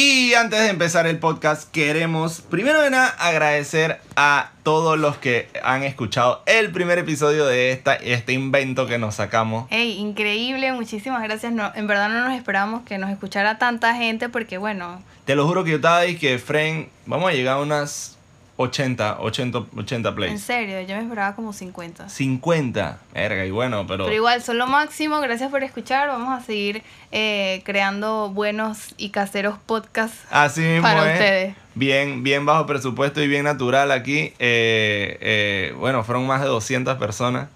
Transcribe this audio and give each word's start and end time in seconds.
Y 0.00 0.32
antes 0.34 0.60
de 0.60 0.68
empezar 0.68 1.08
el 1.08 1.18
podcast, 1.18 1.68
queremos 1.72 2.40
primero 2.40 2.82
de 2.82 2.90
nada 2.90 3.08
agradecer 3.18 4.00
a 4.14 4.52
todos 4.62 4.96
los 4.96 5.16
que 5.16 5.48
han 5.64 5.82
escuchado 5.82 6.40
el 6.46 6.70
primer 6.70 7.00
episodio 7.00 7.44
de 7.46 7.72
esta, 7.72 7.96
este 7.96 8.32
invento 8.32 8.86
que 8.86 8.96
nos 8.98 9.16
sacamos. 9.16 9.66
Hey, 9.70 9.96
increíble, 9.98 10.70
muchísimas 10.70 11.20
gracias. 11.24 11.52
No, 11.52 11.72
en 11.74 11.88
verdad 11.88 12.10
no 12.10 12.28
nos 12.28 12.38
esperábamos 12.38 12.84
que 12.84 12.96
nos 12.96 13.10
escuchara 13.10 13.58
tanta 13.58 13.96
gente 13.96 14.28
porque, 14.28 14.56
bueno, 14.56 15.02
Te 15.24 15.34
lo 15.34 15.48
juro 15.48 15.64
que 15.64 15.70
yo 15.70 15.76
estaba 15.78 15.98
ahí 15.98 16.14
que 16.14 16.38
Fren, 16.38 16.90
vamos 17.04 17.30
a 17.30 17.34
llegar 17.34 17.56
a 17.56 17.60
unas 17.60 18.17
80, 18.60 19.20
80, 19.20 19.58
80 19.76 20.08
en 20.08 20.14
plays. 20.16 20.40
serio, 20.40 20.80
yo 20.80 20.96
me 20.96 21.02
esperaba 21.02 21.36
como 21.36 21.52
50. 21.52 22.08
50, 22.08 22.98
verga, 23.14 23.46
y 23.46 23.52
bueno, 23.52 23.86
pero... 23.86 24.04
Pero 24.04 24.16
igual, 24.16 24.42
son 24.42 24.58
lo 24.58 24.66
máximo. 24.66 25.20
Gracias 25.20 25.48
por 25.48 25.62
escuchar. 25.62 26.08
Vamos 26.08 26.36
a 26.36 26.44
seguir 26.44 26.82
eh, 27.12 27.62
creando 27.64 28.30
buenos 28.30 28.94
y 28.96 29.10
caseros 29.10 29.58
podcasts 29.64 30.18
Así 30.30 30.62
mismo 30.62 30.82
para 30.82 31.06
es. 31.06 31.12
ustedes. 31.20 31.54
Bien, 31.76 32.24
bien 32.24 32.44
bajo 32.44 32.66
presupuesto 32.66 33.22
y 33.22 33.28
bien 33.28 33.44
natural 33.44 33.92
aquí. 33.92 34.32
Eh, 34.40 35.16
eh, 35.20 35.74
bueno, 35.78 36.02
fueron 36.02 36.26
más 36.26 36.40
de 36.40 36.48
200 36.48 36.98
personas. 36.98 37.48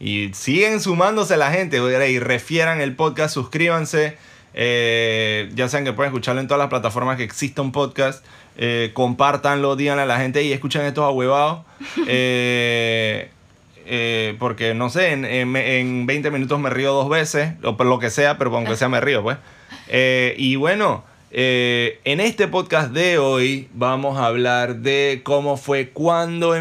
Y 0.00 0.34
siguen 0.34 0.80
sumándose 0.80 1.36
la 1.36 1.52
gente. 1.52 1.76
Y 1.76 2.18
refieran 2.18 2.80
el 2.80 2.96
podcast, 2.96 3.32
suscríbanse. 3.32 4.18
Eh, 4.54 5.50
ya 5.54 5.68
saben 5.68 5.84
que 5.84 5.92
pueden 5.92 6.10
escucharlo 6.10 6.40
en 6.40 6.48
todas 6.48 6.58
las 6.58 6.68
plataformas 6.68 7.16
que 7.16 7.22
exista 7.22 7.62
un 7.62 7.70
podcast. 7.70 8.24
Eh, 8.60 8.90
compártanlo, 8.92 9.76
díganle 9.76 10.02
a 10.02 10.06
la 10.06 10.18
gente 10.18 10.42
y 10.42 10.52
escuchen 10.52 10.82
estos 10.82 11.04
ahuevados. 11.04 11.60
Eh, 12.08 13.30
eh, 13.86 14.36
porque 14.38 14.74
no 14.74 14.90
sé, 14.90 15.12
en, 15.12 15.24
en- 15.24 15.56
en 15.56 16.06
20 16.06 16.30
minutos 16.30 16.58
me 16.60 16.68
río 16.70 16.92
dos 16.92 17.08
veces, 17.08 17.52
o 17.62 17.76
por 17.76 17.86
lo 17.86 17.98
que 17.98 18.10
sea, 18.10 18.36
pero 18.36 18.54
aunque 18.54 18.76
sea 18.76 18.88
me 18.88 19.00
río, 19.00 19.22
pues. 19.22 19.38
Eh, 19.88 20.34
y 20.36 20.56
bueno, 20.56 21.04
en 21.30 22.20
este 22.20 22.48
podcast 22.48 22.90
de 22.92 23.18
hoy 23.18 23.68
vamos 23.74 24.18
a 24.18 24.26
hablar 24.26 24.76
de 24.76 25.20
cómo 25.24 25.56
fue 25.56 25.90
cuando, 25.90 26.54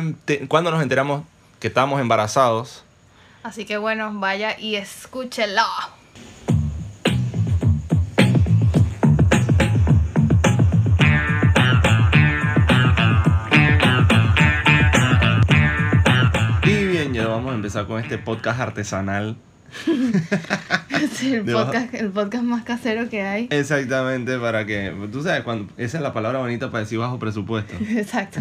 cuando 0.47 0.71
nos 0.71 0.81
enteramos 0.83 1.23
que 1.59 1.67
estábamos 1.67 1.99
embarazados. 1.99 2.83
Así 3.43 3.65
que 3.65 3.77
bueno, 3.77 4.11
vaya 4.13 4.57
y 4.59 4.75
escúchelo. 4.75 5.63
Empezar 17.67 17.85
con 17.85 18.01
este 18.01 18.17
podcast 18.17 18.61
artesanal. 18.61 19.35
Es 20.89 21.21
el 21.21 21.43
podcast, 21.43 21.93
el 21.93 22.09
podcast 22.09 22.43
más 22.43 22.63
casero 22.63 23.09
que 23.09 23.21
hay. 23.21 23.49
Exactamente, 23.51 24.39
para 24.39 24.65
que, 24.65 24.95
tú 25.11 25.21
sabes, 25.21 25.43
cuando, 25.43 25.71
esa 25.75 25.97
es 25.97 26.01
la 26.03 26.13
palabra 26.13 26.39
bonita 26.39 26.71
para 26.71 26.85
decir 26.85 26.97
bajo 26.97 27.19
presupuesto. 27.19 27.75
Exacto. 27.89 28.39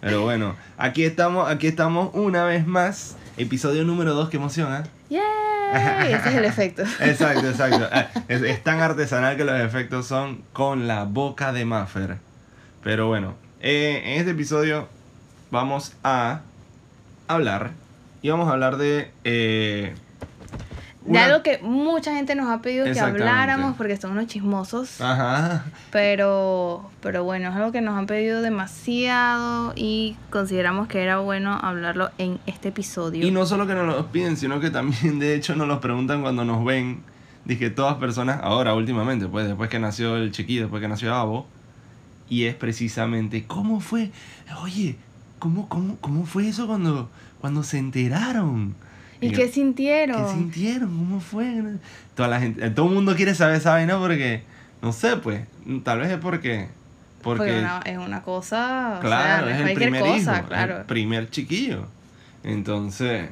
Pero 0.00 0.22
bueno, 0.22 0.56
aquí 0.76 1.04
estamos, 1.04 1.48
aquí 1.48 1.68
estamos 1.68 2.10
una 2.14 2.44
vez 2.44 2.66
más. 2.66 3.16
Episodio 3.36 3.84
número 3.84 4.12
2, 4.14 4.28
qué 4.28 4.38
emoción, 4.38 4.74
¿eh? 4.74 4.88
¡Yay! 5.08 6.12
Ese 6.12 6.28
es 6.28 6.34
el 6.34 6.44
efecto. 6.44 6.82
Exacto, 7.00 7.48
exacto. 7.48 7.88
Ah, 7.92 8.08
Es, 8.26 8.42
es 8.42 8.64
tan 8.64 8.80
artesanal 8.80 9.36
que 9.36 9.44
los 9.44 9.58
efectos 9.60 10.04
son 10.06 10.42
con 10.52 10.88
la 10.88 11.04
boca 11.04 11.52
de 11.52 11.64
Maffer. 11.64 12.16
Pero 12.82 13.06
bueno, 13.06 13.36
eh, 13.60 14.02
en 14.04 14.18
este 14.18 14.32
episodio 14.32 14.88
vamos 15.52 15.94
a 16.02 16.40
hablar. 17.28 17.70
Y 18.22 18.30
vamos 18.30 18.48
a 18.48 18.52
hablar 18.52 18.76
de. 18.76 19.10
eh, 19.24 19.94
De 21.04 21.18
algo 21.18 21.42
que 21.42 21.58
mucha 21.62 22.12
gente 22.14 22.34
nos 22.34 22.48
ha 22.48 22.60
pedido 22.60 22.84
que 22.92 22.98
habláramos 23.00 23.76
porque 23.76 23.96
son 23.96 24.12
unos 24.12 24.26
chismosos. 24.26 25.00
Ajá. 25.00 25.64
Pero, 25.90 26.90
pero 27.00 27.24
bueno, 27.24 27.48
es 27.50 27.56
algo 27.56 27.72
que 27.72 27.80
nos 27.80 27.96
han 27.96 28.06
pedido 28.06 28.42
demasiado 28.42 29.72
y 29.76 30.16
consideramos 30.30 30.88
que 30.88 31.02
era 31.02 31.18
bueno 31.20 31.58
hablarlo 31.62 32.10
en 32.18 32.38
este 32.46 32.68
episodio. 32.68 33.26
Y 33.26 33.30
no 33.30 33.46
solo 33.46 33.66
que 33.66 33.74
nos 33.74 33.86
los 33.86 34.06
piden, 34.06 34.36
sino 34.36 34.60
que 34.60 34.70
también 34.70 35.18
de 35.18 35.34
hecho 35.34 35.54
nos 35.56 35.68
los 35.68 35.78
preguntan 35.78 36.22
cuando 36.22 36.44
nos 36.44 36.64
ven. 36.64 37.02
Dije, 37.44 37.70
todas 37.70 37.94
personas, 37.96 38.40
ahora 38.42 38.74
últimamente, 38.74 39.26
pues 39.26 39.46
después 39.46 39.70
que 39.70 39.78
nació 39.78 40.16
el 40.16 40.32
chiquillo, 40.32 40.62
después 40.62 40.82
que 40.82 40.88
nació 40.88 41.14
Abo. 41.14 41.46
Y 42.28 42.44
es 42.44 42.54
precisamente, 42.54 43.44
¿cómo 43.46 43.80
fue? 43.80 44.10
Oye, 44.62 44.96
¿cómo, 45.38 45.68
cómo, 45.68 45.96
cómo 46.00 46.26
fue 46.26 46.48
eso 46.48 46.66
cuando, 46.66 47.10
cuando 47.40 47.62
se 47.62 47.78
enteraron? 47.78 48.74
¿Y 49.20 49.32
qué 49.32 49.48
sintieron? 49.48 50.24
¿Qué 50.24 50.32
sintieron? 50.32 50.88
¿Cómo 50.96 51.20
fue? 51.20 51.62
Toda 52.14 52.28
la 52.28 52.40
gente, 52.40 52.70
todo 52.70 52.86
el 52.88 52.94
mundo 52.94 53.16
quiere 53.16 53.34
saber 53.34 53.56
esa 53.56 53.72
vaina 53.72 53.98
porque, 53.98 54.42
no 54.80 54.92
sé, 54.92 55.16
pues, 55.16 55.44
tal 55.84 56.00
vez 56.00 56.10
es 56.10 56.18
porque... 56.18 56.68
Porque, 57.22 57.38
Porque 57.38 57.58
una- 57.58 57.80
es 57.84 57.98
una 57.98 58.22
cosa, 58.22 58.98
Claro, 59.00 59.46
o 59.46 59.48
sea, 59.48 59.60
es 59.62 59.68
el 59.68 59.74
primer 59.74 60.00
cosa, 60.02 60.38
hijo, 60.38 60.46
claro. 60.48 60.78
el 60.78 60.84
primer 60.84 61.30
chiquillo. 61.30 61.86
Entonces, 62.44 63.28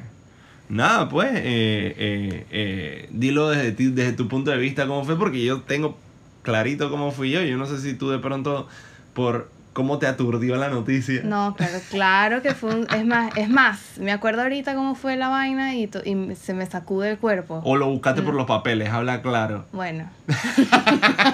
nada, 0.69 1.09
pues, 1.09 1.31
eh, 1.33 1.95
eh, 1.97 2.47
eh, 2.51 3.09
dilo 3.13 3.49
desde, 3.51 3.71
ti, 3.73 3.87
desde 3.91 4.13
tu 4.13 4.27
punto 4.29 4.51
de 4.51 4.57
vista 4.59 4.87
cómo 4.89 5.05
fue, 5.05 5.17
porque 5.17 5.45
yo 5.45 5.63
tengo 5.63 5.97
clarito 6.43 6.91
cómo 6.91 7.13
fui 7.13 7.31
yo. 7.31 7.43
Yo 7.43 7.57
no 7.57 7.67
sé 7.67 7.79
si 7.81 7.95
tú 7.95 8.11
de 8.11 8.19
pronto, 8.19 8.67
por 9.15 9.51
cómo 9.77 9.99
te 9.99 10.07
aturdió 10.07 10.57
la 10.57 10.71
noticia. 10.71 11.21
No, 11.23 11.55
claro, 11.55 11.79
claro 11.91 12.41
que 12.43 12.55
fue 12.55 12.75
un, 12.75 12.87
es 12.95 13.05
más, 13.05 13.31
es 13.37 13.51
más, 13.51 13.99
me 13.99 14.11
acuerdo 14.11 14.41
ahorita 14.41 14.75
cómo 14.75 14.95
fue 14.95 15.17
la 15.17 15.29
vaina 15.29 15.75
y, 15.77 15.87
to- 15.87 16.01
y 16.03 16.35
se 16.35 16.55
me 16.55 16.65
sacude 16.65 17.11
el 17.11 17.19
cuerpo. 17.19 17.61
O 17.63 17.77
lo 17.77 17.87
buscaste 17.91 18.23
por 18.23 18.33
los 18.35 18.47
papeles, 18.47 18.89
habla 18.89 19.21
claro. 19.21 19.67
Bueno, 19.73 20.09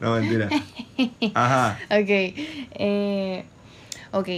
No, 0.00 0.14
mentira. 0.14 0.48
Ajá. 1.34 1.78
ok. 1.90 2.08
eh, 2.08 3.44
ok, 4.12 4.28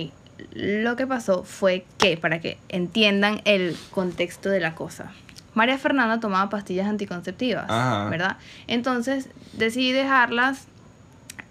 lo 0.54 0.96
que 0.96 1.06
pasó 1.06 1.44
fue 1.44 1.86
que, 1.98 2.16
para 2.16 2.40
que 2.40 2.58
entiendan 2.68 3.40
el 3.44 3.76
contexto 3.92 4.48
de 4.50 4.58
la 4.60 4.74
cosa, 4.74 5.12
María 5.54 5.78
Fernanda 5.78 6.18
tomaba 6.20 6.50
pastillas 6.50 6.86
anticonceptivas, 6.88 7.66
Ajá. 7.70 8.08
¿verdad? 8.10 8.36
Entonces 8.66 9.28
decidí 9.54 9.92
dejarlas 9.92 10.66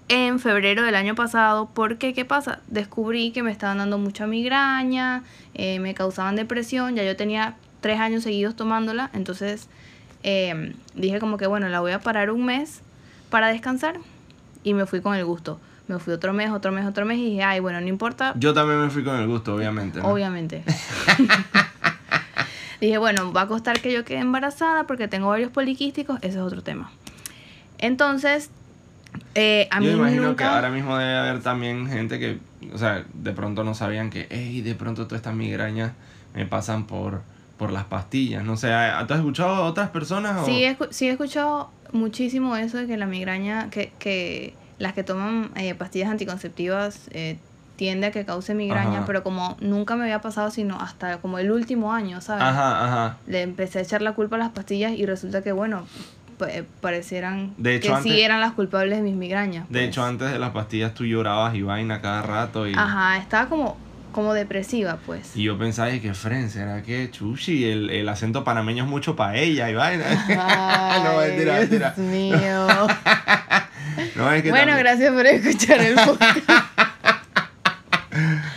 en 0.07 0.39
febrero 0.39 0.83
del 0.83 0.95
año 0.95 1.15
pasado 1.15 1.69
porque, 1.73 2.13
¿qué 2.13 2.25
pasa? 2.25 2.59
Descubrí 2.67 3.31
que 3.31 3.43
me 3.43 3.51
estaban 3.51 3.79
dando 3.79 3.97
mucha 3.97 4.27
migraña, 4.27 5.23
eh, 5.53 5.79
me 5.79 5.93
causaban 5.93 6.35
depresión, 6.35 6.95
ya 6.95 7.03
yo 7.03 7.15
tenía 7.15 7.55
tres 7.81 7.99
años 7.99 8.23
seguidos 8.23 8.55
tomándola, 8.55 9.09
entonces 9.13 9.67
eh, 10.23 10.73
dije 10.95 11.19
como 11.19 11.37
que 11.37 11.47
bueno, 11.47 11.69
la 11.69 11.79
voy 11.79 11.91
a 11.91 11.99
parar 11.99 12.31
un 12.31 12.45
mes 12.45 12.81
para 13.29 13.47
descansar 13.47 13.99
y 14.63 14.73
me 14.73 14.85
fui 14.85 15.01
con 15.01 15.15
el 15.15 15.25
gusto. 15.25 15.59
Me 15.87 15.99
fui 15.99 16.13
otro 16.13 16.33
mes, 16.33 16.49
otro 16.49 16.71
mes, 16.71 16.87
otro 16.87 17.05
mes 17.05 17.19
y 17.19 17.25
dije, 17.25 17.43
ay, 17.43 17.59
bueno, 17.59 17.79
no 17.79 17.87
importa, 17.87 18.33
Yo 18.37 18.55
también 18.55 18.81
me 18.81 18.89
fui 18.89 19.03
con 19.03 19.15
el 19.17 19.27
gusto, 19.27 19.53
obviamente. 19.53 19.99
¿no? 19.99 20.07
obviamente. 20.07 20.63
dije, 22.81 22.97
bueno, 22.97 23.31
va 23.31 23.41
a 23.41 23.47
costar 23.47 23.79
que 23.79 23.93
yo 23.93 24.03
quede 24.03 24.19
embarazada 24.19 24.85
porque 24.87 25.07
tengo 25.07 25.27
varios 25.27 25.51
poliquísticos, 25.51 26.17
ese 26.23 26.29
es 26.29 26.37
otro 26.37 26.63
tema. 26.63 26.91
Entonces, 27.77 28.49
eh, 29.35 29.67
a 29.71 29.79
mí 29.79 29.85
Yo 29.87 29.93
imagino 29.97 30.23
nunca... 30.23 30.35
que 30.35 30.43
ahora 30.49 30.69
mismo 30.69 30.97
debe 30.97 31.15
haber 31.17 31.41
también 31.43 31.87
gente 31.87 32.19
que, 32.19 32.39
o 32.73 32.77
sea, 32.77 33.03
de 33.13 33.31
pronto 33.33 33.63
no 33.63 33.73
sabían 33.75 34.09
que, 34.09 34.27
hey, 34.29 34.61
de 34.61 34.75
pronto 34.75 35.05
todas 35.05 35.19
estas 35.19 35.35
migrañas 35.35 35.91
me 36.33 36.45
pasan 36.45 36.85
por, 36.87 37.21
por 37.57 37.71
las 37.71 37.83
pastillas. 37.85 38.43
No 38.43 38.57
sé, 38.57 38.67
¿tú 39.07 39.13
has 39.13 39.19
escuchado 39.19 39.55
a 39.55 39.61
otras 39.63 39.89
personas? 39.89 40.41
o- 40.41 40.45
Sí, 40.45 40.63
he, 40.63 40.77
sí 40.89 41.07
he 41.07 41.11
escuchado 41.11 41.69
muchísimo 41.91 42.55
eso 42.57 42.77
de 42.77 42.87
que 42.87 42.97
la 42.97 43.05
migraña, 43.05 43.69
que, 43.69 43.91
que 43.99 44.53
las 44.79 44.93
que 44.93 45.03
toman 45.03 45.51
eh, 45.55 45.75
pastillas 45.75 46.09
anticonceptivas 46.09 47.07
eh, 47.11 47.37
tiende 47.77 48.07
a 48.07 48.11
que 48.11 48.25
cause 48.25 48.53
migraña, 48.53 48.97
Ajá. 48.99 49.05
pero 49.05 49.21
como 49.23 49.57
nunca 49.59 49.95
me 49.97 50.03
había 50.03 50.21
pasado 50.21 50.49
sino 50.51 50.79
hasta 50.79 51.17
como 51.17 51.39
el 51.39 51.51
último 51.51 51.91
año, 51.93 52.21
¿sabes? 52.21 52.43
Ajá, 52.43 52.85
ajá. 52.85 53.17
Le 53.27 53.41
empecé 53.41 53.79
a 53.79 53.81
echar 53.81 54.01
la 54.01 54.13
culpa 54.13 54.37
a 54.37 54.39
las 54.39 54.49
pastillas 54.51 54.93
y 54.93 55.05
resulta 55.05 55.41
que, 55.43 55.51
bueno, 55.51 55.85
parecieran 56.81 57.53
De 57.57 57.75
hecho, 57.75 57.89
que 57.89 57.93
antes- 57.95 58.11
sí 58.11 58.21
eran 58.21 58.41
las 58.41 58.53
culpables 58.53 58.97
de 58.97 59.03
mis 59.03 59.15
migrañas. 59.15 59.67
De 59.69 59.79
pues. 59.79 59.87
hecho, 59.89 60.03
antes 60.03 60.31
de 60.31 60.39
las 60.39 60.51
pastillas 60.51 60.93
tú 60.93 61.05
llorabas 61.05 61.55
y 61.55 61.61
vaina 61.61 62.01
cada 62.01 62.21
rato 62.21 62.67
y, 62.67 62.73
Ajá, 62.75 63.17
estaba 63.17 63.47
como, 63.49 63.77
como 64.11 64.33
depresiva, 64.33 64.97
pues. 65.05 65.35
y 65.35 65.43
yo 65.43 65.57
pensaba, 65.57 65.89
"Ay, 65.89 65.99
que 65.99 66.13
Fren, 66.13 66.49
¿será 66.49 66.81
que 66.83 67.09
Chuchi? 67.11 67.65
El, 67.65 67.89
el 67.89 68.07
acento 68.09 68.43
panameño 68.43 68.83
es 68.85 68.89
mucho 68.89 69.15
para 69.15 69.35
ella 69.37 69.69
y 69.69 69.75
vaina. 69.75 70.03
no, 71.03 71.19
Ay, 71.19 71.29
mentira, 71.31 71.53
mentira. 71.59 71.93
Dios 71.95 72.07
mío. 72.07 72.67
No, 74.17 74.29
es 74.31 74.43
que 74.43 74.49
bueno, 74.49 74.73
también- 74.73 74.79
gracias 74.79 75.13
por 75.13 75.25
escuchar 75.25 75.79
el 75.79 75.95
podcast. 76.05 76.39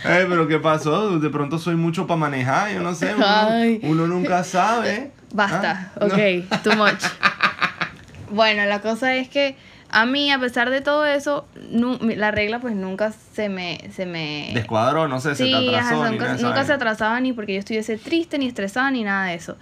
Ay, 0.03 0.25
pero 0.27 0.47
¿qué 0.47 0.57
pasó? 0.59 1.19
De 1.19 1.29
pronto 1.29 1.59
soy 1.59 1.75
mucho 1.75 2.07
para 2.07 2.17
manejar, 2.17 2.71
yo 2.73 2.81
no 2.81 2.93
sé. 2.95 3.13
Uno, 3.83 4.07
nunca 4.07 4.43
sabe. 4.43 5.11
Basta, 5.33 5.91
Ah, 5.95 5.99
no. 6.01 6.07
ok, 6.07 6.61
too 6.63 6.75
much. 6.75 7.03
Bueno, 8.31 8.65
la 8.65 8.81
cosa 8.81 9.15
es 9.15 9.29
que 9.29 9.55
a 9.91 10.05
mí, 10.05 10.31
a 10.31 10.39
pesar 10.39 10.69
de 10.69 10.81
todo 10.81 11.05
eso, 11.05 11.45
mi- 12.01 12.15
la 12.15 12.31
regla 12.31 12.59
pues 12.59 12.75
nunca 12.75 13.11
se 13.33 13.49
me... 13.49 13.79
Se 13.93 14.05
me 14.05 14.51
Descuadró, 14.53 15.07
no 15.07 15.19
sé, 15.19 15.35
se 15.35 15.45
sí, 15.45 15.51
te 15.51 15.75
ajá, 15.75 15.89
atrasó. 15.89 16.03
ni 16.11 16.41
nunca, 16.43 16.63
se 16.65 16.73
atrasaba 16.73 17.19
ni 17.21 17.33
porque 17.33 17.53
yo 17.53 17.59
estuviese 17.59 17.97
triste, 17.97 18.37
ni 18.37 18.47
estresada, 18.47 18.91
ni 18.91 19.03
nada 19.03 19.25
de 19.27 19.33
eso. 19.35 19.57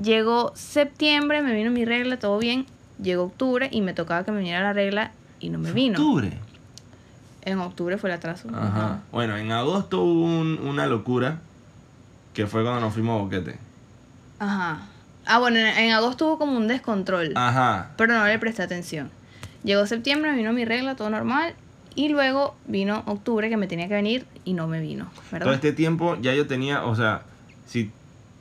Llegó 0.00 0.52
septiembre, 0.54 1.42
me 1.42 1.52
vino 1.54 1.70
mi 1.70 1.84
regla, 1.84 2.18
todo 2.18 2.38
bien. 2.38 2.66
Llegó 3.02 3.24
octubre 3.24 3.68
y 3.72 3.80
me 3.80 3.92
tocaba 3.92 4.24
que 4.24 4.30
me 4.32 4.38
viniera 4.38 4.60
la 4.62 4.72
regla 4.72 5.10
y 5.40 5.48
no 5.50 5.58
me 5.58 5.72
vino. 5.72 5.98
Octubre. 5.98 6.32
En 7.42 7.58
octubre 7.60 7.96
fue 7.98 8.10
el 8.10 8.16
atraso. 8.16 8.48
Ajá. 8.54 9.00
Bueno, 9.12 9.36
en 9.36 9.52
agosto 9.52 10.00
hubo 10.02 10.24
un- 10.24 10.58
una 10.66 10.86
locura 10.86 11.38
que 12.34 12.46
fue 12.46 12.62
cuando 12.62 12.80
nos 12.80 12.92
fuimos 12.94 13.18
a 13.20 13.22
Boquete. 13.24 13.56
Ajá. 14.38 14.78
Ah, 15.26 15.38
bueno, 15.38 15.58
en, 15.58 15.66
en 15.66 15.92
agosto 15.92 16.26
hubo 16.26 16.38
como 16.38 16.56
un 16.56 16.68
descontrol, 16.68 17.32
Ajá. 17.34 17.90
pero 17.96 18.14
no 18.14 18.26
le 18.26 18.38
presté 18.38 18.62
atención. 18.62 19.10
Llegó 19.64 19.86
septiembre, 19.86 20.32
vino 20.34 20.52
mi 20.52 20.64
regla, 20.64 20.94
todo 20.94 21.10
normal. 21.10 21.54
Y 21.96 22.08
luego 22.10 22.54
vino 22.66 23.02
octubre, 23.06 23.48
que 23.48 23.56
me 23.56 23.66
tenía 23.66 23.88
que 23.88 23.94
venir 23.94 24.26
y 24.44 24.52
no 24.52 24.68
me 24.68 24.80
vino, 24.80 25.10
¿verdad? 25.32 25.46
Todo 25.46 25.54
este 25.54 25.72
tiempo 25.72 26.16
ya 26.20 26.34
yo 26.34 26.46
tenía, 26.46 26.84
o 26.84 26.94
sea, 26.94 27.22
si 27.66 27.90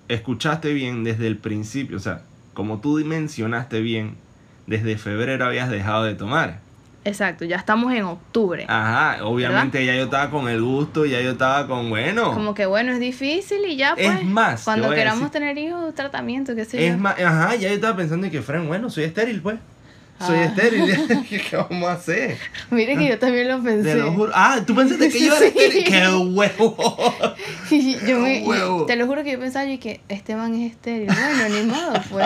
escuchaste 0.09 0.73
bien 0.73 1.03
desde 1.03 1.25
el 1.27 1.37
principio, 1.37 1.97
o 1.97 2.01
sea, 2.01 2.21
como 2.53 2.81
tú 2.81 2.97
mencionaste 3.05 3.79
bien, 3.79 4.15
desde 4.67 4.97
febrero 4.97 5.45
habías 5.45 5.69
dejado 5.69 6.03
de 6.03 6.15
tomar. 6.15 6.59
Exacto, 7.05 7.45
ya 7.45 7.57
estamos 7.57 7.93
en 7.93 8.03
octubre. 8.03 8.65
Ajá, 8.67 9.23
obviamente 9.25 9.85
ya 9.85 9.95
yo 9.95 10.05
estaba 10.05 10.31
con 10.31 10.49
el 10.49 10.61
gusto, 10.61 11.05
ya 11.05 11.21
yo 11.21 11.31
estaba 11.31 11.67
con, 11.67 11.89
bueno, 11.89 12.33
Como 12.33 12.53
que 12.55 12.65
bueno, 12.65 12.91
es 12.91 12.99
difícil 12.99 13.59
y 13.67 13.75
ya 13.77 13.93
pues. 13.95 14.07
Es 14.07 14.23
más, 14.25 14.63
Cuando 14.63 14.89
queramos 14.89 15.19
decir- 15.21 15.31
tener 15.33 15.57
hijos, 15.59 15.93
tratamiento, 15.93 16.55
qué 16.55 16.65
sé 16.65 16.77
yo. 16.77 16.93
es 16.93 16.97
más, 16.97 17.17
ajá, 17.19 17.55
ya 17.55 17.69
yo 17.69 17.75
estaba 17.75 17.95
pensando 17.95 18.25
en 18.25 18.31
que, 18.31 18.41
Fran, 18.41 18.67
bueno, 18.67 18.89
soy 18.89 19.03
estéril, 19.03 19.39
pues. 19.41 19.57
Soy 20.19 20.37
Ah. 20.39 20.45
estéril, 20.45 20.83
¿qué 21.29 21.57
vamos 21.57 21.87
a 21.89 21.93
hacer? 21.93 22.37
Mire 22.71 22.97
que 22.97 23.07
yo 23.07 23.19
también 23.19 23.49
lo 23.49 23.61
pensé. 23.61 23.91
Te 23.93 23.95
lo 23.99 24.11
juro. 24.11 24.31
Ah, 24.33 24.61
tú 24.65 24.73
pensaste 24.73 25.09
que 25.09 25.19
yo 25.19 25.27
era 25.35 25.37
Sí. 25.39 25.45
estéril. 25.45 25.83
¡Qué 25.83 26.07
huevo! 26.07 26.75
Y 27.69 27.97
yo 28.07 28.19
me- 28.19 28.41
Huevo. 28.47 28.85
te 28.87 28.95
lo 28.95 29.05
juro 29.05 29.23
que 29.23 29.33
yo 29.33 29.39
pensaba 29.39 29.65
yo 29.65 29.79
que 29.79 30.01
este 30.09 30.35
man 30.35 30.55
es 30.55 30.71
estéril. 30.71 31.07
Bueno, 31.07 31.49
ni 31.55 31.67
modo, 31.67 31.93
pues. 32.09 32.25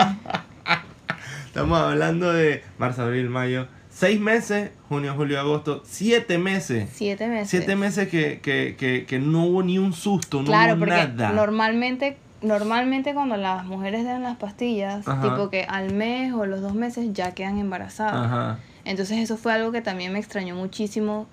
Estamos 1.46 1.80
hablando 1.80 2.32
de 2.32 2.62
marzo, 2.78 3.02
abril, 3.02 3.28
mayo. 3.28 3.66
Seis 4.00 4.18
meses, 4.18 4.70
junio, 4.88 5.12
julio, 5.14 5.38
agosto. 5.38 5.82
Siete 5.84 6.38
meses. 6.38 6.88
Siete 6.90 7.28
meses. 7.28 7.50
Siete 7.50 7.76
meses 7.76 8.08
que, 8.08 8.40
que, 8.40 8.74
que, 8.78 9.04
que 9.04 9.18
no 9.18 9.44
hubo 9.44 9.62
ni 9.62 9.76
un 9.78 9.92
susto, 9.92 10.38
no 10.40 10.46
Claro, 10.46 10.72
hubo 10.72 10.78
porque 10.86 10.94
nada. 10.94 11.32
normalmente 11.32 12.16
normalmente 12.40 13.12
cuando 13.12 13.36
las 13.36 13.66
mujeres 13.66 14.06
dan 14.06 14.22
las 14.22 14.38
pastillas, 14.38 15.06
Ajá. 15.06 15.20
tipo 15.20 15.50
que 15.50 15.64
al 15.64 15.92
mes 15.92 16.32
o 16.32 16.46
los 16.46 16.62
dos 16.62 16.72
meses 16.74 17.12
ya 17.12 17.32
quedan 17.32 17.58
embarazadas. 17.58 18.14
Ajá. 18.14 18.58
Entonces 18.86 19.18
eso 19.18 19.36
fue 19.36 19.52
algo 19.52 19.70
que 19.70 19.82
también 19.82 20.14
me 20.14 20.18
extrañó 20.18 20.54
muchísimo 20.54 21.26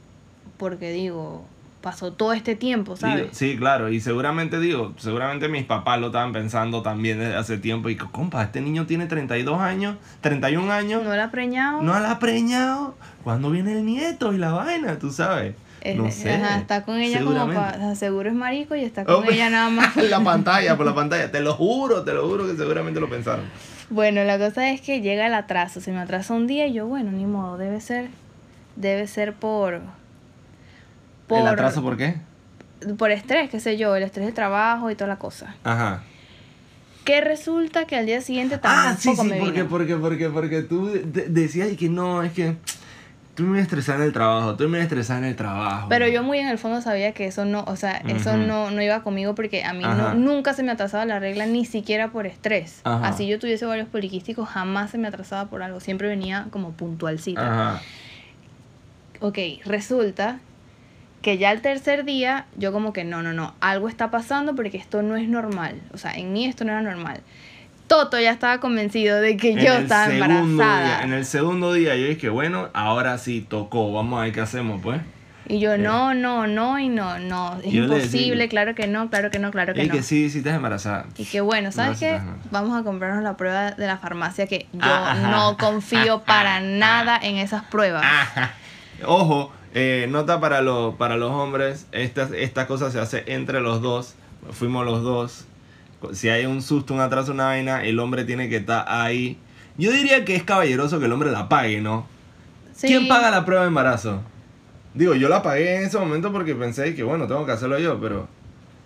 porque 0.58 0.92
digo, 0.92 1.46
pasó 1.88 2.12
todo 2.12 2.34
este 2.34 2.58
tiempo, 2.58 2.98
¿sabes? 2.98 3.16
Digo, 3.16 3.30
sí, 3.32 3.56
claro, 3.58 3.88
y 3.88 4.02
seguramente 4.02 4.60
digo, 4.60 4.94
seguramente 4.98 5.48
mis 5.48 5.64
papás 5.64 6.02
lo 6.02 6.08
estaban 6.08 6.34
pensando 6.34 6.82
también 6.82 7.18
desde 7.18 7.38
hace 7.38 7.58
tiempo 7.58 7.88
y 7.88 7.96
que, 7.96 8.04
compa, 8.12 8.44
este 8.44 8.60
niño 8.60 8.86
tiene 8.86 9.06
32 9.06 9.58
años, 9.62 9.96
31 10.20 10.70
años, 10.70 11.02
No 11.06 11.14
era 11.14 11.32
preñado. 11.32 11.82
no 11.82 11.98
la 11.98 12.12
ha 12.12 12.20
preñado, 12.20 12.96
¿cuándo 13.24 13.52
viene 13.52 13.72
el 13.72 13.86
nieto 13.86 14.34
y 14.34 14.38
la 14.38 14.52
vaina, 14.52 15.00
tú 15.00 15.14
sabes? 15.14 15.56
Eh, 15.80 15.96
no 15.96 16.12
sé. 16.12 16.34
ajá, 16.34 16.58
está 16.58 16.84
con 16.84 16.98
ella 17.00 17.24
como 17.24 17.54
para 17.54 17.96
seguro 17.96 18.28
es 18.28 18.36
marico 18.36 18.76
y 18.76 18.84
está 18.84 19.06
con 19.06 19.16
Hombre, 19.16 19.36
ella 19.36 19.50
nada 19.50 19.70
más. 19.70 19.96
la 20.10 20.20
pantalla, 20.20 20.76
por 20.76 20.86
la 20.86 20.94
pantalla, 21.02 21.32
te 21.32 21.40
lo 21.40 21.54
juro, 21.54 22.04
te 22.04 22.14
lo 22.14 22.28
juro 22.28 22.46
que 22.48 22.58
seguramente 22.58 23.00
lo 23.00 23.10
pensaron. 23.10 23.46
Bueno, 23.90 24.26
la 24.26 24.38
cosa 24.38 24.70
es 24.72 24.82
que 24.82 25.00
llega 25.00 25.28
el 25.28 25.34
atraso. 25.34 25.80
Se 25.80 25.94
me 25.94 26.00
atrasa 26.00 26.34
un 26.34 26.48
día 26.48 26.68
y 26.68 26.74
yo, 26.74 26.86
bueno, 26.86 27.12
ni 27.14 27.26
modo, 27.26 27.58
debe 27.58 27.80
ser, 27.80 28.10
debe 28.76 29.08
ser 29.08 29.32
por, 29.36 29.80
por, 31.28 31.40
¿El 31.40 31.48
atraso 31.48 31.82
por 31.82 31.98
qué? 31.98 32.16
por 32.98 33.12
estrés, 33.12 33.50
qué 33.50 33.60
sé 33.60 33.78
yo, 33.78 33.96
el 33.96 34.04
estrés 34.04 34.26
de 34.28 34.32
trabajo 34.34 34.90
y 34.92 34.96
toda 34.96 35.08
la 35.08 35.18
cosa. 35.18 35.56
Ajá. 35.64 36.04
Que 37.04 37.22
resulta 37.22 37.86
que 37.86 37.96
al 37.96 38.06
día 38.06 38.22
siguiente 38.22 38.58
tampoco 38.58 38.88
Ah, 38.90 38.96
sí, 39.00 39.16
sí, 39.16 39.28
me 39.28 39.38
porque, 39.40 39.52
vino. 39.64 39.68
porque, 39.70 39.96
porque, 39.96 40.30
porque 40.30 40.62
tú 40.62 40.88
de- 40.88 41.28
decías 41.30 41.70
que 41.78 41.90
no, 41.90 42.22
es 42.22 42.34
que 42.34 42.56
tú 43.34 43.44
me 43.44 43.62
estresas 43.62 43.96
en 43.96 44.02
el 44.02 44.14
trabajo, 44.14 44.56
tú 44.56 44.68
me 44.68 44.82
estresas 44.82 45.18
en 45.20 45.24
el 45.26 45.36
trabajo. 45.36 45.88
Pero 45.90 46.08
yo 46.08 46.22
muy 46.24 46.40
en 46.40 46.48
el 46.50 46.58
fondo 46.58 46.82
sabía 46.82 47.14
que 47.14 47.26
eso 47.28 47.46
no, 47.46 47.64
o 47.68 47.76
sea, 47.78 47.98
eso 48.08 48.32
Ujú. 48.32 48.40
no, 48.40 48.72
no 48.72 48.82
iba 48.82 49.04
conmigo 49.04 49.36
porque 49.36 49.64
a 49.64 49.74
mí 49.74 49.84
no, 49.84 50.14
nunca 50.16 50.54
se 50.54 50.64
me 50.64 50.72
atrasaba 50.72 51.06
la 51.06 51.20
regla, 51.20 51.46
ni 51.46 51.64
siquiera 51.66 52.10
por 52.10 52.28
estrés. 52.28 52.82
Ajá. 52.84 53.08
Así 53.08 53.26
yo 53.28 53.40
tuviese 53.40 53.66
varios 53.66 53.88
poliquísticos, 53.88 54.50
jamás 54.50 54.92
se 54.92 54.98
me 54.98 55.08
atrasaba 55.08 55.50
por 55.50 55.64
algo, 55.64 55.80
siempre 55.80 56.08
venía 56.10 56.48
como 56.52 56.72
puntualcita. 56.74 57.42
Ajá. 57.74 57.82
Ok, 59.22 59.38
resulta 59.66 60.40
que 61.22 61.38
ya 61.38 61.52
el 61.52 61.62
tercer 61.62 62.06
día 62.06 62.46
yo 62.58 62.72
como 62.72 62.94
que 62.94 63.04
no, 63.04 63.22
no, 63.24 63.34
no, 63.34 63.54
algo 63.60 63.90
está 63.90 64.12
pasando 64.12 64.56
porque 64.56 64.78
esto 64.78 65.02
no 65.02 65.16
es 65.18 65.28
normal. 65.28 65.82
O 65.94 65.98
sea, 65.98 66.12
en 66.14 66.32
mí 66.34 66.46
esto 66.46 66.64
no 66.66 66.72
era 66.72 66.82
normal. 66.82 67.22
Toto 67.88 68.20
ya 68.20 68.32
estaba 68.32 68.60
convencido 68.60 69.20
de 69.22 69.38
que 69.38 69.52
En 69.54 69.60
yo 69.60 69.74
estaba 69.74 70.14
embarazada. 70.14 70.84
día- 70.98 71.02
en 71.04 71.14
el 71.14 71.26
segundo 71.26 71.72
día 71.74 71.96
yo 71.96 72.06
dije, 72.08 72.30
bueno, 72.30 72.70
ahora 72.74 73.18
sí 73.18 73.46
tocó, 73.48 73.94
vamos 73.94 74.20
a 74.20 74.24
ver 74.24 74.34
qué 74.34 74.42
hacemos, 74.42 74.82
pues. 74.82 75.02
Y 75.50 75.60
yo, 75.60 75.78
no, 75.78 76.14
no, 76.14 76.46
no, 76.46 76.78
y 76.78 76.90
no, 76.90 77.20
no, 77.20 77.58
es 77.64 77.72
Yo 77.72 77.88
le 77.88 77.96
imposible, 77.96 78.50
claro 78.50 78.76
que 78.76 78.86
no, 78.88 79.10
claro 79.10 79.32
que 79.32 79.40
no, 79.40 79.50
claro 79.52 79.74
que 79.74 79.86
Y 79.86 79.88
no. 79.88 79.94
que 79.94 80.04
sí, 80.04 80.30
sí 80.30 80.40
estás 80.40 80.56
embarazada. 80.56 81.06
Y 81.18 81.24
que 81.24 81.40
bueno, 81.40 81.72
¿sabes 81.72 82.00
qué? 82.00 82.16
ajá. 82.16 82.36
Vamos 82.52 82.78
a 82.78 82.84
comprarnos 82.84 83.24
la 83.24 83.38
prueba 83.38 83.72
de 83.72 83.88
la 83.88 83.98
farmacia 83.98 84.46
que 84.48 84.68
yo 84.74 84.82
Ah, 84.84 85.14
ajá. 85.14 85.32
no 85.32 85.56
confío 85.58 86.24
para 86.24 86.60
nada 86.60 87.18
en 87.24 87.38
esas 87.38 87.64
pruebas. 87.64 88.04
Ajá. 88.04 88.52
Ojo, 89.06 89.54
eh, 89.80 90.08
nota 90.10 90.40
para, 90.40 90.62
los 90.62 90.96
para 90.96 91.18
los 91.18 91.30
hombres, 91.32 91.86
esta, 91.92 92.28
esta 92.36 92.66
cosa 92.66 92.90
se 92.90 93.00
hace 93.00 93.24
entre 93.28 93.62
los 93.62 93.82
dos, 93.84 94.16
fuimos 94.52 94.84
los 94.86 95.04
dos. 95.04 95.46
Si 96.14 96.30
hay 96.30 96.46
un 96.48 96.62
susto, 96.64 96.94
un 96.96 97.00
atraso, 97.02 97.32
una 97.32 97.46
vaina, 97.46 97.84
el 97.84 98.00
hombre 98.00 98.24
tiene 98.24 98.50
que 98.50 98.58
estar 98.58 98.86
ahí. 98.88 99.38
Yo 99.78 99.92
diría 99.92 100.26
que 100.26 100.36
es 100.36 100.44
caballeroso 100.44 101.00
que 101.00 101.06
el 101.06 101.12
hombre 101.12 101.30
la 101.32 101.48
pague, 101.50 101.80
¿no? 101.82 102.08
Sí. 102.76 102.88
¿Quién 102.88 103.08
paga 103.08 103.30
la 103.32 103.46
prueba 103.46 103.64
de 103.64 103.68
embarazo? 103.70 104.22
Digo, 104.96 105.14
yo 105.14 105.30
la 105.30 105.44
pagué 105.44 105.76
en 105.78 105.84
ese 105.84 105.98
momento 106.00 106.32
porque 106.32 106.56
pensé 106.56 106.96
que, 106.96 107.04
bueno, 107.04 107.28
tengo 107.28 107.46
que 107.46 107.52
hacerlo 107.52 107.78
yo, 107.78 108.00
pero 108.02 108.28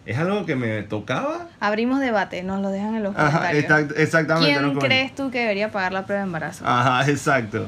¿es 0.06 0.18
algo 0.18 0.46
que 0.46 0.56
me 0.58 0.84
tocaba? 0.84 1.48
Abrimos 1.62 2.00
debate, 2.02 2.44
nos 2.44 2.62
lo 2.62 2.70
dejan 2.70 2.96
en 2.96 3.04
los 3.04 3.16
Ajá, 3.16 3.48
comentarios. 3.50 3.64
exact- 3.66 3.94
exactamente. 3.98 4.60
¿Quién 4.60 4.80
crees 4.80 5.16
tú 5.16 5.32
que 5.32 5.40
debería 5.40 5.72
pagar 5.72 5.94
la 5.94 6.06
prueba 6.06 6.22
de 6.24 6.28
embarazo? 6.28 6.66
Ajá, 6.68 7.10
exacto. 7.10 7.68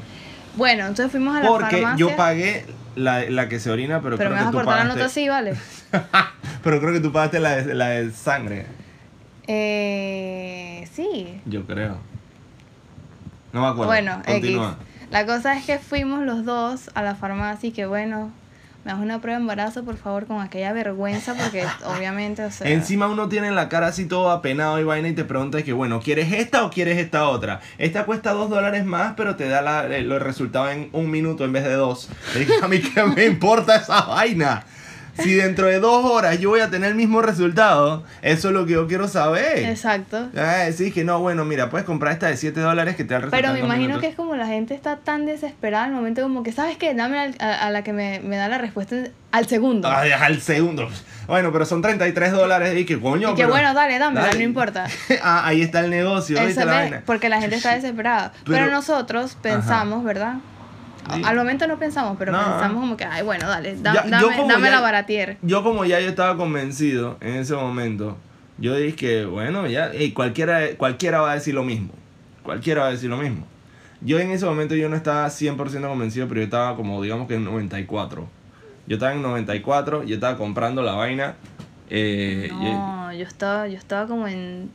Bueno, 0.56 0.82
entonces 0.86 1.10
fuimos 1.10 1.36
a 1.36 1.40
la 1.42 1.48
Porque 1.48 1.76
farmacia. 1.78 1.96
yo 1.96 2.16
pagué 2.16 2.64
la, 2.96 3.28
la 3.28 3.48
que 3.48 3.58
se 3.60 3.70
orina, 3.70 4.00
pero, 4.00 4.16
pero 4.16 4.30
me 4.30 4.36
creo 4.36 4.46
vas 4.46 4.48
a 4.48 4.50
que 4.50 4.52
tú 4.52 4.64
cortar 4.64 4.86
la 4.86 4.94
pagaste... 4.94 4.98
nota 4.98 5.06
así, 5.06 5.28
¿vale? 5.28 5.54
pero 6.62 6.80
creo 6.80 6.92
que 6.92 7.00
tú 7.00 7.12
pagaste 7.12 7.40
la 7.40 7.56
de, 7.56 7.74
la 7.74 7.88
de 7.88 8.10
sangre. 8.12 8.66
Eh, 9.46 10.88
sí. 10.92 11.40
Yo 11.46 11.64
creo. 11.66 11.98
No 13.52 13.60
me 13.60 13.66
acuerdo. 13.68 13.86
Bueno, 13.86 14.20
X. 14.26 14.32
Continúa. 14.32 14.76
La 15.10 15.26
cosa 15.26 15.54
es 15.56 15.64
que 15.64 15.78
fuimos 15.78 16.22
los 16.24 16.44
dos 16.44 16.90
a 16.94 17.02
la 17.02 17.14
farmacia 17.14 17.68
y 17.68 17.72
que 17.72 17.86
bueno, 17.86 18.32
me 18.84 18.92
das 18.92 19.00
una 19.00 19.18
prueba 19.20 19.38
de 19.38 19.42
embarazo, 19.42 19.84
por 19.84 19.96
favor, 19.96 20.26
con 20.26 20.40
aquella 20.40 20.72
vergüenza, 20.72 21.34
porque 21.34 21.64
obviamente, 21.86 22.44
o 22.44 22.50
sea. 22.50 22.70
Encima 22.70 23.08
uno 23.08 23.28
tiene 23.28 23.50
la 23.50 23.68
cara 23.68 23.88
así 23.88 24.06
todo 24.06 24.30
apenado 24.30 24.78
y 24.80 24.84
vaina 24.84 25.08
y 25.08 25.14
te 25.14 25.24
pregunta 25.24 25.62
que, 25.62 25.72
bueno, 25.72 26.00
¿quieres 26.00 26.32
esta 26.32 26.64
o 26.64 26.70
quieres 26.70 26.98
esta 26.98 27.28
otra? 27.28 27.60
Esta 27.78 28.04
cuesta 28.04 28.32
dos 28.32 28.50
dólares 28.50 28.84
más, 28.84 29.14
pero 29.16 29.36
te 29.36 29.48
da 29.48 29.62
la, 29.62 29.86
el, 29.86 30.12
el 30.12 30.20
resultado 30.20 30.70
en 30.70 30.90
un 30.92 31.10
minuto 31.10 31.44
en 31.44 31.52
vez 31.52 31.64
de 31.64 31.74
dos. 31.74 32.10
Dije, 32.38 32.52
a 32.62 32.68
mí 32.68 32.80
qué 32.80 33.04
me 33.04 33.24
importa 33.24 33.76
esa 33.76 34.02
vaina. 34.02 34.64
Si 35.18 35.34
dentro 35.34 35.66
de 35.66 35.78
dos 35.80 36.04
horas 36.04 36.38
yo 36.40 36.50
voy 36.50 36.60
a 36.60 36.70
tener 36.70 36.90
el 36.90 36.94
mismo 36.96 37.22
resultado, 37.22 38.04
eso 38.22 38.48
es 38.48 38.54
lo 38.54 38.66
que 38.66 38.72
yo 38.72 38.86
quiero 38.88 39.06
saber. 39.08 39.58
Exacto. 39.58 40.28
Ah, 40.36 40.64
sí, 40.76 40.90
que 40.90 41.04
no, 41.04 41.20
bueno, 41.20 41.44
mira, 41.44 41.70
puedes 41.70 41.86
comprar 41.86 42.12
esta 42.12 42.26
de 42.26 42.36
7 42.36 42.58
dólares 42.60 42.96
que 42.96 43.04
te 43.04 43.10
da 43.10 43.16
el 43.16 43.22
resultado. 43.22 43.42
Pero 43.42 43.52
me 43.54 43.60
imagino 43.60 43.86
minutos. 43.88 44.02
que 44.02 44.08
es 44.08 44.16
como 44.16 44.34
la 44.34 44.46
gente 44.46 44.74
está 44.74 44.96
tan 44.96 45.24
desesperada 45.26 45.84
al 45.84 45.92
momento 45.92 46.22
como 46.22 46.42
que, 46.42 46.52
¿sabes 46.52 46.76
qué? 46.76 46.94
Dame 46.94 47.18
al- 47.18 47.36
a, 47.38 47.66
a 47.66 47.70
la 47.70 47.82
que 47.84 47.92
me, 47.92 48.20
me 48.20 48.36
da 48.36 48.48
la 48.48 48.58
respuesta 48.58 48.96
al 49.30 49.46
segundo. 49.46 49.88
Ah, 49.88 50.04
el 50.28 50.40
segundo. 50.40 50.88
Bueno, 51.26 51.52
pero 51.52 51.64
son 51.64 51.80
33 51.80 52.32
dólares 52.32 52.76
y 52.76 52.84
que 52.84 53.00
coño. 53.00 53.30
y 53.30 53.34
que 53.34 53.42
pero- 53.42 53.50
bueno, 53.50 53.72
dale, 53.72 53.98
dámela, 53.98 54.26
dale. 54.26 54.38
no 54.38 54.44
importa. 54.44 54.86
ah, 55.22 55.46
ahí 55.46 55.62
está 55.62 55.80
el 55.80 55.90
negocio, 55.90 56.38
ahí 56.40 56.48
está 56.48 56.64
la 56.64 56.72
vaina. 56.72 57.02
porque 57.06 57.28
la 57.28 57.40
gente 57.40 57.56
está 57.56 57.72
desesperada. 57.74 58.32
Pero, 58.44 58.58
Pero- 58.58 58.70
nosotros 58.72 59.36
pensamos, 59.40 60.04
¿verdad? 60.04 60.34
Sí. 61.12 61.22
Al 61.24 61.36
momento 61.36 61.66
no 61.66 61.78
pensamos, 61.78 62.16
pero 62.18 62.32
No. 62.32 62.38
pensamos 62.38 62.80
como 62.80 62.96
que, 62.96 63.04
ay, 63.04 63.22
bueno, 63.22 63.46
dale, 63.48 63.76
da- 63.76 63.92
Ya- 63.94 64.04
yo 64.04 64.10
dame, 64.10 64.36
como 64.36 64.48
dame 64.52 64.68
ya- 64.68 64.74
la 64.76 64.80
baratier. 64.80 65.36
Yo 65.42 65.62
como 65.62 65.84
ya 65.84 66.00
yo 66.00 66.08
estaba 66.08 66.36
convencido 66.36 67.18
en 67.20 67.34
ese 67.36 67.54
momento, 67.54 68.16
yo 68.58 68.74
dije 68.76 68.96
que, 68.96 69.24
bueno, 69.26 69.66
ya, 69.66 69.88
ey, 69.92 70.12
cualquiera, 70.12 70.60
cualquiera 70.78 71.20
va 71.20 71.32
a 71.32 71.34
decir 71.34 71.54
lo 71.54 71.62
mismo. 71.62 71.90
Cualquiera 72.42 72.82
va 72.82 72.88
a 72.88 72.90
decir 72.92 73.10
lo 73.10 73.16
mismo. 73.18 73.46
Yo 74.00 74.18
en 74.18 74.30
ese 74.30 74.44
momento 74.46 74.74
yo 74.74 74.88
no 74.88 74.96
estaba 74.96 75.28
100% 75.30 75.88
convencido, 75.88 76.28
pero 76.28 76.40
yo 76.40 76.44
estaba 76.44 76.76
como, 76.76 77.02
digamos 77.02 77.26
que 77.28 77.34
en 77.36 77.44
94. 77.44 78.28
Yo 78.86 78.96
estaba 78.96 79.12
en 79.12 79.22
94, 79.22 80.02
yo 80.04 80.14
estaba 80.16 80.36
comprando 80.38 80.82
la 80.82 80.92
vaina. 80.92 81.34
eh, 81.90 82.48
y- 82.50 82.54
No, 82.72 83.12
yo 83.12 83.24
estaba, 83.24 83.68
yo 83.68 83.76
estaba 83.76 84.06
como 84.06 84.26
en. 84.26 84.70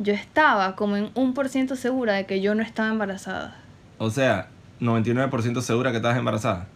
Yo 0.00 0.12
estaba 0.12 0.74
como 0.76 0.96
en 0.96 1.10
un 1.14 1.34
por 1.34 1.48
ciento 1.48 1.76
segura 1.76 2.14
de 2.14 2.26
que 2.26 2.40
yo 2.40 2.54
no 2.56 2.62
estaba 2.62 2.88
embarazada. 2.88 3.56
o 3.98 4.10
sea, 4.10 4.48
99% 4.80 5.60
segura 5.62 5.90
que 5.90 5.96
estabas 5.98 6.18
embarazada. 6.18 6.66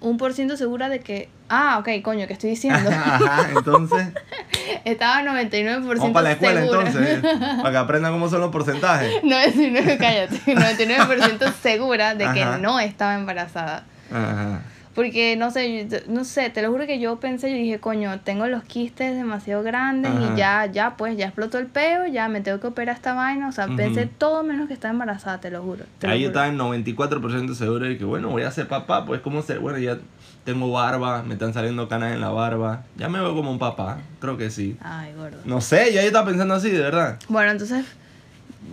un 0.00 0.18
por 0.18 0.32
ciento 0.34 0.56
segura 0.56 0.88
de 0.88 1.00
que. 1.00 1.28
Ah, 1.48 1.78
ok, 1.78 1.88
coño, 2.02 2.26
¿qué 2.26 2.32
estoy 2.34 2.50
diciendo? 2.50 2.90
Ajá, 2.92 3.48
entonces. 3.56 4.08
Estaba 4.84 5.22
99% 5.22 5.82
Vamos 5.82 6.10
para 6.12 6.22
la 6.24 6.32
escuela 6.32 6.60
segura. 6.60 6.86
entonces. 6.86 7.20
Para 7.62 7.70
que 7.70 7.76
aprendan 7.78 8.12
cómo 8.12 8.28
son 8.28 8.40
los 8.40 8.50
porcentajes. 8.50 9.22
99, 9.22 9.96
cállate. 9.98 10.36
99% 10.46 11.52
segura 11.62 12.14
de 12.14 12.30
que 12.32 12.42
Ajá. 12.42 12.58
no 12.58 12.78
estaba 12.80 13.14
embarazada. 13.14 13.84
Ajá. 14.12 14.60
Porque 14.94 15.36
no 15.36 15.50
sé, 15.50 15.88
yo- 15.88 15.98
no 16.08 16.24
sé, 16.24 16.50
te 16.50 16.62
lo 16.62 16.70
juro 16.70 16.86
que 16.86 16.98
yo 17.00 17.18
pensé, 17.18 17.50
yo 17.50 17.56
dije, 17.56 17.80
coño, 17.80 18.20
tengo 18.20 18.46
los 18.46 18.62
quistes 18.64 19.16
demasiado 19.16 19.62
grandes 19.62 20.12
Ajá. 20.12 20.32
y 20.34 20.36
ya, 20.38 20.66
ya, 20.66 20.96
pues, 20.96 21.16
ya 21.16 21.26
explotó 21.26 21.58
el 21.58 21.66
peo, 21.66 22.06
ya 22.06 22.28
me 22.28 22.40
tengo 22.40 22.60
que 22.60 22.68
operar 22.68 22.94
esta 22.96 23.12
vaina. 23.14 23.48
O 23.48 23.52
sea, 23.52 23.66
pensé 23.68 24.06
todo 24.06 24.42
menos 24.44 24.68
que 24.68 24.74
estaba 24.74 24.92
embarazada, 24.92 25.40
te 25.40 25.50
lo 25.50 25.62
juro. 25.62 25.84
te 25.98 26.06
lo 26.06 26.12
Ahí 26.12 26.20
yo 26.20 26.28
estaba 26.28 26.46
en 26.48 26.56
94% 26.56 27.54
seguro 27.54 27.86
de 27.86 27.98
que, 27.98 28.04
bueno, 28.04 28.28
voy 28.30 28.42
a 28.42 28.50
ser 28.50 28.68
papá, 28.68 29.04
pues 29.04 29.20
como 29.20 29.42
ser, 29.42 29.58
bueno, 29.58 29.78
ya 29.78 29.98
tengo 30.44 30.70
barba, 30.70 31.22
me 31.22 31.34
están 31.34 31.54
saliendo 31.54 31.88
canas 31.88 32.12
en 32.12 32.20
la 32.20 32.28
barba, 32.30 32.84
ya 32.96 33.08
me 33.08 33.18
veo 33.18 33.34
como 33.34 33.50
un 33.50 33.58
papá, 33.58 33.98
creo 34.20 34.36
que 34.36 34.50
sí. 34.50 34.76
Ay, 34.80 35.12
gordo. 35.16 35.38
No 35.44 35.60
sé, 35.60 35.92
ya 35.92 36.02
yo 36.02 36.06
estaba 36.06 36.26
pensando 36.26 36.54
así, 36.54 36.70
de 36.70 36.80
verdad. 36.80 37.18
Bueno, 37.28 37.50
entonces 37.50 37.84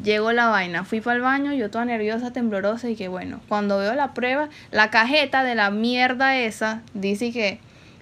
llegó 0.03 0.31
la 0.31 0.47
vaina, 0.47 0.83
fui 0.83 1.01
para 1.01 1.15
el 1.15 1.21
baño, 1.21 1.53
yo 1.53 1.69
toda 1.69 1.85
nerviosa, 1.85 2.31
temblorosa 2.31 2.89
y 2.89 2.95
que 2.95 3.07
bueno, 3.07 3.39
cuando 3.47 3.77
veo 3.77 3.93
la 3.93 4.13
prueba, 4.13 4.49
la 4.71 4.89
cajeta 4.89 5.43
de 5.43 5.55
la 5.55 5.69
mierda 5.71 6.35
esa 6.37 6.81
dice 6.93 7.31
que 7.31 7.59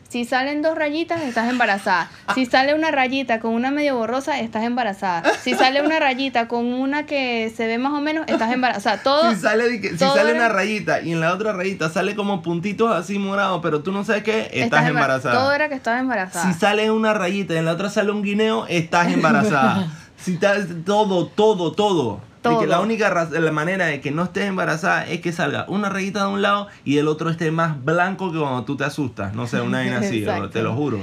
si 0.08 0.26
salen 0.26 0.64
dos 0.64 0.76
rayitas 0.76 1.22
estás 1.22 1.48
embarazada, 1.52 2.10
si 2.34 2.48
sale 2.48 2.74
una 2.74 2.90
rayita 2.90 3.40
con 3.40 3.54
una 3.54 3.70
medio 3.70 3.96
borrosa 3.96 4.40
estás 4.40 4.64
embarazada, 4.64 5.22
si 5.44 5.54
sale 5.54 5.84
una 5.84 6.00
rayita 6.00 6.48
con 6.48 6.66
una 6.74 7.06
que 7.06 7.54
se 7.56 7.68
ve 7.68 7.78
más 7.78 7.94
o 7.94 8.02
menos 8.02 8.26
estás 8.28 8.52
embarazada, 8.52 8.80
o 8.96 8.98
sea, 8.98 9.04
todo 9.04 9.30
Si 9.32 9.40
sale, 9.40 9.70
de 9.70 9.80
que- 9.82 9.90
si 9.90 9.98
todo 9.98 10.16
sale 10.16 10.34
una 10.34 10.50
rayita 10.50 11.02
y 11.02 11.12
en 11.12 11.20
la 11.20 11.32
otra 11.32 11.54
rayita 11.54 11.90
sale 11.90 12.16
como 12.16 12.42
puntitos 12.42 12.92
así 12.92 13.20
morados, 13.20 13.60
pero 13.62 13.84
tú 13.84 13.92
no 13.92 14.04
sabes 14.04 14.24
qué, 14.24 14.50
estás, 14.52 14.86
embar- 14.86 14.90
embarazada. 14.90 15.36
Todo 15.36 15.54
era 15.54 15.70
que 15.70 15.76
estaba 15.76 16.00
embarazada. 16.00 16.52
Si 16.54 16.60
sale 16.60 16.90
una 16.90 17.14
rayita 17.14 17.54
y 17.54 17.58
en 17.58 17.66
la 17.66 17.74
otra 17.74 17.92
sale 17.92 18.10
un 18.12 18.24
guineo, 18.24 18.66
estás 18.68 19.14
embarazada. 19.14 19.88
si 20.22 20.38
ta- 20.38 20.56
todo, 20.86 21.28
todo, 21.28 21.72
todo. 21.72 22.20
De 22.40 22.44
Todo. 22.52 22.60
que 22.62 22.68
la 22.68 22.80
única 22.80 23.28
la 23.32 23.52
manera 23.52 23.88
de 23.88 24.00
que 24.00 24.12
no 24.12 24.24
estés 24.24 24.46
embarazada 24.46 25.06
es 25.06 25.20
que 25.20 25.34
salga 25.34 25.66
una 25.68 25.90
rayita 25.90 26.26
de 26.26 26.32
un 26.32 26.42
lado 26.42 26.68
y 26.86 26.98
el 26.98 27.10
otro 27.10 27.30
esté 27.30 27.52
más 27.52 27.84
blanco 27.84 28.32
que 28.32 28.40
cuando 28.40 28.64
tú 28.64 28.78
te 28.78 28.86
asustas. 28.86 29.34
No 29.34 29.46
sé, 29.46 29.60
una 29.60 29.80
vaina 29.80 29.98
así, 30.00 30.26
te 30.54 30.62
lo 30.62 30.74
juro. 30.74 31.00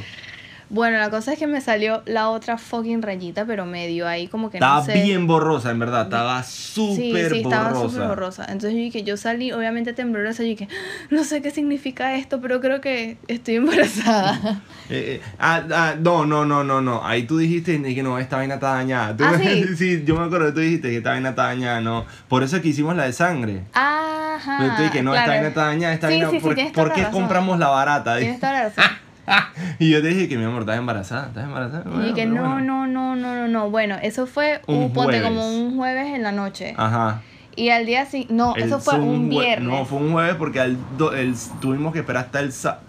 Bueno, 0.68 0.98
la 0.98 1.10
cosa 1.10 1.32
es 1.32 1.38
que 1.38 1.46
me 1.46 1.60
salió 1.60 2.02
la 2.06 2.28
otra 2.28 2.58
fucking 2.58 3.00
rayita, 3.00 3.44
pero 3.44 3.66
medio 3.66 4.08
ahí 4.08 4.26
como 4.26 4.50
que 4.50 4.56
Estaba 4.56 4.80
no 4.80 4.84
sé. 4.84 4.94
bien 5.02 5.28
borrosa, 5.28 5.70
en 5.70 5.78
verdad. 5.78 6.02
Estaba 6.06 6.42
Sí, 6.42 6.72
súper 6.96 7.30
sí, 7.30 7.40
estaba 7.42 7.68
borrosa. 7.70 7.88
súper 7.94 8.08
borrosa. 8.08 8.42
Entonces 8.46 8.72
yo 8.72 8.78
dije, 8.78 9.02
yo 9.04 9.16
salí 9.16 9.52
obviamente 9.52 9.92
temblorosa, 9.92 10.42
yo 10.42 10.48
dije, 10.48 10.68
no 11.10 11.22
sé 11.22 11.40
qué 11.40 11.52
significa 11.52 12.16
esto, 12.16 12.40
pero 12.40 12.60
creo 12.60 12.80
que 12.80 13.16
estoy 13.28 13.56
embarazada. 13.62 14.62
Eh, 14.88 15.18
eh, 15.18 15.20
ah, 15.40 15.64
ah, 15.74 15.94
no, 16.00 16.26
no, 16.26 16.44
no, 16.44 16.62
no, 16.62 16.80
no. 16.80 17.04
Ahí 17.04 17.24
tú 17.24 17.38
dijiste 17.38 17.82
que 17.92 18.02
no, 18.04 18.20
esta 18.20 18.36
vaina 18.36 18.54
está 18.54 18.74
dañada. 18.74 19.16
Tú- 19.16 19.24
¿Ah, 19.24 19.36
sí? 19.76 20.04
yo 20.06 20.14
me 20.16 20.24
acuerdo 20.26 20.46
que 20.46 20.52
tú 20.52 20.60
dijiste 20.60 20.90
que 20.90 20.98
esta 20.98 21.10
vaina 21.10 21.30
está 21.30 21.42
dañada, 21.44 21.80
no. 21.80 22.04
Por 22.28 22.44
eso 22.44 22.54
es 22.56 22.62
que 22.62 22.68
hicimos 22.68 22.94
la 22.94 23.02
de 23.04 23.12
sangre. 23.12 23.62
Ajá. 23.72 24.56
Pero 24.60 24.70
tú 24.76 24.82
dijiste, 24.82 25.02
no, 25.02 25.12
esta 25.12 25.24
claro. 25.24 25.32
vaina 25.40 25.48
está 25.48 25.64
dañada, 25.66 25.94
esta 25.94 26.06
Sí, 26.08 26.14
vaina, 26.14 26.30
sí, 26.30 26.36
sí, 26.36 26.42
¿por, 26.42 26.72
¿por 26.72 26.92
qué 26.92 27.02
razón. 27.02 27.20
compramos 27.20 27.58
la 27.58 27.68
barata? 27.68 28.18
Tienes 28.18 28.38
toda 28.38 28.52
la 28.52 28.62
razón. 28.68 28.84
y 29.78 29.90
yo 29.90 30.00
te 30.02 30.08
dije 30.08 30.28
que 30.28 30.36
mi 30.38 30.44
amor, 30.44 30.60
estás 30.62 30.78
embarazada, 30.78 31.26
estás 31.28 31.44
embarazada. 31.44 31.84
Y 32.08 32.14
que 32.14 32.26
no, 32.26 32.40
bueno. 32.40 32.60
no, 32.60 32.86
no, 32.86 33.16
no, 33.16 33.34
no, 33.34 33.48
no. 33.48 33.70
Bueno, 33.70 33.96
eso 34.02 34.26
fue, 34.26 34.60
Un 34.66 34.76
un, 34.76 34.92
ponte 34.92 35.20
como 35.22 35.46
un 35.48 35.76
jueves 35.76 36.14
en 36.14 36.22
la 36.22 36.32
noche. 36.32 36.74
Ajá. 36.76 37.22
Y 37.56 37.70
al 37.70 37.86
día 37.86 38.04
siguiente, 38.06 38.34
no, 38.34 38.54
El- 38.54 38.64
eso 38.64 38.78
fue 38.80 38.98
un 38.98 39.28
viernes. 39.28 39.68
No, 39.68 39.84
fue 39.84 39.98
un 39.98 40.12
jueves 40.12 40.34
porque 40.36 40.60
al 40.60 40.76
do- 40.98 41.14
el- 41.14 41.34
tuvimos 41.60 41.92
que 41.92 42.00
esperar 42.00 42.24
hasta 42.26 42.40
el 42.40 42.52
sábado. 42.52 42.82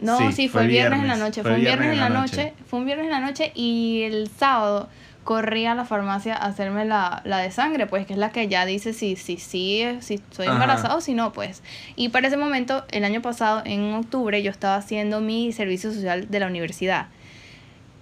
No, 0.00 0.18
Sí, 0.18 0.32
sí, 0.32 0.48
fue 0.48 0.60
fue, 0.60 0.62
el 0.62 0.68
viernes, 0.68 1.00
en 1.02 1.08
la 1.08 1.16
noche. 1.16 1.42
fue 1.42 1.52
un 1.52 1.60
viernes, 1.60 1.78
viernes 1.90 2.06
en 2.08 2.12
la 2.14 2.20
noche. 2.20 2.54
Fue 2.66 2.78
un 2.80 2.84
viernes 2.86 3.06
en 3.06 3.12
la 3.12 3.20
noche 3.20 3.52
y 3.54 4.02
el 4.02 4.28
sábado 4.36 4.88
corrí 5.24 5.66
a 5.66 5.74
la 5.74 5.84
farmacia 5.84 6.34
a 6.34 6.46
hacerme 6.46 6.84
la, 6.84 7.22
la 7.24 7.38
de 7.38 7.50
sangre, 7.50 7.86
pues 7.86 8.06
que 8.06 8.12
es 8.14 8.18
la 8.18 8.30
que 8.30 8.48
ya 8.48 8.66
dice 8.66 8.92
si 8.92 9.16
sí 9.16 9.36
si, 9.38 9.84
si, 10.00 10.20
soy 10.30 10.46
Ajá. 10.46 10.54
embarazada 10.54 10.96
o 10.96 11.00
si 11.00 11.14
no, 11.14 11.32
pues. 11.32 11.62
Y 11.96 12.08
para 12.08 12.28
ese 12.28 12.36
momento, 12.36 12.84
el 12.90 13.04
año 13.04 13.22
pasado, 13.22 13.62
en 13.64 13.94
octubre, 13.94 14.42
yo 14.42 14.50
estaba 14.50 14.76
haciendo 14.76 15.20
mi 15.20 15.52
servicio 15.52 15.92
social 15.92 16.28
de 16.30 16.40
la 16.40 16.46
universidad. 16.48 17.06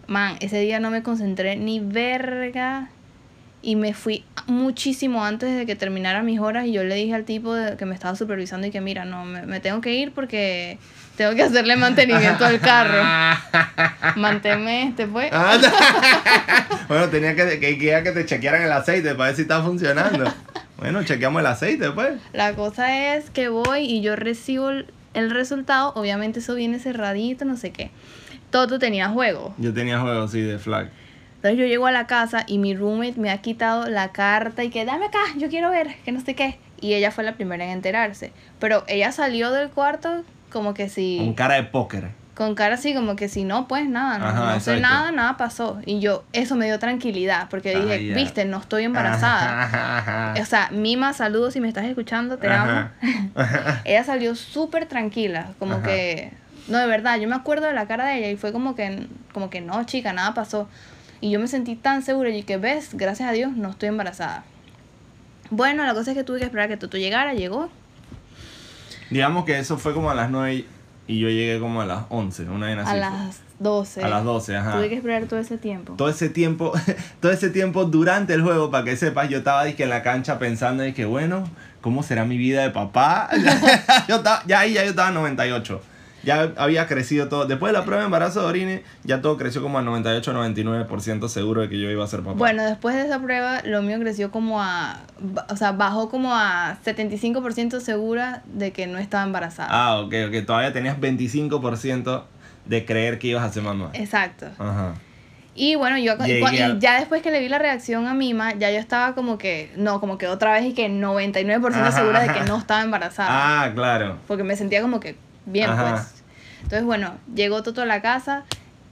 Man, 0.06 0.36
ese 0.40 0.58
día 0.60 0.80
no 0.80 0.90
me 0.90 1.02
concentré 1.02 1.56
ni 1.56 1.78
verga 1.78 2.88
y 3.62 3.76
me 3.76 3.92
fui 3.92 4.24
muchísimo 4.46 5.24
antes 5.24 5.54
de 5.56 5.66
que 5.66 5.76
terminara 5.76 6.22
mis 6.22 6.40
horas 6.40 6.66
y 6.66 6.72
yo 6.72 6.82
le 6.82 6.94
dije 6.94 7.14
al 7.14 7.24
tipo 7.24 7.54
de- 7.54 7.76
que 7.76 7.84
me 7.84 7.94
estaba 7.94 8.16
supervisando 8.16 8.66
y 8.66 8.70
que 8.70 8.80
mira, 8.80 9.04
no, 9.04 9.24
me, 9.24 9.42
me 9.42 9.60
tengo 9.60 9.80
que 9.82 9.94
ir 9.94 10.12
porque 10.12 10.78
tengo 11.20 11.34
que 11.34 11.42
hacerle 11.42 11.76
mantenimiento 11.76 12.46
al 12.46 12.58
carro. 12.60 13.02
Manténme 14.16 14.84
este, 14.84 15.06
pues. 15.06 15.28
Ah, 15.30 15.58
bueno, 16.88 17.10
tenía 17.10 17.36
que, 17.36 17.60
que, 17.60 17.76
que, 17.76 18.12
te 18.12 18.24
chequearan 18.24 18.62
el 18.62 18.72
aceite 18.72 19.14
para 19.14 19.26
ver 19.26 19.36
si 19.36 19.42
está 19.42 19.62
funcionando. 19.62 20.24
Bueno, 20.78 21.02
chequeamos 21.02 21.40
el 21.40 21.46
aceite, 21.46 21.90
pues. 21.90 22.18
La 22.32 22.54
cosa 22.54 23.14
es 23.14 23.28
que 23.28 23.50
voy 23.50 23.80
y 23.80 24.00
yo 24.00 24.16
recibo 24.16 24.70
el, 24.70 25.30
resultado, 25.30 25.92
obviamente 25.94 26.38
eso 26.38 26.54
viene 26.54 26.78
cerradito, 26.78 27.44
no 27.44 27.58
sé 27.58 27.70
qué. 27.70 27.90
Toto 28.48 28.78
tenía 28.78 29.10
juego. 29.10 29.54
Yo 29.58 29.74
tenía 29.74 30.00
juegos, 30.00 30.30
sí, 30.30 30.40
de 30.40 30.58
flag. 30.58 30.88
Entonces 31.36 31.58
yo 31.58 31.66
llego 31.66 31.86
a 31.86 31.92
la 31.92 32.06
casa 32.06 32.44
y 32.46 32.56
mi 32.56 32.74
roommate 32.74 33.20
me 33.20 33.28
ha 33.28 33.42
quitado 33.42 33.90
la 33.90 34.12
carta 34.12 34.64
y 34.64 34.70
que 34.70 34.86
dame 34.86 35.04
acá, 35.04 35.20
yo 35.36 35.50
quiero 35.50 35.70
ver, 35.70 35.96
que 36.02 36.12
no 36.12 36.20
sé 36.22 36.34
qué. 36.34 36.58
Y 36.80 36.94
ella 36.94 37.10
fue 37.10 37.24
la 37.24 37.34
primera 37.34 37.62
en 37.66 37.72
enterarse. 37.72 38.32
Pero 38.58 38.84
ella 38.88 39.12
salió 39.12 39.50
del 39.50 39.68
cuarto 39.68 40.24
como 40.52 40.74
que 40.74 40.88
si... 40.88 41.18
Con 41.18 41.34
cara 41.34 41.54
de 41.56 41.64
póker. 41.64 42.10
con 42.34 42.54
cara 42.54 42.76
así 42.76 42.94
como 42.94 43.16
que 43.16 43.28
si 43.28 43.44
no, 43.44 43.68
pues 43.68 43.86
nada, 43.88 44.18
no, 44.18 44.24
Ajá, 44.26 44.54
no 44.54 44.60
sé 44.60 44.80
nada, 44.80 45.12
nada 45.12 45.36
pasó. 45.36 45.78
Y 45.84 46.00
yo, 46.00 46.24
eso 46.32 46.56
me 46.56 46.64
dio 46.66 46.78
tranquilidad, 46.78 47.48
porque 47.50 47.70
dije, 47.78 47.94
Ah, 47.94 47.96
ya. 47.98 48.14
viste, 48.14 48.44
no 48.46 48.58
estoy 48.58 48.84
embarazada. 48.84 49.62
Ajá. 50.32 50.34
O 50.40 50.44
sea, 50.46 50.70
Mima, 50.70 51.12
saludos 51.12 51.52
si 51.52 51.60
me 51.60 51.68
estás 51.68 51.84
escuchando, 51.84 52.38
te 52.38 52.48
amo. 52.48 52.88
ella 53.84 54.04
salió 54.04 54.34
súper 54.34 54.86
tranquila, 54.86 55.48
como 55.58 55.82
que, 55.82 56.32
no, 56.68 56.78
de 56.78 56.86
verdad, 56.86 57.18
yo 57.18 57.28
me 57.28 57.34
acuerdo 57.34 57.66
de 57.66 57.74
la 57.74 57.86
cara 57.86 58.06
de 58.06 58.18
ella 58.18 58.30
y 58.30 58.36
fue 58.36 58.52
como 58.52 58.74
que, 58.74 59.06
como 59.34 59.50
que 59.50 59.60
no, 59.60 59.84
chica, 59.84 60.12
nada 60.14 60.32
pasó. 60.32 60.66
Y 61.20 61.30
yo 61.30 61.38
me 61.40 61.48
sentí 61.48 61.76
tan 61.76 62.02
segura 62.02 62.30
y 62.30 62.42
que, 62.44 62.56
ves, 62.56 62.94
gracias 62.94 63.28
a 63.28 63.32
Dios, 63.32 63.52
no 63.54 63.68
estoy 63.70 63.90
embarazada. 63.90 64.44
Bueno, 65.50 65.84
la 65.84 65.92
cosa 65.92 66.12
es 66.12 66.16
que 66.16 66.24
tuve 66.24 66.38
que 66.38 66.44
esperar 66.46 66.66
a 66.66 66.68
que 66.68 66.76
Toto 66.78 66.96
llegara, 66.96 67.34
llegó. 67.34 67.68
Digamos 69.10 69.44
que 69.44 69.58
eso 69.58 69.76
fue 69.76 69.92
como 69.92 70.10
a 70.10 70.14
las 70.14 70.30
9 70.30 70.64
y 71.06 71.18
yo 71.18 71.28
llegué 71.28 71.58
como 71.58 71.82
a 71.82 71.86
las 71.86 72.04
11, 72.08 72.44
una 72.44 72.66
vaina 72.66 72.82
así. 72.82 72.92
A 72.92 72.96
las 72.96 73.40
12. 73.58 74.04
A 74.04 74.08
las 74.08 74.24
12, 74.24 74.56
ajá. 74.56 74.72
Tuve 74.76 74.88
que 74.88 74.94
esperar 74.94 75.24
todo 75.24 75.40
ese 75.40 75.58
tiempo. 75.58 75.94
Todo 75.96 76.08
ese 76.08 76.28
tiempo, 76.28 76.72
todo 77.20 77.32
ese 77.32 77.50
tiempo 77.50 77.84
durante 77.84 78.32
el 78.32 78.42
juego, 78.42 78.70
para 78.70 78.84
que 78.84 78.96
sepas, 78.96 79.28
yo 79.28 79.38
estaba 79.38 79.64
dizque, 79.64 79.82
en 79.82 79.90
la 79.90 80.04
cancha 80.04 80.38
pensando 80.38 80.84
que 80.94 81.04
bueno, 81.04 81.44
¿cómo 81.80 82.04
será 82.04 82.24
mi 82.24 82.36
vida 82.36 82.62
de 82.62 82.70
papá? 82.70 83.28
yo 84.08 84.16
estaba, 84.16 84.44
ya 84.46 84.60
ahí 84.60 84.74
ya 84.74 84.84
yo 84.84 84.90
estaba 84.90 85.08
en 85.08 85.14
98. 85.14 85.82
Ya 86.22 86.52
había 86.56 86.86
crecido 86.86 87.28
todo. 87.28 87.46
Después 87.46 87.72
de 87.72 87.78
la 87.78 87.84
prueba 87.84 88.02
de 88.02 88.06
embarazo 88.06 88.40
de 88.42 88.46
Orine, 88.46 88.82
ya 89.04 89.20
todo 89.20 89.36
creció 89.36 89.62
como 89.62 89.78
al 89.78 89.86
98-99% 89.86 91.28
seguro 91.28 91.62
de 91.62 91.68
que 91.68 91.80
yo 91.80 91.90
iba 91.90 92.04
a 92.04 92.06
ser 92.06 92.20
papá. 92.20 92.32
Bueno, 92.34 92.62
después 92.64 92.94
de 92.94 93.02
esa 93.02 93.18
prueba, 93.20 93.62
lo 93.64 93.82
mío 93.82 93.98
creció 93.98 94.30
como 94.30 94.60
a. 94.62 95.00
O 95.48 95.56
sea, 95.56 95.72
bajó 95.72 96.08
como 96.10 96.34
a 96.34 96.76
75% 96.84 97.80
segura 97.80 98.42
de 98.52 98.72
que 98.72 98.86
no 98.86 98.98
estaba 98.98 99.24
embarazada. 99.24 99.68
Ah, 99.70 99.98
ok, 100.00 100.14
ok. 100.28 100.44
Todavía 100.46 100.72
tenías 100.72 100.98
25% 100.98 102.24
de 102.66 102.84
creer 102.84 103.18
que 103.18 103.28
ibas 103.28 103.44
a 103.44 103.52
ser 103.52 103.62
mamá. 103.62 103.90
Exacto. 103.94 104.46
Ajá. 104.58 104.94
Y 105.54 105.74
bueno, 105.74 105.98
yo 105.98 106.14
y 106.14 106.26
Llegué 106.26 106.42
cua- 106.42 106.54
y 106.54 106.58
al- 106.60 106.78
ya 106.80 106.98
después 107.00 107.22
que 107.22 107.30
le 107.30 107.40
vi 107.40 107.48
la 107.48 107.58
reacción 107.58 108.06
a 108.06 108.14
Mima, 108.14 108.54
ya 108.54 108.70
yo 108.70 108.78
estaba 108.78 109.14
como 109.14 109.36
que. 109.36 109.72
No, 109.76 110.00
como 110.00 110.16
que 110.16 110.28
otra 110.28 110.52
vez 110.52 110.64
y 110.64 110.74
que 110.74 110.88
99% 110.88 111.74
Ajá, 111.88 111.92
segura 111.92 112.20
de 112.20 112.32
que 112.32 112.40
no 112.48 112.56
estaba 112.56 112.82
embarazada. 112.82 113.64
Ah, 113.64 113.72
claro. 113.74 114.18
Porque 114.28 114.44
me 114.44 114.56
sentía 114.56 114.80
como 114.80 115.00
que 115.00 115.16
bien, 115.50 115.70
Ajá. 115.70 115.90
pues. 115.90 116.22
Entonces, 116.62 116.84
bueno, 116.84 117.14
llegó 117.34 117.62
Toto 117.62 117.82
a 117.82 117.86
la 117.86 118.02
casa. 118.02 118.44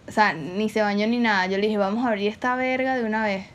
O 0.09 0.11
sea, 0.13 0.33
ni 0.33 0.69
se 0.69 0.81
bañó 0.81 1.07
ni 1.07 1.19
nada. 1.19 1.47
Yo 1.47 1.59
le 1.59 1.67
dije, 1.67 1.77
vamos 1.77 2.05
a 2.05 2.09
abrir 2.09 2.29
esta 2.29 2.57
verga 2.57 2.97
de 2.97 3.05
una 3.05 3.25
vez. 3.25 3.47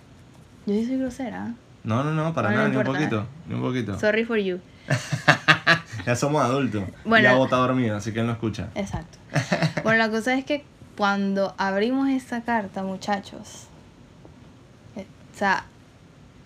Yo 0.66 0.76
sí 0.76 0.86
soy 0.86 0.98
grosera. 0.98 1.54
No, 1.84 2.04
no, 2.04 2.12
no, 2.12 2.34
para 2.34 2.52
nada, 2.52 2.64
no 2.64 2.70
ni 2.70 2.78
un 2.78 2.84
poquito. 2.84 3.26
Ni 3.48 3.56
un 3.56 3.62
poquito. 3.62 4.00
Sorry 4.00 4.24
for 4.24 4.38
you. 4.38 4.60
ya 6.06 6.16
somos 6.16 6.44
adultos. 6.44 6.84
Bueno. 7.04 7.24
Ya 7.24 7.44
está 7.44 7.58
dormido, 7.58 7.98
así 7.98 8.14
que 8.14 8.20
él 8.20 8.28
no 8.28 8.34
escucha. 8.34 8.70
Exacto. 8.76 9.18
Bueno, 9.84 9.98
la 9.98 10.10
cosa 10.10 10.34
es 10.36 10.46
que 10.46 10.64
cuando 10.96 11.54
abrimos 11.58 12.08
esa 12.08 12.42
carta, 12.42 12.84
muchachos, 12.84 13.68
eh, 14.96 15.06
o 15.34 15.38
sea, 15.38 15.66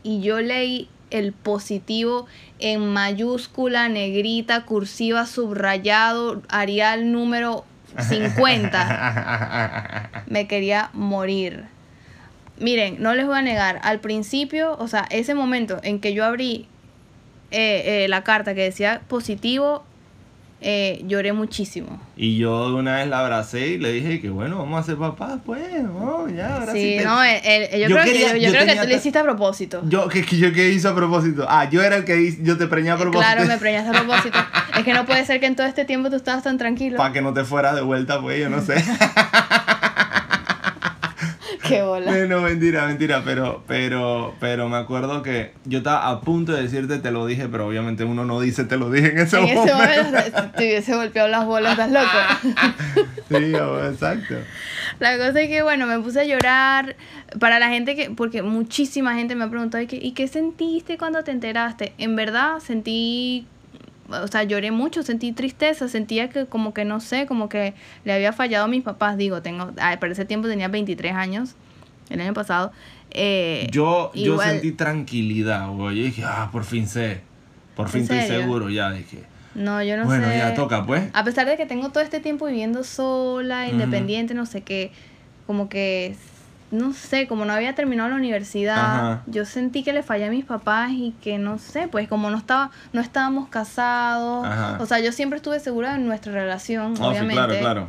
y 0.02 0.22
yo 0.22 0.40
leí 0.40 0.90
el 1.10 1.34
positivo 1.34 2.28
en 2.60 2.94
mayúscula, 2.94 3.90
negrita, 3.90 4.66
cursiva, 4.66 5.26
subrayado, 5.26 6.44
Arial 6.50 7.12
número 7.12 7.66
50, 7.98 10.24
me 10.28 10.48
quería 10.48 10.90
morir. 10.94 11.66
Miren, 12.60 13.02
no 13.02 13.14
les 13.14 13.26
voy 13.26 13.38
a 13.38 13.42
negar, 13.42 13.80
al 13.84 14.00
principio, 14.00 14.76
o 14.80 14.88
sea, 14.88 15.06
ese 15.10 15.36
momento 15.36 15.80
en 15.84 16.00
que 16.00 16.14
yo 16.14 16.26
abrí 16.26 16.68
eh, 17.52 18.04
eh, 18.04 18.08
la 18.10 18.24
carta 18.24 18.56
que 18.56 18.64
decía 18.64 19.02
positivo, 19.08 19.86
eh, 20.62 21.04
lloré 21.08 21.34
muchísimo. 21.34 22.00
Y 22.16 22.38
yo 22.38 22.76
una 22.76 22.96
vez 22.96 23.08
la 23.08 23.20
abracé 23.20 23.68
y 23.68 23.78
le 23.78 23.92
dije 23.92 24.20
que 24.20 24.30
bueno, 24.30 24.58
vamos 24.58 24.80
a 24.80 24.84
ser 24.84 24.98
papás, 24.98 25.40
pues, 25.46 25.62
no, 25.84 26.28
ya, 26.30 26.56
ahora 26.56 26.74
sí. 26.74 26.80
Sí, 26.82 26.98
te- 26.98 27.04
no, 27.06 27.24
él- 27.24 27.42
él- 27.44 27.70
yo, 27.74 27.78
Yo 27.90 27.96
creo, 27.96 28.04
quería- 28.06 28.34
que, 28.34 28.42
yo, 28.42 28.48
yo 28.48 28.54
creo 28.54 28.66
que 28.66 28.76
tú 28.82 28.88
lo 28.88 28.96
hiciste 28.96 29.20
a 29.20 29.24
propósito. 29.24 29.82
Yo, 29.88 30.08
que, 30.08 30.24
que 30.26 30.38
yo 30.38 30.52
qué 30.54 30.70
hice 30.70 30.88
a 30.88 30.96
propósito. 30.96 31.46
Ah, 31.48 31.70
yo 31.70 31.84
era 31.84 31.98
el 31.98 32.06
que 32.06 32.20
hice- 32.20 32.40
yo 32.44 32.58
te 32.58 32.66
preñé 32.68 32.90
a 32.92 32.98
propósito. 32.98 33.20
Claro, 33.20 33.46
me 33.48 33.58
preñaste 33.60 33.90
a 33.96 34.02
propósito. 34.04 34.40
es 34.78 34.84
que 34.84 34.94
no 34.94 35.06
puede 35.06 35.26
ser 35.26 35.40
que 35.40 35.46
en 35.46 35.56
todo 35.56 35.68
este 35.68 35.86
tiempo 35.86 36.10
tú 36.10 36.16
estabas 36.16 36.44
tan 36.44 36.58
tranquilo. 36.58 36.98
Para 36.98 37.14
que 37.14 37.22
no 37.22 37.34
te 37.34 37.44
fueras 37.44 37.76
de 37.76 37.82
vuelta, 37.82 38.20
pues, 38.20 38.40
yo 38.40 38.50
no 38.50 38.62
sé. 38.62 38.76
Qué 41.68 41.82
bola. 41.84 42.12
no, 42.28 42.42
mentira, 42.42 42.86
mentira, 42.88 43.22
pero, 43.26 43.64
pero, 43.68 44.34
pero 44.40 44.70
me 44.70 44.78
acuerdo 44.78 45.22
que 45.24 45.54
yo 45.66 45.80
estaba 45.80 46.10
a 46.10 46.22
punto 46.22 46.52
de 46.54 46.64
decirte 46.64 47.00
te 47.00 47.12
lo 47.12 47.26
dije, 47.26 47.48
pero 47.50 47.68
obviamente 47.68 48.04
uno 48.04 48.26
no 48.26 48.40
dice 48.40 48.64
te 48.64 48.78
lo 48.78 48.90
dije 48.90 49.12
en 49.12 49.20
ese 49.20 49.38
En 49.38 49.44
momento. 49.56 49.64
ese 49.66 50.04
momento 50.04 50.52
te 50.56 50.64
hubiese 50.66 50.96
golpeado 50.96 51.28
las 51.30 51.46
bolas, 51.46 51.72
estás 51.78 51.92
loco. 51.92 53.08
Sí, 53.30 53.36
exacto. 53.90 54.36
La 55.00 55.18
cosa 55.18 55.42
es 55.42 55.50
que, 55.50 55.62
bueno, 55.62 55.86
me 55.86 56.00
puse 56.00 56.22
a 56.22 56.24
llorar. 56.24 56.96
Para 57.42 57.60
la 57.60 57.68
gente 57.68 57.94
que, 57.98 58.10
porque 58.10 58.42
muchísima 58.42 59.16
gente 59.16 59.36
me 59.36 59.44
ha 59.44 59.50
preguntado, 59.50 59.84
¿y 59.84 59.88
qué, 59.88 59.98
¿y 60.02 60.14
qué 60.14 60.30
sentiste 60.30 60.98
cuando 60.98 61.24
te 61.26 61.32
enteraste? 61.32 61.92
En 61.98 62.16
verdad 62.16 62.60
sentí, 62.66 63.46
o 64.10 64.28
sea, 64.28 64.44
lloré 64.44 64.72
mucho, 64.72 65.04
sentí 65.04 65.32
tristeza, 65.32 65.88
sentía 65.88 66.30
que 66.30 66.46
como 66.46 66.74
que 66.74 66.86
no 66.86 67.00
sé, 67.00 67.26
como 67.26 67.50
que 67.50 67.74
le 68.06 68.14
había 68.14 68.34
fallado 68.34 68.66
a 68.66 68.68
mis 68.68 68.84
papás. 68.84 69.18
Digo, 69.18 69.42
tengo, 69.42 69.72
para 69.74 70.12
ese 70.12 70.26
tiempo 70.26 70.48
tenía 70.48 70.68
23 70.68 71.14
años, 71.14 71.56
el 72.10 72.22
año 72.22 72.34
pasado. 72.34 72.72
Eh, 73.12 73.68
Yo, 73.72 74.12
yo 74.14 74.34
igual- 74.34 74.50
sentí 74.52 74.72
tranquilidad, 74.74 75.70
güey. 75.70 75.98
Yo 75.98 76.04
dije, 76.04 76.24
ah, 76.26 76.50
por 76.52 76.64
fin 76.64 76.88
sé. 76.88 77.22
Por 77.76 77.88
¿En 77.88 77.92
fin 77.94 78.02
estoy 78.04 78.20
serio? 78.22 78.40
seguro, 78.42 78.70
ya 78.70 78.92
dije. 78.92 79.20
No, 79.56 79.82
yo 79.82 79.98
no 79.98 80.06
bueno, 80.06 80.28
sé. 80.28 80.38
ya 80.38 80.54
toca, 80.54 80.86
pues. 80.86 81.10
A 81.14 81.24
pesar 81.24 81.48
de 81.48 81.58
que 81.58 81.66
tengo 81.66 81.90
todo 81.90 82.04
este 82.04 82.20
tiempo 82.20 82.46
viviendo 82.46 82.84
sola, 82.84 83.68
independiente, 83.68 84.34
no 84.34 84.46
sé 84.46 84.62
qué, 84.62 84.92
como 85.48 85.68
que, 85.70 86.16
no 86.72 86.92
sé, 86.94 87.28
como 87.28 87.46
no 87.46 87.54
había 87.54 87.74
terminado 87.76 88.10
la 88.10 88.16
universidad, 88.16 88.78
Ajá. 88.78 89.24
yo 89.28 89.46
sentí 89.46 89.84
que 89.84 89.94
le 89.94 90.04
fallé 90.04 90.26
a 90.26 90.30
mis 90.30 90.44
papás 90.46 90.92
y 90.92 91.16
que, 91.22 91.38
no 91.38 91.58
sé, 91.60 91.88
pues 91.88 92.08
como 92.10 92.30
no 92.30 92.38
estaba 92.38 92.72
no 92.94 93.00
estábamos 93.02 93.48
casados, 93.50 94.46
Ajá. 94.46 94.78
o 94.82 94.86
sea, 94.86 95.00
yo 95.00 95.12
siempre 95.12 95.38
estuve 95.38 95.60
segura 95.60 95.94
de 95.94 96.00
nuestra 96.00 96.32
relación, 96.34 96.94
Oh, 96.94 96.96
sí, 96.98 97.04
obviamente. 97.04 97.34
claro, 97.36 97.54
claro. 97.60 97.88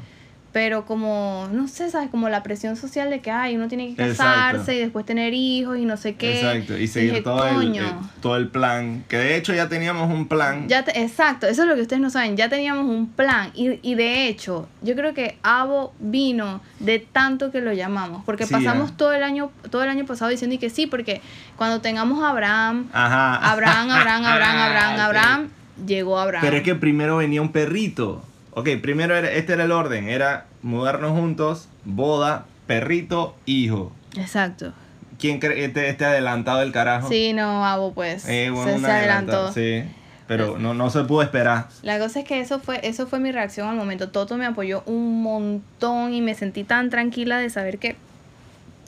Pero 0.50 0.86
como, 0.86 1.46
no 1.52 1.68
sé, 1.68 1.90
¿sabes? 1.90 2.08
Como 2.10 2.30
la 2.30 2.42
presión 2.42 2.74
social 2.76 3.10
de 3.10 3.20
que, 3.20 3.30
ay, 3.30 3.54
uno 3.56 3.68
tiene 3.68 3.94
que 3.94 4.02
Exacto. 4.02 4.22
casarse 4.56 4.74
y 4.76 4.78
después 4.78 5.04
tener 5.04 5.34
hijos 5.34 5.76
y 5.78 5.84
no 5.84 5.98
sé 5.98 6.14
qué. 6.16 6.40
Exacto. 6.40 6.78
Y 6.78 6.86
seguir 6.88 7.10
dije, 7.10 7.22
todo, 7.22 7.46
el, 7.60 7.76
el- 7.76 7.84
todo 8.22 8.36
el 8.36 8.48
plan. 8.48 9.04
Que 9.08 9.18
de 9.18 9.36
hecho 9.36 9.52
ya 9.52 9.68
teníamos 9.68 10.10
un 10.10 10.26
plan. 10.26 10.66
Ya 10.66 10.84
te- 10.84 11.02
exacto, 11.02 11.46
eso 11.46 11.62
es 11.62 11.68
lo 11.68 11.74
que 11.74 11.82
ustedes 11.82 12.00
no 12.00 12.08
saben. 12.08 12.36
Ya 12.36 12.48
teníamos 12.48 12.86
un 12.86 13.08
plan 13.08 13.50
y, 13.54 13.78
y 13.82 13.94
de 13.94 14.26
hecho, 14.26 14.68
yo 14.80 14.94
creo 14.96 15.12
que 15.12 15.36
Avo 15.42 15.92
vino 16.00 16.62
de 16.80 16.98
tanto 16.98 17.50
que 17.52 17.60
lo 17.60 17.74
llamamos, 17.74 18.22
porque 18.24 18.46
Sí, 18.46 18.52
pasamos 18.54 18.90
ah. 18.92 18.94
todo 18.96 19.12
el 19.12 19.22
año 19.24 19.50
todo 19.70 19.84
el 19.84 19.90
año 19.90 20.06
pasado 20.06 20.30
diciendo 20.30 20.54
y 20.54 20.58
que 20.58 20.70
sí, 20.70 20.86
porque 20.86 21.20
cuando 21.56 21.82
tengamos 21.82 22.22
a 22.24 22.30
Abraham, 22.30 22.88
Ajá. 22.94 23.36
Abraham, 23.52 23.90
Abraham, 23.90 24.24
Abraham, 24.24 24.54
Abraham, 24.64 24.94
Sí. 24.96 25.00
Abraham, 25.02 25.48
llegó 25.86 26.18
Abraham. 26.18 26.42
Pero 26.44 26.56
es 26.56 26.62
que 26.62 26.74
primero 26.74 27.18
venía 27.18 27.42
un 27.42 27.52
perrito. 27.52 28.24
Ok, 28.52 28.68
primero 28.82 29.16
era, 29.16 29.30
este 29.30 29.52
era 29.52 29.64
el 29.64 29.72
orden. 29.72 30.08
Era 30.08 30.46
mudarnos 30.62 31.12
juntos, 31.12 31.68
boda, 31.84 32.46
perrito, 32.66 33.36
hijo. 33.46 33.92
Exacto. 34.16 34.72
¿Quién 35.18 35.40
cree 35.40 35.64
este, 35.64 35.88
este 35.88 36.04
adelantado 36.04 36.60
del 36.60 36.72
carajo? 36.72 37.08
Sí, 37.08 37.32
no, 37.32 37.64
Avo 37.64 37.92
pues 37.92 38.26
Eh, 38.28 38.50
bueno, 38.50 38.72
se, 38.72 38.78
se 38.84 38.90
adelantó. 38.90 39.52
Sí. 39.52 39.84
Pero 40.28 40.58
no, 40.58 40.74
no 40.74 40.90
se 40.90 41.04
pudo 41.04 41.22
esperar. 41.22 41.68
La 41.82 41.98
cosa 41.98 42.20
es 42.20 42.26
que 42.26 42.38
eso 42.40 42.60
fue, 42.60 42.80
eso 42.86 43.06
fue 43.06 43.18
mi 43.18 43.32
reacción 43.32 43.66
al 43.66 43.76
momento. 43.76 44.10
Toto 44.10 44.36
me 44.36 44.44
apoyó 44.44 44.82
un 44.84 45.22
montón 45.22 46.12
y 46.12 46.20
me 46.20 46.34
sentí 46.34 46.64
tan 46.64 46.90
tranquila 46.90 47.38
de 47.38 47.48
saber 47.48 47.78
que, 47.78 47.96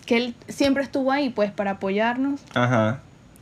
que 0.04 0.18
él 0.18 0.34
siempre 0.48 0.82
estuvo 0.82 1.10
ahí, 1.10 1.30
pues, 1.30 1.50
para 1.50 1.72
apoyarnos. 1.72 2.40
Ajá. 2.54 3.00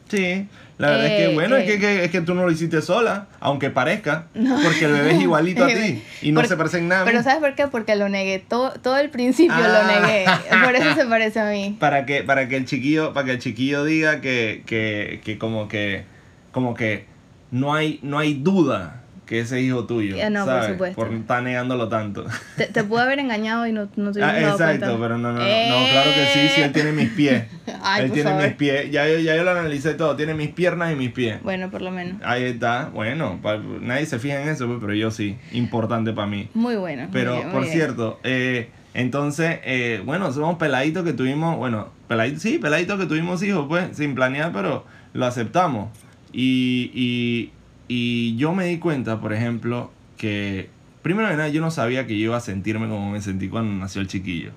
Sí. 0.08 0.48
La 0.78 0.90
verdad 0.90 1.06
es 1.06 1.12
que, 1.12 1.24
Eh, 1.24 1.34
bueno, 1.34 1.56
es, 1.56 1.64
que, 1.66 1.78
que- 1.80 2.04
es 2.04 2.10
que 2.10 2.20
tú 2.20 2.34
no 2.34 2.44
lo 2.44 2.52
hiciste 2.52 2.80
sola, 2.82 3.26
aunque 3.40 3.68
parezca. 3.68 4.26
No. 4.34 4.60
Porque 4.62 4.84
el 4.84 4.92
bebé 4.92 5.10
es 5.16 5.20
igualito 5.20 5.64
a 5.64 5.66
ti. 5.74 6.02
Y 6.22 6.30
no 6.32 6.44
se 6.44 6.56
parece 6.56 6.78
en 6.78 6.86
nada. 6.88 7.04
Pero 7.04 7.22
¿sabes 7.24 7.40
por 7.40 7.54
qué? 7.56 7.66
Porque 7.66 7.96
lo 7.96 8.08
negué. 8.08 8.38
Todo, 8.38 8.70
todo 8.72 8.96
el 8.98 9.10
principio 9.10 9.56
Ah. 9.56 9.68
lo 9.68 10.00
negué. 10.00 10.24
Por 10.64 10.76
eso 10.76 10.94
se 10.94 11.04
parece 11.06 11.40
a 11.40 11.50
mí. 11.50 11.76
para 11.80 12.06
que 12.06 12.22
para 12.22 12.48
que 12.48 12.56
el 12.56 12.64
chiquillo 12.64 13.12
para 13.12 13.26
que 13.26 13.32
el 13.32 13.38
chiquillo 13.40 13.84
diga 13.84 14.20
que, 14.20 14.62
que, 14.66 15.20
que 15.24 15.36
como 15.36 15.66
que 15.68 16.04
como 16.52 16.74
que 16.74 17.06
no 17.50 17.74
hay 17.74 17.98
no 18.02 18.18
hay 18.20 18.34
duda 18.34 19.02
que 19.28 19.40
ese 19.40 19.60
hijo 19.60 19.84
tuyo 19.84 20.16
Eh, 20.16 20.30
no, 20.30 20.44
por 20.44 20.54
¿sabes? 20.54 20.70
supuesto. 20.72 20.96
por 20.96 21.12
estar 21.12 21.42
negándolo 21.42 21.88
tanto 21.88 22.24
Te, 22.56 22.66
te 22.66 22.82
pude 22.82 23.02
haber 23.02 23.18
engañado 23.18 23.66
y 23.66 23.72
no, 23.72 23.88
no 23.96 24.10
te 24.12 24.22
Ah, 24.22 24.40
exacto 24.40 24.86
cuenta. 24.86 24.96
pero 24.98 25.18
no 25.18 25.32
no 25.32 25.38
no, 25.38 25.44
Eh. 25.46 25.66
no 25.68 25.90
claro 25.90 26.10
que 26.14 26.26
sí 26.32 26.48
sí 26.54 26.62
él 26.62 26.72
tiene 26.72 26.92
mis 26.92 27.10
pies 27.10 27.44
Ay, 27.82 28.02
él 28.04 28.08
por 28.08 28.14
tiene 28.14 28.34
mis 28.46 28.54
pies 28.54 28.90
ya 28.90 29.06
yo, 29.06 29.18
ya 29.18 29.36
yo 29.36 29.44
lo 29.44 29.50
analicé 29.50 29.94
todo 29.94 30.16
tiene 30.16 30.32
mis 30.34 30.48
piernas 30.48 30.92
y 30.92 30.96
mis 30.96 31.12
pies 31.12 31.42
Bueno, 31.42 31.70
por 31.70 31.82
lo 31.82 31.90
menos. 31.90 32.20
ahí 32.24 32.44
está 32.44 32.86
bueno 32.94 33.38
pa- 33.42 33.58
nadie 33.58 34.06
se 34.06 34.18
fija 34.18 34.40
en 34.42 34.48
eso 34.48 34.66
pues, 34.66 34.78
pero 34.80 34.94
yo 34.94 35.10
sí 35.10 35.36
importante 35.52 36.12
para 36.12 36.26
mí 36.26 36.48
Muy 36.54 36.76
bueno. 36.76 37.02
muy 37.02 37.12
pero, 37.12 37.34
bien, 37.36 37.50
por 37.50 37.66
cierto, 37.66 38.18
eh, 38.24 38.70
entonces, 38.94 39.58
eh, 39.64 40.02
bueno, 40.04 40.32
somos 40.32 40.56
peladitos 40.56 41.04
que 41.04 41.12
tuvimos, 41.12 41.56
bueno, 41.56 41.88
peladitos, 42.08 42.42
sí, 42.42 42.58
peladitos 42.58 42.98
que 42.98 43.06
tuvimos 43.06 43.40
hijos, 43.44 43.66
pues, 43.68 43.96
sin 43.96 44.14
planear, 44.16 44.50
pero 44.52 44.86
lo 45.12 45.26
aceptamos. 45.26 45.90
Y, 46.32 46.90
y, 46.94 47.52
y 47.88 48.36
yo 48.36 48.54
me 48.54 48.66
di 48.66 48.78
cuenta, 48.78 49.20
por 49.20 49.32
ejemplo, 49.32 49.90
que, 50.16 50.68
primero 51.02 51.28
de 51.28 51.36
nada, 51.36 51.48
yo 51.48 51.60
no 51.62 51.70
sabía 51.70 52.06
que 52.06 52.18
yo 52.18 52.26
iba 52.26 52.36
a 52.36 52.40
sentirme 52.40 52.88
como 52.88 53.10
me 53.10 53.20
sentí 53.20 53.48
cuando 53.48 53.74
nació 53.74 54.02
el 54.02 54.08
chiquillo. 54.08 54.52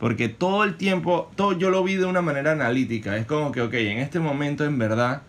Porque 0.00 0.28
todo 0.28 0.64
el 0.64 0.74
tiempo, 0.74 1.30
todo 1.36 1.52
yo 1.52 1.70
lo 1.70 1.84
vi 1.84 1.94
de 1.94 2.06
una 2.06 2.22
manera 2.22 2.52
analítica. 2.52 3.16
Es 3.16 3.24
como 3.24 3.52
que, 3.52 3.60
ok, 3.60 3.74
en 3.74 3.98
este 3.98 4.18
momento, 4.18 4.64
en 4.64 4.76
verdad, 4.76 5.22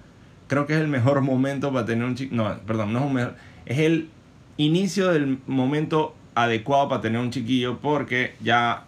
creo 0.47 0.65
que 0.65 0.73
es 0.73 0.79
el 0.79 0.87
mejor 0.87 1.21
momento 1.21 1.71
para 1.71 1.85
tener 1.85 2.05
un 2.05 2.15
chico. 2.15 2.35
No, 2.35 2.57
perdón, 2.65 2.91
no 2.91 2.99
es 2.99 3.05
un 3.05 3.13
mejor. 3.13 3.35
Es 3.67 3.77
el 3.77 4.09
inicio 4.57 5.11
del 5.11 5.37
momento 5.45 6.15
adecuado 6.33 6.89
para 6.89 7.01
tener 7.01 7.21
un 7.21 7.29
chiquillo 7.29 7.77
porque 7.79 8.33
ya 8.41 8.85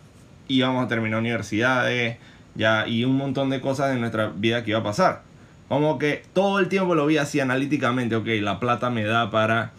íbamos 0.47 0.84
a 0.84 0.88
terminar 0.88 1.19
universidades, 1.19 2.17
ya 2.56 2.88
y 2.88 3.04
un 3.04 3.17
montón 3.17 3.51
de 3.51 3.62
cosas 3.62 3.93
de 3.93 3.99
nuestra 3.99 4.30
vida 4.30 4.63
que 4.63 4.71
iba 4.71 4.80
a 4.80 4.84
pasar. 4.84 5.24
Como 5.67 5.97
que 5.97 6.23
todo 6.34 6.60
el 6.60 6.67
tiempo 6.67 6.95
lo 6.95 7.06
vi 7.06 7.17
así 7.17 7.39
analíticamente, 7.39 8.15
ok, 8.15 8.28
la 8.41 8.60
plata 8.60 8.89
me 8.89 9.04
da 9.04 9.32
para 9.32 9.71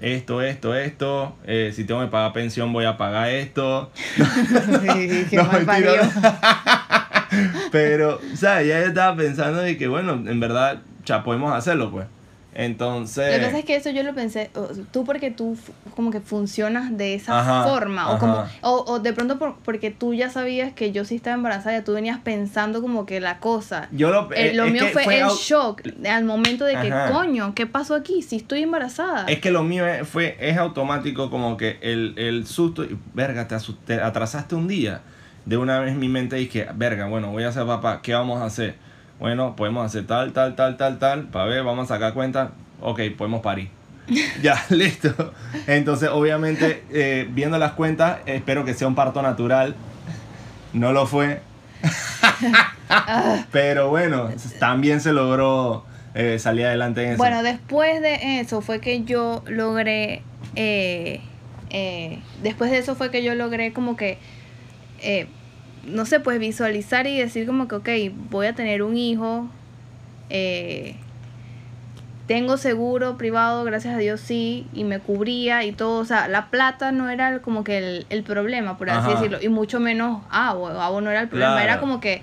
esto, 0.00 0.42
esto, 0.42 0.74
esto, 0.74 1.36
eh, 1.46 1.72
si 1.74 1.84
tengo 1.84 2.00
que 2.00 2.08
pagar 2.08 2.32
pensión 2.32 2.72
voy 2.72 2.84
a 2.84 2.96
pagar 2.96 3.28
esto. 3.28 3.90
Qué 5.30 5.36
No. 5.36 5.48
Pero, 7.72 8.20
o 8.32 8.36
sea, 8.36 8.62
ya 8.62 8.80
yo 8.80 8.86
estaba 8.86 9.16
pensando 9.16 9.60
de 9.60 9.76
que, 9.76 9.88
bueno, 9.88 10.12
en 10.12 10.40
verdad, 10.40 10.82
ya 11.04 11.24
podemos 11.24 11.52
hacerlo, 11.52 11.90
pues. 11.90 12.06
Entonces... 12.54 13.32
Lo 13.32 13.38
que 13.40 13.44
pasa 13.46 13.58
es 13.58 13.64
que 13.64 13.76
eso 13.76 13.90
yo 13.90 14.02
lo 14.04 14.14
pensé, 14.14 14.50
tú 14.92 15.04
porque 15.04 15.30
tú 15.30 15.56
como 15.96 16.10
que 16.10 16.20
funcionas 16.20 16.96
de 16.96 17.14
esa 17.14 17.40
Ajá, 17.40 17.64
forma, 17.64 18.12
o 18.12 18.18
como 18.18 18.44
o, 18.62 18.84
o 18.86 18.98
de 19.00 19.12
pronto 19.12 19.38
por- 19.38 19.56
porque 19.58 19.90
tú 19.90 20.14
ya 20.14 20.30
sabías 20.30 20.72
que 20.72 20.92
yo 20.92 21.04
sí 21.04 21.16
estaba 21.16 21.34
embarazada, 21.34 21.78
ya 21.78 21.84
tú 21.84 21.92
venías 21.94 22.18
pensando 22.20 22.80
como 22.80 23.06
que 23.06 23.20
la 23.20 23.38
cosa. 23.40 23.88
Yo 23.90 24.10
lo, 24.10 24.32
Eh, 24.32 24.54
lo 24.54 24.66
mío 24.66 24.84
que 24.86 24.92
fue, 24.92 25.18
el 25.20 25.26
shock 25.28 25.82
al 26.08 26.24
momento 26.24 26.64
de 26.64 26.78
que, 26.80 26.92
Ajá. 26.92 27.10
coño, 27.12 27.54
¿qué 27.54 27.66
pasó 27.66 27.94
aquí? 27.94 28.22
Si 28.22 28.36
estoy 28.36 28.62
embarazada. 28.62 29.26
Es 29.26 29.40
que 29.40 29.50
lo 29.50 29.62
mío 29.64 29.86
es- 29.86 30.06
fue, 30.08 30.36
es 30.40 30.56
automático 30.56 31.30
como 31.30 31.56
que 31.56 31.78
el, 31.82 32.14
el 32.16 32.46
susto, 32.46 32.84
y, 32.84 32.96
verga, 33.14 33.48
te, 33.48 33.56
asus- 33.56 33.78
te 33.84 33.94
atrasaste 34.00 34.54
un 34.54 34.68
día. 34.68 35.00
De 35.44 35.56
una 35.56 35.80
vez 35.80 35.94
mi 35.96 36.08
mente 36.08 36.36
dije, 36.36 36.68
verga, 36.74 37.06
bueno, 37.06 37.30
voy 37.30 37.42
a 37.44 37.52
ser 37.52 37.66
papá, 37.66 38.00
¿qué 38.00 38.14
vamos 38.14 38.40
a 38.40 38.46
hacer? 38.46 38.76
Bueno, 39.18 39.56
podemos 39.56 39.86
hacer 39.86 40.06
tal, 40.06 40.32
tal, 40.32 40.56
tal, 40.56 40.76
tal, 40.76 40.98
tal, 40.98 41.22
para 41.24 41.46
ver, 41.46 41.62
vamos 41.62 41.90
a 41.90 41.94
sacar 41.94 42.14
cuenta, 42.14 42.50
ok, 42.80 43.00
podemos 43.16 43.40
parir. 43.40 43.68
ya, 44.42 44.62
listo. 44.70 45.32
Entonces, 45.66 46.08
obviamente, 46.12 46.84
eh, 46.90 47.28
viendo 47.30 47.58
las 47.58 47.72
cuentas, 47.72 48.18
espero 48.26 48.64
que 48.64 48.74
sea 48.74 48.88
un 48.88 48.94
parto 48.94 49.22
natural. 49.22 49.74
No 50.72 50.92
lo 50.92 51.06
fue. 51.06 51.40
Pero 53.52 53.88
bueno, 53.88 54.28
también 54.58 55.00
se 55.00 55.12
logró 55.12 55.84
eh, 56.14 56.38
salir 56.38 56.66
adelante 56.66 57.02
en 57.02 57.08
eso. 57.10 57.18
Bueno, 57.18 57.42
después 57.42 58.00
de 58.00 58.40
eso 58.40 58.60
fue 58.60 58.80
que 58.80 59.04
yo 59.04 59.42
logré, 59.46 60.22
eh, 60.56 61.20
eh, 61.70 62.18
después 62.42 62.70
de 62.70 62.78
eso 62.78 62.94
fue 62.94 63.10
que 63.10 63.22
yo 63.22 63.34
logré 63.34 63.72
como 63.72 63.96
que, 63.96 64.18
eh, 65.00 65.26
no 65.86 66.06
sé, 66.06 66.20
pues 66.20 66.38
visualizar 66.38 67.06
y 67.06 67.18
decir 67.18 67.46
como 67.46 67.68
que, 67.68 67.74
ok, 67.76 67.88
voy 68.30 68.46
a 68.46 68.54
tener 68.54 68.82
un 68.82 68.96
hijo, 68.96 69.48
eh, 70.30 70.96
tengo 72.26 72.56
seguro 72.56 73.18
privado, 73.18 73.64
gracias 73.64 73.94
a 73.94 73.98
Dios 73.98 74.18
sí, 74.20 74.66
y 74.72 74.84
me 74.84 74.98
cubría 74.98 75.64
y 75.64 75.72
todo, 75.72 76.00
o 76.00 76.04
sea, 76.06 76.26
la 76.26 76.48
plata 76.48 76.90
no 76.90 77.10
era 77.10 77.40
como 77.40 77.64
que 77.64 77.76
el, 77.78 78.06
el 78.08 78.22
problema, 78.22 78.78
por 78.78 78.88
así 78.88 79.10
Ajá. 79.10 79.10
decirlo, 79.20 79.38
y 79.42 79.48
mucho 79.48 79.78
menos 79.78 80.22
Abo, 80.30 80.68
Abo 80.68 81.00
no 81.02 81.10
era 81.10 81.20
el 81.20 81.28
problema, 81.28 81.62
era 81.62 81.80
como 81.80 82.00
que 82.00 82.22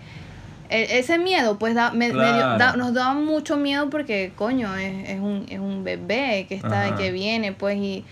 e- 0.69 0.97
ese 0.97 1.19
miedo, 1.19 1.59
pues 1.59 1.75
da, 1.75 1.91
me- 1.91 2.13
me 2.13 2.33
dio- 2.33 2.57
da- 2.57 2.75
nos 2.75 2.93
daba 2.95 3.13
mucho 3.13 3.57
miedo 3.57 3.91
porque, 3.91 4.31
coño, 4.35 4.75
es, 4.75 5.09
es, 5.09 5.19
un, 5.19 5.45
es 5.49 5.59
un 5.59 5.83
bebé 5.83 6.47
que 6.49 6.55
está 6.55 6.85
Ajá. 6.87 6.95
que 6.95 7.11
viene, 7.11 7.51
pues, 7.51 7.77
y 7.77 8.03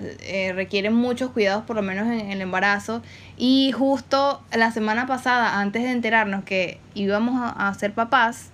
eh, 0.00 0.52
requieren 0.54 0.94
muchos 0.94 1.30
cuidados, 1.30 1.64
por 1.64 1.76
lo 1.76 1.82
menos 1.82 2.06
en, 2.06 2.30
el 2.30 2.40
embarazo. 2.40 3.02
Y 3.36 3.72
justo 3.72 4.42
la 4.52 4.70
semana 4.70 5.06
pasada, 5.06 5.60
antes 5.60 5.82
de 5.82 5.90
enterarnos 5.90 6.44
que 6.44 6.80
íbamos 6.94 7.40
a, 7.56 7.72
ser 7.74 7.92
papás, 7.92 8.50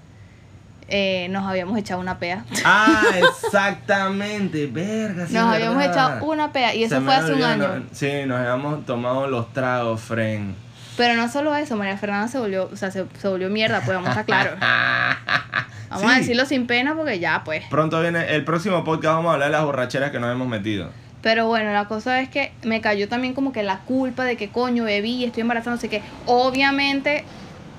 eh, 0.88 1.28
nos 1.30 1.44
habíamos 1.46 1.78
echado 1.78 2.00
una 2.00 2.18
pea. 2.18 2.44
Ah, 2.64 3.02
exactamente, 3.16 4.66
verga. 4.66 5.26
nos 5.30 5.54
habíamos 5.54 5.83
echado 5.83 6.24
una 6.24 6.52
pea 6.52 6.74
y 6.74 6.85
eso 6.85 7.00
fue 7.00 7.14
hace 7.14 7.33
un 7.33 7.42
año. 7.42 7.85
sí, 7.92 8.11
nos 8.26 8.38
habíamos 8.38 8.85
tomado 8.87 9.26
los 9.26 9.52
tragos, 9.52 10.00
Fren. 10.00 10.54
Pero 10.96 11.14
no 11.14 11.28
solo 11.28 11.54
eso, 11.57 11.76
María 11.76 11.96
Fernanda 11.98 12.28
se 12.28 12.38
volvió, 12.38 12.68
o 12.72 12.76
sea, 12.76 12.90
se, 12.90 13.04
volvió 13.24 13.50
mierda, 13.50 13.80
pues 13.85 13.96
vamos 13.96 14.09
a 14.09 14.20
estar 14.20 14.24
claros. 14.24 14.54
Vamos 15.90 16.12
a 16.12 16.16
decirlo 16.16 16.44
sin 16.44 16.66
pena 16.66 16.96
porque 16.96 17.20
ya, 17.20 17.42
pues. 17.44 17.64
Pronto 17.70 18.00
viene 18.00 18.35
el 18.35 18.44
próximo 18.44 18.83
podcast, 18.83 19.14
vamos 19.14 19.30
a 19.30 19.35
hablar 19.35 19.50
de 19.50 19.52
las 19.52 19.64
borracheras 19.64 20.11
que 20.11 20.18
nos 20.18 20.33
hemos 20.33 20.48
metido. 20.48 20.90
Pero 21.24 21.46
bueno, 21.48 21.72
la 21.72 21.88
cosa 21.88 22.20
es 22.20 22.28
que 22.28 22.52
me 22.64 22.82
cayó 22.82 23.08
también 23.08 23.32
como 23.32 23.50
que 23.50 23.62
la 23.62 23.78
culpa 23.80 24.24
de 24.24 24.37
que 24.37 24.50
coño 24.50 24.84
bebí, 24.84 25.24
estoy 25.24 25.40
embarazada, 25.40 25.74
no 25.74 25.80
sé 25.80 25.88
qué. 25.88 26.02
Obviamente, 26.26 27.24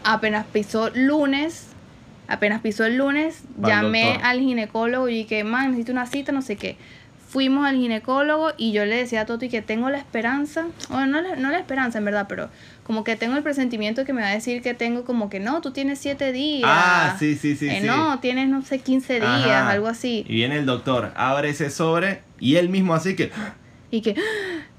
apenas 0.04 0.48
pisó 0.52 0.90
lunes, 0.96 1.68
apenas 2.28 2.62
pisó 2.62 2.86
el 2.86 2.98
lunes, 2.98 3.44
llamé 3.62 4.20
al 4.24 4.40
ginecólogo 4.40 5.10
y 5.10 5.14
dije, 5.14 5.44
man, 5.44 5.68
necesito 5.68 5.92
una 5.92 6.08
cita, 6.08 6.32
no 6.32 6.42
sé 6.42 6.56
qué 6.58 6.76
fuimos 7.36 7.68
al 7.68 7.76
ginecólogo 7.76 8.54
y 8.56 8.72
yo 8.72 8.86
le 8.86 8.96
decía 8.96 9.22
a 9.22 9.26
Toti 9.26 9.50
que 9.50 9.62
tengo 9.62 9.90
la 9.90 9.98
esperanza, 9.98 10.68
bueno, 10.88 11.08
no 11.08 11.22
la, 11.22 11.36
no 11.36 11.52
la 11.52 11.58
esperanza 11.58 11.98
en 11.98 12.06
verdad, 12.06 12.28
pero 12.30 12.50
como 12.84 13.04
que 13.04 13.18
tengo 13.18 13.36
el 13.36 13.44
presentimiento 13.44 14.06
que 14.06 14.14
me 14.14 14.22
va 14.22 14.30
a 14.30 14.34
decir 14.34 14.62
que 14.62 14.74
tengo 14.74 15.04
como 15.04 15.30
que 15.30 15.42
no, 15.42 15.60
tú 15.60 15.72
tienes 15.72 16.00
siete 16.00 16.32
días. 16.32 16.70
Ah, 16.72 17.18
sí, 17.20 17.36
sí, 17.36 17.58
sí. 17.58 17.68
Eh, 17.68 17.82
No, 17.82 18.20
tienes, 18.20 18.48
no 18.48 18.62
sé, 18.62 18.80
15 18.80 19.20
días, 19.20 19.68
algo 19.68 19.88
así. 19.88 20.24
Y 20.30 20.34
viene 20.36 20.56
el 20.56 20.66
doctor, 20.66 21.12
abre 21.18 21.50
ese 21.50 21.70
sobre 21.72 22.22
y 22.40 22.56
él 22.56 22.70
mismo 22.70 22.94
así 22.94 23.16
que... 23.16 23.32
Y 23.92 24.02
que, 24.02 24.16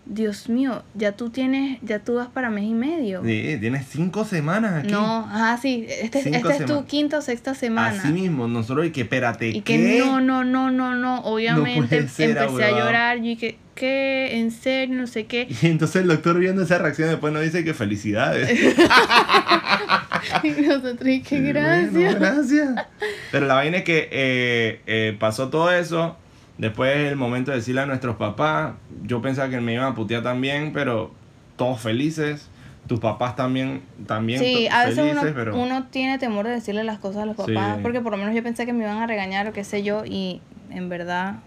Dios 0.09 0.49
mío, 0.49 0.85
ya 0.95 1.12
tú 1.12 1.31
tienes, 1.31 1.79
ya 1.83 1.99
tú 1.99 2.14
vas 2.14 2.29
para 2.29 2.49
mes 2.49 2.64
y 2.64 2.75
medio. 2.75 3.23
Sí, 3.25 3.57
tienes 3.59 3.87
cinco 3.88 4.25
semanas 4.25 4.85
aquí. 4.85 4.92
No, 4.92 5.21
ajá, 5.21 5.59
sí, 5.59 5.85
este, 5.88 6.21
esta 6.37 6.55
es 6.55 6.64
tu 6.64 6.85
quinta 6.87 7.19
o 7.19 7.23
sexta 7.23 7.55
semana. 7.55 7.99
Así 7.99 8.12
mismo, 8.12 8.47
nosotros 8.47 8.87
y 8.87 8.90
que 8.90 9.01
espérate, 9.01 9.49
Y 9.49 9.62
que 9.62 9.99
no, 9.99 10.21
no, 10.21 10.45
no, 10.45 10.71
no, 10.71 10.95
no, 10.95 11.21
obviamente 11.23 11.99
empecé 11.99 12.38
a 12.38 12.71
llorar 12.71 13.19
y 13.25 13.37
que, 13.37 13.59
¿qué? 13.75 14.38
¿En 14.38 14.53
serio? 14.53 14.97
No 14.97 15.09
sé 15.09 15.27
qué. 15.27 15.49
Y 15.49 15.66
entonces 15.66 16.03
el 16.03 16.09
doctor 16.09 16.38
viendo 16.38 16.62
esa 16.62 16.79
reacción 16.79 17.09
después 17.09 17.33
nos 17.33 17.42
dice 17.42 17.64
que 17.64 17.75
felicidades. 17.75 18.49
y 20.45 20.51
nosotros, 20.51 21.21
qué 21.29 21.40
gracias. 21.40 22.14
gracias. 22.14 22.87
Pero 23.33 23.47
la 23.47 23.55
vaina 23.55 23.79
es 23.79 23.85
que 23.85 24.09
eh, 24.12 24.81
eh, 24.87 25.16
pasó 25.19 25.49
todo 25.49 25.73
eso 25.73 26.16
Después 26.59 26.97
el 26.97 27.16
momento 27.16 27.51
de 27.51 27.59
decirle 27.59 27.83
a 27.83 27.87
nuestros 27.87 28.16
papás, 28.16 28.75
yo 29.03 29.21
pensaba 29.21 29.51
que 29.51 29.61
me 29.61 29.75
iban 29.75 29.87
a 29.87 29.95
putear 29.95 30.23
también, 30.23 30.73
pero 30.73 31.12
todos 31.57 31.81
felices. 31.81 32.49
Tus 32.87 33.01
papás 33.01 33.35
también, 33.35 33.83
también 34.07 34.38
sí, 34.38 34.69
a 34.71 34.87
veces 34.87 35.12
uno, 35.12 35.23
pero... 35.35 35.61
uno 35.61 35.87
tiene 35.90 36.19
temor 36.19 36.47
de 36.47 36.53
decirle 36.53 36.85
las 36.85 37.01
cosas 37.01 37.25
a 37.25 37.27
los 37.27 37.35
papás, 37.35 37.79
porque 37.83 38.01
por 38.01 38.12
lo 38.12 38.19
menos 38.19 38.33
yo 38.33 38.45
pensé 38.45 38.64
que 38.64 38.73
me 38.73 38.85
iban 38.85 38.99
a 38.99 39.09
regañar 39.09 39.49
o 39.49 39.53
qué 39.53 39.64
sé 39.64 39.83
yo, 39.83 40.05
y 40.05 40.40
en 40.71 40.88
verdad 40.88 41.40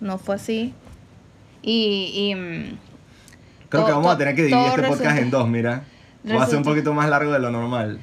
no 0.00 0.18
fue 0.18 0.34
así. 0.34 0.74
Y... 1.62 2.34
Mm, 2.34 2.78
Creo 3.70 3.86
que 3.86 3.92
vamos 3.92 4.14
a 4.14 4.18
tener 4.18 4.34
que 4.34 4.42
dividir 4.42 4.66
este 4.66 4.82
podcast 4.82 5.18
en 5.18 5.30
dos, 5.30 5.48
mira. 5.48 5.84
Va 6.30 6.42
a 6.42 6.46
ser 6.46 6.58
un 6.58 6.64
poquito 6.64 6.92
más 6.92 7.08
largo 7.08 7.32
de 7.32 7.38
lo 7.38 7.50
normal. 7.50 7.98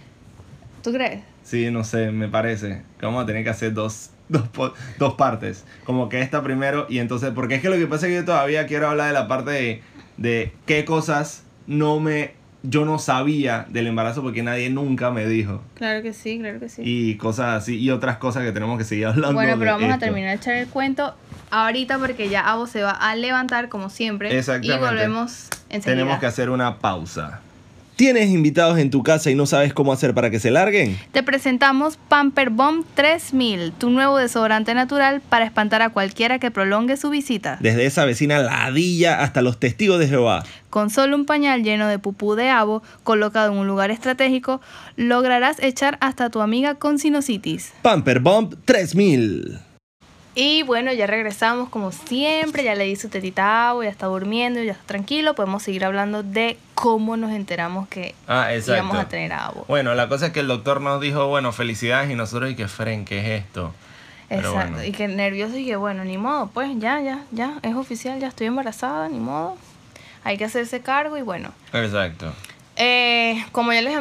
¿Tú 0.82 0.91
crees? 0.91 1.21
Sí, 1.43 1.69
no 1.69 1.84
sé, 1.84 2.12
me 2.12 2.27
parece. 2.27 2.82
Que 2.99 3.05
vamos 3.05 3.23
a 3.23 3.27
tener 3.27 3.43
que 3.43 3.51
hacer 3.51 3.73
dos 3.73 4.10
dos, 4.29 4.73
dos 4.97 5.13
partes. 5.15 5.65
Como 5.83 6.09
que 6.09 6.21
esta 6.21 6.41
primero 6.41 6.85
y 6.89 6.99
entonces, 6.99 7.31
porque 7.35 7.55
es 7.55 7.61
que 7.61 7.69
lo 7.69 7.75
que 7.75 7.87
pasa 7.87 8.07
es 8.07 8.11
que 8.11 8.15
yo 8.17 8.25
todavía 8.25 8.65
quiero 8.67 8.89
hablar 8.89 9.07
de 9.07 9.13
la 9.13 9.27
parte 9.27 9.51
de, 9.51 9.81
de 10.17 10.53
qué 10.65 10.85
cosas 10.85 11.43
no 11.67 11.99
me 11.99 12.39
yo 12.61 12.83
no 12.83 12.99
sabía 12.99 13.65
del 13.69 13.87
embarazo 13.87 14.21
porque 14.21 14.43
nadie 14.43 14.69
nunca 14.69 15.11
me 15.11 15.25
dijo. 15.25 15.61
Claro 15.75 16.01
que 16.01 16.13
sí, 16.13 16.39
claro 16.39 16.59
que 16.59 16.67
sí. 16.67 16.81
Y 16.83 17.15
cosas 17.15 17.61
así, 17.61 17.77
y 17.77 17.89
otras 17.89 18.17
cosas 18.17 18.43
que 18.43 18.51
tenemos 18.51 18.77
que 18.77 18.83
seguir 18.83 19.07
hablando. 19.07 19.33
Bueno, 19.33 19.55
pero 19.57 19.71
vamos 19.71 19.93
a 19.93 19.97
terminar 19.97 20.31
de 20.31 20.35
echar 20.35 20.55
el 20.55 20.67
cuento 20.67 21.15
ahorita 21.51 21.97
porque 21.99 22.29
ya 22.29 22.41
Abo 22.41 22.67
se 22.67 22.81
va 22.81 22.91
a 22.91 23.15
levantar 23.15 23.69
como 23.69 23.89
siempre. 23.89 24.29
Y 24.29 24.71
volvemos 24.71 25.47
enseguida. 25.69 25.95
Tenemos 25.95 26.19
que 26.19 26.25
hacer 26.25 26.49
una 26.49 26.79
pausa. 26.79 27.41
¿Tienes 27.99 28.29
invitados 28.29 28.77
en 28.77 28.91
tu 28.91 29.03
casa 29.03 29.29
y 29.29 29.35
no 29.35 29.45
sabes 29.45 29.73
cómo 29.73 29.91
hacer 29.91 30.13
para 30.13 30.29
que 30.31 30.39
se 30.39 30.51
larguen? 30.51 30.97
Te 31.12 31.21
presentamos 31.21 31.97
Pamper 32.07 32.49
Bomb 32.49 32.85
3000, 32.93 33.73
tu 33.73 33.89
nuevo 33.89 34.17
desodorante 34.17 34.73
natural 34.73 35.19
para 35.19 35.43
espantar 35.43 35.81
a 35.81 35.89
cualquiera 35.89 36.39
que 36.39 36.49
prolongue 36.49 36.95
su 36.95 37.09
visita. 37.09 37.57
Desde 37.59 37.85
esa 37.85 38.05
vecina 38.05 38.39
ladilla 38.39 39.21
hasta 39.21 39.41
los 39.41 39.59
testigos 39.59 39.99
de 39.99 40.07
Jehová. 40.07 40.45
Con 40.69 40.89
solo 40.89 41.13
un 41.13 41.25
pañal 41.25 41.62
lleno 41.62 41.89
de 41.89 41.99
pupú 41.99 42.35
de 42.35 42.47
abo 42.47 42.83
colocado 43.03 43.51
en 43.51 43.57
un 43.57 43.67
lugar 43.67 43.91
estratégico, 43.91 44.62
lograrás 44.95 45.62
echar 45.62 45.97
hasta 45.99 46.29
tu 46.29 46.39
amiga 46.39 46.75
con 46.75 46.99
sinusitis. 46.99 47.73
Pamper 47.81 48.21
Bomb 48.21 48.55
3000. 48.63 49.59
Y 50.35 50.63
bueno, 50.63 50.93
ya 50.93 51.07
regresamos 51.07 51.69
como 51.69 51.91
siempre, 51.91 52.63
ya 52.63 52.75
le 52.75 52.85
di 52.85 52.95
su 52.95 53.09
tetita 53.09 53.69
agua, 53.69 53.85
ya 53.85 53.89
está 53.89 54.05
durmiendo, 54.05 54.61
ya 54.61 54.73
está 54.73 54.83
tranquilo, 54.85 55.33
podemos 55.33 55.63
seguir 55.63 55.83
hablando 55.83 56.23
de 56.23 56.57
cómo 56.75 57.17
nos 57.17 57.31
enteramos 57.31 57.87
que 57.87 58.15
ah, 58.27 58.49
íbamos 58.53 58.97
a 58.97 59.09
tener 59.09 59.33
agua. 59.33 59.65
Bueno, 59.67 59.95
la 59.95 60.07
cosa 60.07 60.27
es 60.27 60.31
que 60.31 60.39
el 60.41 60.47
doctor 60.47 60.81
nos 60.81 61.01
dijo, 61.01 61.27
bueno, 61.27 61.51
felicidades 61.51 62.09
y 62.11 62.15
nosotros 62.15 62.51
y 62.51 62.55
que 62.55 62.67
Fren, 62.67 63.05
¿qué 63.05 63.19
es 63.19 63.43
esto? 63.43 63.73
Exacto, 64.29 64.83
y 64.83 64.91
que 64.91 65.07
nervioso 65.07 65.57
y 65.57 65.65
que 65.65 65.75
bueno, 65.75 66.05
ni 66.05 66.17
modo, 66.19 66.51
pues 66.53 66.69
ya, 66.77 67.01
ya, 67.01 67.23
ya, 67.31 67.57
es 67.63 67.75
oficial, 67.75 68.19
ya 68.19 68.27
estoy 68.27 68.47
embarazada, 68.47 69.09
ni 69.09 69.19
modo. 69.19 69.57
Hay 70.23 70.37
que 70.37 70.45
hacerse 70.45 70.81
cargo 70.81 71.17
y 71.17 71.21
bueno. 71.21 71.51
Exacto. 71.73 72.31
Eh, 72.81 73.45
como 73.51 73.73
ya 73.73 73.81
les, 73.81 73.93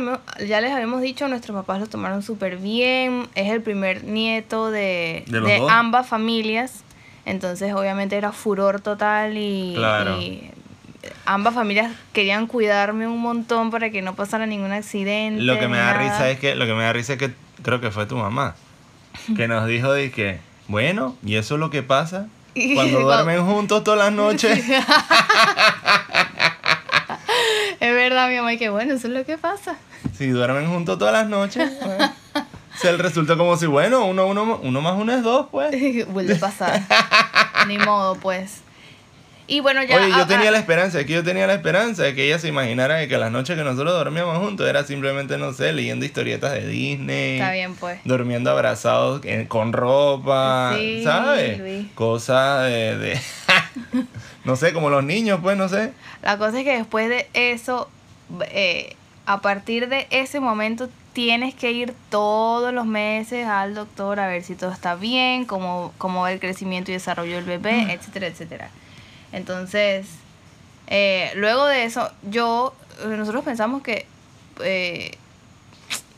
ya 0.46 0.60
les 0.60 0.70
habíamos 0.70 1.02
dicho, 1.02 1.26
nuestros 1.26 1.52
papás 1.56 1.80
lo 1.80 1.88
tomaron 1.88 2.22
súper 2.22 2.58
bien. 2.58 3.28
Es 3.34 3.50
el 3.50 3.60
primer 3.60 4.04
nieto 4.04 4.70
de, 4.70 5.24
ambas 5.68 6.06
familias. 6.06 6.84
Entonces, 7.24 7.74
obviamente, 7.74 8.16
era 8.16 8.30
furor 8.30 8.80
total 8.80 9.36
y, 9.36 9.76
ambas 11.26 11.54
familias 11.54 11.92
querían 12.12 12.46
cuidarme 12.46 13.06
un 13.08 13.20
montón 13.20 13.70
para 13.70 13.90
que 13.90 14.00
no 14.00 14.14
pasara 14.14 14.46
ningún 14.46 14.70
accidente. 14.70 15.42
Lo 15.42 15.58
que 15.58 15.66
me 15.66 15.76
da 15.76 15.94
risa 15.94 16.30
es 16.30 16.38
que, 16.38 16.54
lo 16.54 16.64
que 16.64 16.74
me 16.74 16.84
da 16.84 16.92
risa 16.92 17.14
es 17.14 17.18
que 17.18 17.32
creo 17.62 17.80
que 17.80 17.90
fue 17.90 18.06
tu 18.06 18.16
mamá. 18.16 18.54
Que 19.36 19.48
nos 19.48 19.66
dijo 19.66 19.92
de 19.92 20.12
que, 20.12 20.38
bueno, 20.68 21.16
y 21.24 21.34
eso 21.34 21.54
es 21.54 21.60
lo 21.60 21.70
que 21.70 21.82
pasa 21.82 22.28
cuando 22.74 23.00
duermen 23.00 23.44
juntos 23.44 23.82
todas 23.82 23.98
las 23.98 24.12
noches. 24.12 24.64
es 27.88 27.94
verdad, 27.94 28.28
mi 28.28 28.36
mamá, 28.36 28.52
y 28.52 28.58
que 28.58 28.68
bueno, 28.70 28.94
eso 28.94 29.06
es 29.06 29.12
lo 29.12 29.24
que 29.24 29.38
pasa. 29.38 29.76
Si 30.16 30.28
duermen 30.28 30.66
juntos 30.68 30.98
todas 30.98 31.12
las 31.12 31.28
noches, 31.28 31.70
pues, 31.82 32.44
se 32.80 32.96
resulta 32.96 33.36
como 33.36 33.56
si, 33.56 33.66
bueno, 33.66 34.04
uno, 34.06 34.26
uno, 34.26 34.60
uno 34.62 34.80
más 34.80 34.94
uno 34.96 35.12
es 35.12 35.22
dos, 35.22 35.46
pues. 35.50 36.06
Vuelve 36.12 36.34
a 36.34 36.40
pasar. 36.40 36.82
Ni 37.66 37.78
modo, 37.78 38.14
pues. 38.16 38.62
Y 39.50 39.60
bueno, 39.60 39.82
ya. 39.82 39.96
Oye, 39.96 40.10
yo 40.10 40.26
tenía 40.26 40.50
la 40.50 40.58
esperanza, 40.58 41.00
es 41.00 41.06
que 41.06 41.14
yo 41.14 41.24
tenía 41.24 41.46
la 41.46 41.54
esperanza 41.54 42.02
de 42.02 42.14
que 42.14 42.26
ella 42.26 42.38
se 42.38 42.48
imaginara 42.48 43.08
que 43.08 43.16
las 43.16 43.32
noches 43.32 43.56
que 43.56 43.64
nosotros 43.64 43.94
dormíamos 43.94 44.36
juntos 44.38 44.68
era 44.68 44.84
simplemente, 44.84 45.38
no 45.38 45.54
sé, 45.54 45.72
leyendo 45.72 46.04
historietas 46.04 46.52
de 46.52 46.66
Disney. 46.66 47.38
Está 47.38 47.52
bien, 47.52 47.74
pues. 47.74 47.98
Durmiendo 48.04 48.50
abrazados 48.50 49.22
con 49.48 49.72
ropa, 49.72 50.76
¿sabes? 51.02 51.86
Cosas 51.94 52.66
de. 52.66 53.18
No 54.48 54.56
sé, 54.56 54.72
como 54.72 54.88
los 54.88 55.04
niños, 55.04 55.40
pues, 55.42 55.58
no 55.58 55.68
sé. 55.68 55.92
La 56.22 56.38
cosa 56.38 56.58
es 56.58 56.64
que 56.64 56.74
después 56.74 57.10
de 57.10 57.28
eso, 57.34 57.90
eh, 58.50 58.96
a 59.26 59.42
partir 59.42 59.90
de 59.90 60.06
ese 60.08 60.40
momento 60.40 60.88
tienes 61.12 61.54
que 61.54 61.70
ir 61.70 61.92
todos 62.08 62.72
los 62.72 62.86
meses 62.86 63.46
al 63.46 63.74
doctor 63.74 64.18
a 64.18 64.26
ver 64.26 64.42
si 64.42 64.54
todo 64.54 64.72
está 64.72 64.94
bien, 64.94 65.44
cómo, 65.44 65.92
cómo 65.98 66.22
va 66.22 66.32
el 66.32 66.40
crecimiento 66.40 66.90
y 66.90 66.94
desarrollo 66.94 67.36
del 67.36 67.44
bebé, 67.44 67.84
mm. 67.84 67.90
etcétera, 67.90 68.26
etcétera. 68.28 68.70
Entonces, 69.32 70.06
eh, 70.86 71.30
luego 71.34 71.66
de 71.66 71.84
eso, 71.84 72.10
yo, 72.22 72.74
nosotros 73.06 73.44
pensamos 73.44 73.82
que, 73.82 74.06
eh, 74.64 75.10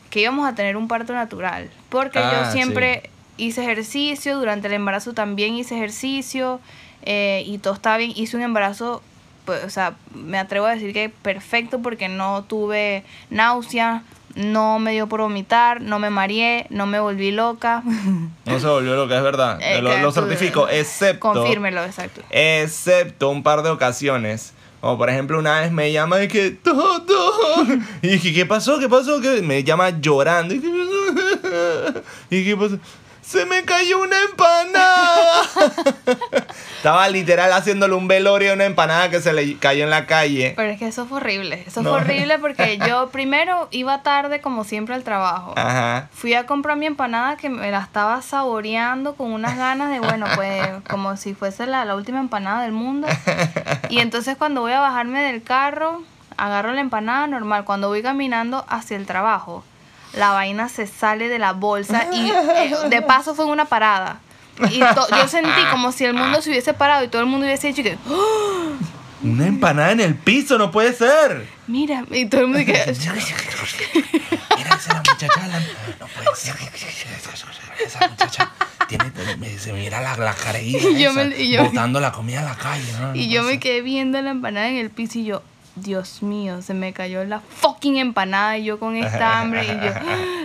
que 0.09 0.21
íbamos 0.21 0.47
a 0.47 0.55
tener 0.55 0.77
un 0.77 0.87
parto 0.87 1.11
natural, 1.11 1.69
porque 1.89 2.19
yo 2.19 2.43
ah, 2.43 2.51
siempre 2.53 3.09
hice 3.35 3.61
ejercicio, 3.61 4.37
durante 4.37 4.67
el 4.67 4.73
embarazo 4.73 5.13
también 5.13 5.55
hice 5.55 5.75
ejercicio, 5.75 6.61
eh, 7.03 7.43
y 7.45 7.57
todo 7.57 7.73
estaba 7.73 7.97
bien, 7.97 8.13
hice 8.15 8.37
un 8.37 8.43
embarazo, 8.43 9.01
pues, 9.45 9.63
o 9.63 9.69
sea, 9.69 9.95
me 10.13 10.37
atrevo 10.37 10.65
a 10.65 10.71
decir 10.71 10.93
que 10.93 11.09
perfecto 11.09 11.81
porque 11.81 12.07
no 12.07 12.43
tuve 12.43 13.03
náusea, 13.29 14.03
no 14.35 14.79
me 14.79 14.91
dio 14.91 15.07
por 15.07 15.21
vomitar, 15.21 15.81
no 15.81 15.99
me 15.99 16.09
mareé, 16.09 16.67
no 16.69 16.85
me 16.85 16.99
volví 16.99 17.31
loca. 17.31 17.83
No 18.45 18.59
se 18.59 18.67
volvió 18.67 18.95
loca, 18.95 19.15
es 19.15 19.23
verdad. 19.23 19.59
Eh, 19.61 19.81
lo, 19.81 20.11
certifico, 20.11 20.67
excepto. 20.67 21.33
Confírmelo, 21.33 21.83
exacto. 21.85 22.21
Excepto 22.29 23.29
un 23.29 23.43
par 23.43 23.63
de 23.63 23.69
ocasiones. 23.69 24.53
Como 24.81 24.97
por 24.97 25.09
ejemplo, 25.09 25.37
una 25.37 25.61
vez 25.61 25.71
me 25.71 25.91
llama 25.91 26.21
y 26.23 26.27
que 26.27 26.51
todo. 26.51 27.05
Y 28.01 28.07
dije, 28.07 28.33
¿qué 28.33 28.45
pasó? 28.45 28.79
¿Qué 28.79 28.89
pasó? 28.89 29.21
Que 29.21 29.41
me 29.41 29.63
llama 29.63 30.01
llorando. 30.01 30.55
Y, 30.55 30.57
¿Y 32.31 32.43
qué 32.43 32.57
pasó? 32.57 32.79
Se 33.21 33.45
me 33.45 33.63
cayó 33.63 33.99
una 34.01 34.17
empanada. 34.23 35.41
Estaba 36.77 37.07
literal 37.09 37.53
haciéndole 37.53 37.93
un 37.93 38.07
velorio 38.07 38.51
a 38.51 38.55
una 38.55 38.65
empanada 38.65 39.09
que 39.11 39.21
se 39.21 39.33
le 39.33 39.55
cayó 39.57 39.83
en 39.83 39.91
la 39.91 40.07
calle. 40.07 40.53
Pero 40.55 40.71
es 40.71 40.79
que 40.79 40.87
eso 40.87 41.05
fue 41.05 41.17
horrible. 41.17 41.63
Eso 41.67 41.83
No. 41.83 41.91
fue 41.91 41.99
horrible 42.01 42.39
porque 42.39 42.77
yo 42.87 43.09
primero 43.11 43.67
iba 43.71 44.01
tarde 44.01 44.41
como 44.41 44.63
siempre 44.63 44.95
al 44.95 45.03
trabajo. 45.03 45.53
Ajá. 45.55 46.09
Fui 46.11 46.33
a 46.33 46.47
comprar 46.47 46.77
mi 46.77 46.87
empanada 46.87 47.37
que 47.37 47.49
me 47.49 47.69
la 47.69 47.79
estaba 47.81 48.21
saboreando 48.23 49.13
con 49.15 49.31
unas 49.31 49.57
ganas 49.57 49.91
de, 49.91 49.99
bueno, 49.99 50.25
pues 50.35 50.67
como 50.89 51.17
si 51.17 51.35
fuese 51.35 51.67
la, 51.67 51.85
la 51.85 51.95
última 51.95 52.19
empanada 52.19 52.63
del 52.63 52.71
mundo. 52.71 53.07
Y 53.89 53.99
entonces 53.99 54.37
cuando 54.37 54.61
voy 54.61 54.71
a 54.71 54.79
bajarme 54.79 55.21
del 55.21 55.43
carro, 55.43 56.01
agarro 56.37 56.71
la 56.71 56.79
empanada 56.81 57.27
normal. 57.27 57.65
Cuando 57.65 57.89
voy 57.89 58.01
caminando 58.01 58.65
hacia 58.69 58.95
el 58.97 59.05
trabajo, 59.05 59.63
la 60.13 60.31
vaina 60.31 60.69
se 60.69 60.87
sale 60.87 61.27
de 61.29 61.39
la 61.39 61.53
bolsa 61.53 62.07
y 62.13 62.29
eh, 62.29 62.73
de 62.89 63.01
paso 63.01 63.33
fue 63.35 63.45
en 63.45 63.51
una 63.51 63.65
parada. 63.65 64.19
Y 64.69 64.79
yo 64.79 65.27
sentí 65.27 65.61
como 65.71 65.91
si 65.91 66.05
el 66.05 66.13
mundo 66.13 66.41
se 66.41 66.49
hubiese 66.49 66.73
parado 66.73 67.03
y 67.03 67.07
todo 67.07 67.21
el 67.21 67.27
mundo 67.27 67.45
hubiese 67.45 67.67
dicho 67.67 67.81
que, 67.83 67.97
"¡Oh! 68.09 68.73
Una 69.23 69.45
empanada 69.47 69.91
en 69.91 69.99
el 69.99 70.15
piso, 70.15 70.57
no 70.57 70.71
puede 70.71 70.93
ser. 70.93 71.47
mira, 71.67 72.03
y 72.11 72.25
todo 72.25 72.41
el 72.41 72.47
mundo 72.47 72.65
que... 72.65 72.73
Mira, 74.57 74.75
esa 74.75 74.95
muchacha. 74.95 75.27
la- 75.47 75.59
no 75.99 76.07
puede 76.07 76.35
ser. 76.35 76.55
Esa 77.85 78.07
muchacha 78.07 78.51
tiene, 78.87 79.11
se 79.57 79.73
mira 79.73 80.01
la, 80.01 80.15
la 80.17 80.61
Y 80.61 80.71
yo 80.99 81.11
esa, 81.11 81.23
me- 81.23 81.37
y 81.37 81.51
yo- 81.51 81.63
botando 81.63 81.99
la 81.99 82.11
comida 82.11 82.41
a 82.41 82.43
la 82.43 82.55
calle. 82.55 82.91
¿no? 82.99 83.15
Y 83.15 83.27
No 83.27 83.33
yo 83.33 83.43
me 83.43 83.59
quedé 83.59 83.81
viendo 83.81 84.21
la 84.21 84.31
empanada 84.31 84.67
en 84.69 84.77
el 84.77 84.89
piso 84.89 85.19
y 85.19 85.25
yo, 85.25 85.41
Dios 85.81 86.21
mío, 86.23 86.61
se 86.61 86.73
me 86.73 86.93
cayó 86.93 87.23
la 87.23 87.39
fucking 87.39 87.97
empanada 87.97 88.57
y 88.57 88.65
yo 88.65 88.79
con 88.79 88.95
esta 88.95 89.39
hambre 89.39 89.63
y 89.65 89.67
yo, 89.67 89.91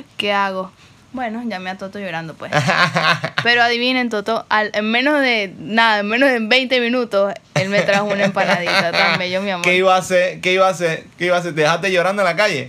¿qué 0.16 0.32
hago? 0.32 0.70
Bueno, 1.12 1.42
llamé 1.46 1.70
a 1.70 1.78
Toto 1.78 1.98
llorando 1.98 2.34
pues. 2.34 2.52
Pero 3.42 3.62
adivinen, 3.62 4.10
Toto, 4.10 4.44
al- 4.50 4.70
en 4.74 4.90
menos 4.90 5.20
de 5.22 5.54
nada, 5.58 6.00
en 6.00 6.08
menos 6.08 6.28
de 6.28 6.40
20 6.40 6.78
minutos, 6.80 7.32
él 7.54 7.70
me 7.70 7.80
trajo 7.82 8.04
una 8.04 8.24
empanadita 8.24 8.92
tan 8.92 9.18
bello, 9.18 9.40
mi 9.40 9.50
amor. 9.50 9.64
¿Qué 9.64 9.76
iba 9.76 9.94
a 9.94 9.98
hacer? 9.98 10.40
¿Qué 10.42 10.52
iba 10.52 10.66
a 10.66 10.70
hacer? 10.70 11.06
¿Qué 11.16 11.26
iba 11.26 11.36
a 11.36 11.40
hacer? 11.40 11.54
¿Te 11.54 11.62
dejaste 11.62 11.90
llorando 11.90 12.20
en 12.20 12.26
la 12.26 12.36
calle? 12.36 12.68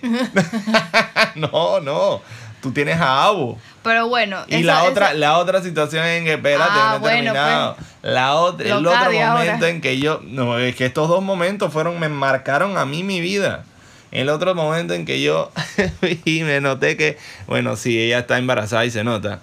no, 1.35 1.79
no. 1.81 2.21
Tú 2.61 2.71
tienes 2.71 2.99
a 2.99 3.23
Abu. 3.25 3.57
Pero 3.87 4.07
bueno, 4.09 4.43
Y 4.47 4.55
esa- 4.57 4.65
la 4.65 4.73
esa- 4.81 4.83
otra, 4.91 5.13
la 5.13 5.37
otra 5.37 5.61
situación 5.63 6.05
en 6.05 6.25
que, 6.25 6.33
espérate, 6.33 6.71
Ah, 6.73 6.87
no 6.91 6.95
he 6.97 6.99
bueno, 6.99 7.33
terminado. 7.33 7.77
La 8.03 8.35
otra, 8.35 8.65
el 8.67 8.73
otro 8.85 9.11
momento 9.11 9.25
ahora. 9.53 9.69
en 9.69 9.81
que 9.81 9.97
yo, 9.99 10.21
no, 10.23 10.57
es 10.59 10.75
que 10.75 10.85
estos 10.85 11.07
dos 11.07 11.23
momentos 11.23 11.71
fueron, 11.73 11.99
me 11.99 12.09
marcaron 12.09 12.77
a 12.77 12.85
mí 12.85 13.03
mi 13.03 13.21
vida. 13.21 13.63
El 14.11 14.29
otro 14.29 14.55
momento 14.55 14.93
en 14.93 15.05
que 15.05 15.21
yo 15.21 15.51
y 16.25 16.43
me 16.43 16.61
noté 16.61 16.95
que, 16.97 17.17
bueno, 17.47 17.75
sí, 17.75 17.99
ella 17.99 18.19
está 18.19 18.37
embarazada 18.37 18.85
y 18.85 18.91
se 18.91 19.03
nota. 19.03 19.39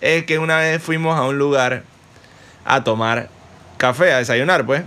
Es 0.00 0.24
que 0.24 0.38
una 0.38 0.58
vez 0.58 0.82
fuimos 0.82 1.18
a 1.18 1.22
un 1.24 1.38
lugar 1.38 1.84
a 2.64 2.84
tomar 2.84 3.28
café, 3.76 4.12
a 4.12 4.18
desayunar, 4.18 4.64
pues. 4.66 4.82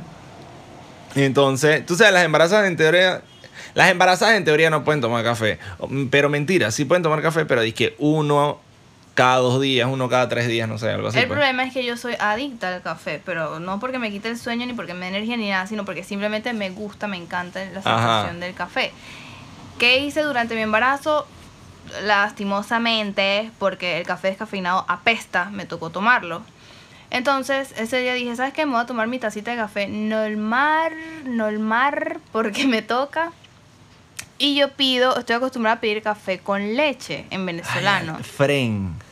Y 1.15 1.24
entonces, 1.24 1.86
tú 1.86 1.96
sabes, 1.96 2.13
las 2.13 2.24
embarazadas 2.26 2.68
en 2.68 2.76
teoría, 2.76 3.22
las 3.74 3.89
embarazadas 3.89 4.36
en 4.36 4.44
teoría 4.46 4.70
no 4.70 4.84
pueden 4.84 5.02
tomar 5.02 5.24
café. 5.24 5.60
Pero 6.12 6.30
mentira, 6.30 6.72
sí 6.72 6.86
pueden 6.86 7.04
tomar 7.04 7.22
café, 7.22 7.46
pero 7.46 7.62
que 7.74 7.96
uno 8.00 8.60
cada 9.15 9.38
dos 9.38 9.62
días, 9.62 9.88
uno 9.89 10.10
cada 10.10 10.28
tres 10.28 10.47
días, 10.47 10.67
no 10.67 10.78
sé, 10.78 10.91
algo 10.91 11.08
así. 11.08 11.17
El 11.17 11.28
pues. 11.28 11.38
problema 11.38 11.63
es 11.63 11.73
que 11.73 11.86
yo 11.86 11.95
soy 11.95 12.15
adicta 12.19 12.75
al 12.75 12.82
café, 12.82 13.21
pero 13.25 13.60
no 13.62 13.80
porque 13.80 13.97
me 13.97 14.12
quite 14.12 14.30
el 14.30 14.38
sueño 14.38 14.65
ni 14.65 14.73
porque 14.73 14.93
me 14.93 15.06
dé 15.06 15.17
energía 15.17 15.38
ni 15.38 15.49
nada, 15.49 15.65
sino 15.67 15.86
porque 15.86 16.04
simplemente 16.04 16.51
me 16.51 16.69
gusta, 16.69 17.08
me 17.08 17.15
encanta 17.15 17.63
la 17.65 17.82
sensación 17.82 18.41
del 18.41 18.54
café. 18.54 18.91
¿Qué 19.80 19.99
hice 19.99 20.21
durante 20.21 20.54
mi 20.56 20.62
embarazo? 20.62 21.25
Lastimosamente, 22.04 23.51
porque 23.58 23.99
el 23.99 24.06
café 24.06 24.28
descafeinado 24.28 24.84
apesta, 24.89 25.49
me 25.49 25.65
tocó 25.65 25.91
tomarlo. 25.91 26.41
Entonces, 27.10 27.73
ese 27.78 28.01
día 28.01 28.15
dije, 28.15 28.36
¿sabes 28.36 28.54
qué? 28.54 28.65
Me 28.65 28.73
voy 28.73 28.82
a 28.82 28.86
tomar 28.86 29.08
mi 29.08 29.17
tacita 29.17 29.51
de 29.51 29.58
café 29.58 29.88
normal, 29.88 30.91
normal, 31.23 32.19
porque 32.34 32.67
me 32.67 32.82
toca. 32.82 33.32
Y 34.38 34.56
yo 34.56 34.71
pido, 34.71 35.17
estoy 35.17 35.38
acostumbrada 35.38 35.78
a 35.78 35.80
pedir 35.80 36.01
café 36.01 36.39
con 36.39 36.75
leche 36.75 37.25
en 37.30 37.45
venezolano. 37.45 38.15
Ay, 38.17 38.23
Fren. 38.23 39.05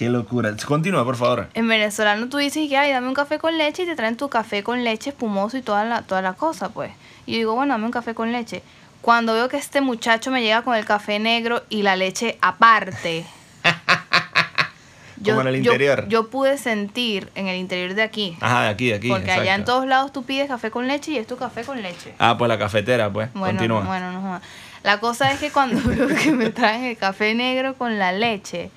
Qué 0.00 0.08
locura. 0.08 0.56
Continúa, 0.66 1.04
por 1.04 1.16
favor. 1.16 1.50
En 1.52 1.68
venezolano 1.68 2.30
tú 2.30 2.38
dices 2.38 2.70
que, 2.70 2.76
ay, 2.78 2.90
dame 2.90 3.06
un 3.08 3.12
café 3.12 3.38
con 3.38 3.58
leche 3.58 3.82
y 3.82 3.84
te 3.84 3.94
traen 3.96 4.16
tu 4.16 4.30
café 4.30 4.62
con 4.62 4.82
leche 4.82 5.10
espumoso 5.10 5.58
y 5.58 5.60
toda 5.60 5.84
la, 5.84 6.00
toda 6.00 6.22
la 6.22 6.32
cosa, 6.32 6.70
pues. 6.70 6.90
Y 7.26 7.32
yo 7.32 7.36
digo, 7.36 7.54
bueno, 7.54 7.74
dame 7.74 7.84
un 7.84 7.90
café 7.90 8.14
con 8.14 8.32
leche. 8.32 8.62
Cuando 9.02 9.34
veo 9.34 9.50
que 9.50 9.58
este 9.58 9.82
muchacho 9.82 10.30
me 10.30 10.40
llega 10.40 10.62
con 10.62 10.74
el 10.74 10.86
café 10.86 11.18
negro 11.18 11.64
y 11.68 11.82
la 11.82 11.96
leche 11.96 12.38
aparte. 12.40 13.26
Como 15.22 15.42
en 15.42 15.48
el 15.48 15.62
yo- 15.62 15.72
interior. 15.72 16.08
Yo, 16.08 16.30
pude 16.30 16.56
sentir 16.56 17.28
en 17.34 17.48
el 17.48 17.58
interior 17.58 17.92
de 17.92 18.00
aquí. 18.00 18.38
Ajá, 18.40 18.62
de 18.62 18.68
aquí, 18.70 18.86
de 18.88 18.94
aquí. 18.94 19.08
porque 19.10 19.30
allá 19.30 19.54
en 19.54 19.66
todos 19.66 19.86
lados 19.86 20.14
tú 20.14 20.22
pides 20.24 20.48
café 20.48 20.70
con 20.70 20.88
leche 20.88 21.10
y 21.10 21.18
es 21.18 21.26
tu 21.26 21.36
café 21.36 21.62
con 21.62 21.82
leche. 21.82 22.14
Ah, 22.18 22.38
pues 22.38 22.48
la 22.48 22.58
cafetera, 22.58 23.12
pues. 23.12 23.30
Bueno, 23.34 23.48
Continúa. 23.58 23.82
bueno, 23.82 24.12
no. 24.12 24.40
La 24.82 24.98
cosa 24.98 25.30
es 25.30 25.38
que 25.40 25.50
cuando 25.50 25.78
veo 25.86 26.08
que 26.08 26.32
me 26.32 26.48
traen 26.48 26.84
el 26.84 26.96
café 26.96 27.34
negro 27.34 27.74
con 27.74 27.98
la 27.98 28.12
leche, 28.12 28.70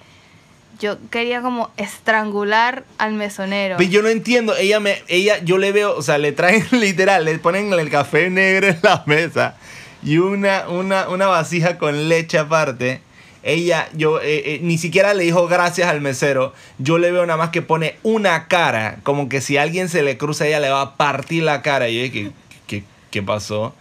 yo 0.83 0.97
quería 1.09 1.41
como 1.41 1.71
estrangular 1.77 2.83
al 2.97 3.13
mesonero. 3.13 3.77
Pero 3.77 3.89
yo 3.89 4.01
no 4.01 4.09
entiendo, 4.09 4.53
ella 4.57 4.81
me, 4.81 5.01
ella, 5.07 5.41
yo 5.41 5.57
le 5.57 5.71
veo, 5.71 5.95
o 5.95 6.01
sea, 6.01 6.17
le 6.17 6.33
traen 6.33 6.65
literal, 6.71 7.23
le 7.23 7.39
ponen 7.39 7.71
el 7.71 7.89
café 7.89 8.29
negro 8.29 8.67
en 8.67 8.79
la 8.83 9.01
mesa 9.05 9.55
y 10.03 10.17
una, 10.17 10.67
una, 10.67 11.07
una 11.07 11.27
vasija 11.27 11.77
con 11.77 12.09
leche 12.09 12.37
aparte. 12.37 12.99
Ella, 13.43 13.87
yo, 13.93 14.19
eh, 14.19 14.55
eh, 14.55 14.59
ni 14.61 14.77
siquiera 14.77 15.13
le 15.13 15.23
dijo 15.23 15.47
gracias 15.47 15.87
al 15.87 16.01
mesero. 16.01 16.53
Yo 16.79 16.97
le 16.97 17.11
veo 17.11 17.25
nada 17.25 17.37
más 17.37 17.49
que 17.49 17.61
pone 17.61 17.95
una 18.03 18.49
cara, 18.49 18.97
como 19.03 19.29
que 19.29 19.39
si 19.39 19.55
alguien 19.55 19.87
se 19.87 20.03
le 20.03 20.17
cruza, 20.17 20.45
ella 20.45 20.59
le 20.59 20.69
va 20.69 20.81
a 20.81 20.95
partir 20.97 21.43
la 21.43 21.61
cara. 21.61 21.87
Y 21.87 21.95
yo 21.95 22.03
dije, 22.03 22.11
¿qué, 22.11 22.31
qué, 22.67 22.83
qué 23.09 23.23
pasó? 23.23 23.73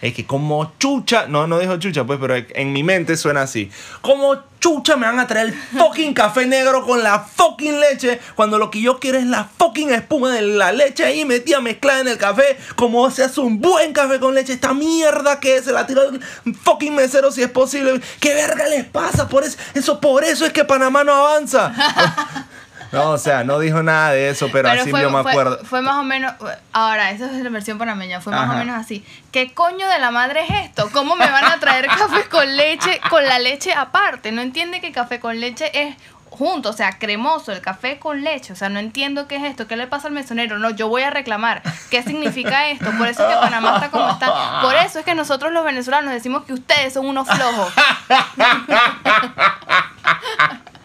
Es 0.00 0.14
que 0.14 0.24
como 0.26 0.72
chucha, 0.78 1.26
no, 1.26 1.46
no 1.46 1.58
dijo 1.58 1.76
chucha, 1.78 2.04
pues, 2.04 2.20
pero 2.20 2.34
en 2.36 2.72
mi 2.72 2.84
mente 2.84 3.16
suena 3.16 3.42
así. 3.42 3.70
Como 4.00 4.36
chucha 4.60 4.96
me 4.96 5.06
van 5.06 5.18
a 5.18 5.26
traer 5.26 5.48
el 5.48 5.54
fucking 5.78 6.14
café 6.14 6.46
negro 6.46 6.84
con 6.84 7.02
la 7.02 7.18
fucking 7.20 7.80
leche, 7.80 8.20
cuando 8.36 8.58
lo 8.58 8.70
que 8.70 8.80
yo 8.80 9.00
quiero 9.00 9.18
es 9.18 9.26
la 9.26 9.44
fucking 9.44 9.90
espuma 9.90 10.30
de 10.30 10.42
la 10.42 10.70
leche 10.70 11.04
ahí 11.04 11.24
metida 11.24 11.60
mezclada 11.60 12.00
en 12.00 12.08
el 12.08 12.18
café, 12.18 12.56
como 12.76 13.10
se 13.10 13.24
hace 13.24 13.40
un 13.40 13.60
buen 13.60 13.92
café 13.92 14.20
con 14.20 14.34
leche, 14.34 14.52
esta 14.52 14.72
mierda 14.72 15.40
que 15.40 15.60
se 15.62 15.72
la 15.72 15.86
tira 15.86 16.02
el 16.04 16.54
fucking 16.54 16.94
mesero 16.94 17.32
si 17.32 17.42
es 17.42 17.50
posible. 17.50 18.00
¿Qué 18.20 18.34
verga 18.34 18.68
les 18.68 18.84
pasa? 18.84 19.28
Por 19.28 19.42
eso, 19.42 19.58
eso, 19.74 20.00
por 20.00 20.22
eso 20.22 20.46
es 20.46 20.52
que 20.52 20.64
Panamá 20.64 21.02
no 21.02 21.12
avanza. 21.12 21.74
No, 22.92 23.10
o 23.10 23.18
sea, 23.18 23.44
no 23.44 23.58
dijo 23.58 23.82
nada 23.82 24.12
de 24.12 24.30
eso, 24.30 24.48
pero, 24.52 24.70
así 24.70 24.90
yo 24.90 25.10
me 25.10 25.18
acuerdo. 25.18 25.58
Fue, 25.64 25.82
más 25.82 25.96
o 25.96 26.04
menos, 26.04 26.32
ahora, 26.72 27.10
esa 27.10 27.26
es 27.26 27.42
la 27.42 27.50
versión 27.50 27.78
panameña, 27.78 28.20
fue 28.20 28.32
más 28.32 28.44
Ajá. 28.44 28.54
o 28.54 28.58
menos 28.58 28.78
así. 28.78 29.04
¿Qué 29.30 29.52
coño 29.52 29.88
de 29.88 29.98
la 29.98 30.10
madre 30.10 30.42
es 30.42 30.66
esto? 30.66 30.88
¿Cómo 30.92 31.16
me 31.16 31.30
van 31.30 31.44
a 31.44 31.60
traer 31.60 31.86
café 31.86 32.24
con 32.30 32.56
leche, 32.56 33.00
con 33.10 33.24
la 33.24 33.38
leche 33.38 33.72
aparte? 33.72 34.32
No 34.32 34.40
entiende 34.40 34.80
que 34.80 34.92
café 34.92 35.20
con 35.20 35.38
leche 35.38 35.70
es 35.74 35.96
junto, 36.30 36.70
o 36.70 36.72
sea, 36.72 36.98
cremoso, 36.98 37.52
el 37.52 37.60
café 37.60 37.98
con 37.98 38.22
leche. 38.22 38.52
O 38.52 38.56
sea, 38.56 38.68
no 38.68 38.78
entiendo 38.78 39.26
qué 39.26 39.36
es 39.36 39.44
esto. 39.44 39.66
¿Qué 39.66 39.76
le 39.76 39.86
pasa 39.86 40.08
al 40.08 40.14
mesonero? 40.14 40.58
No, 40.58 40.70
yo 40.70 40.88
voy 40.88 41.02
a 41.02 41.10
reclamar. 41.10 41.62
¿Qué 41.90 42.02
significa 42.02 42.68
esto? 42.70 42.90
Por 42.92 43.08
eso 43.08 43.28
es 43.28 43.34
que 43.34 43.40
Panamá 43.40 43.74
está 43.74 43.90
como 43.90 44.10
está. 44.10 44.60
Por 44.62 44.74
eso 44.76 45.00
es 45.00 45.04
que 45.04 45.14
nosotros 45.14 45.52
los 45.52 45.64
venezolanos 45.64 46.12
decimos 46.12 46.44
que 46.44 46.52
ustedes 46.52 46.94
son 46.94 47.06
unos 47.06 47.28
flojos. 47.28 47.72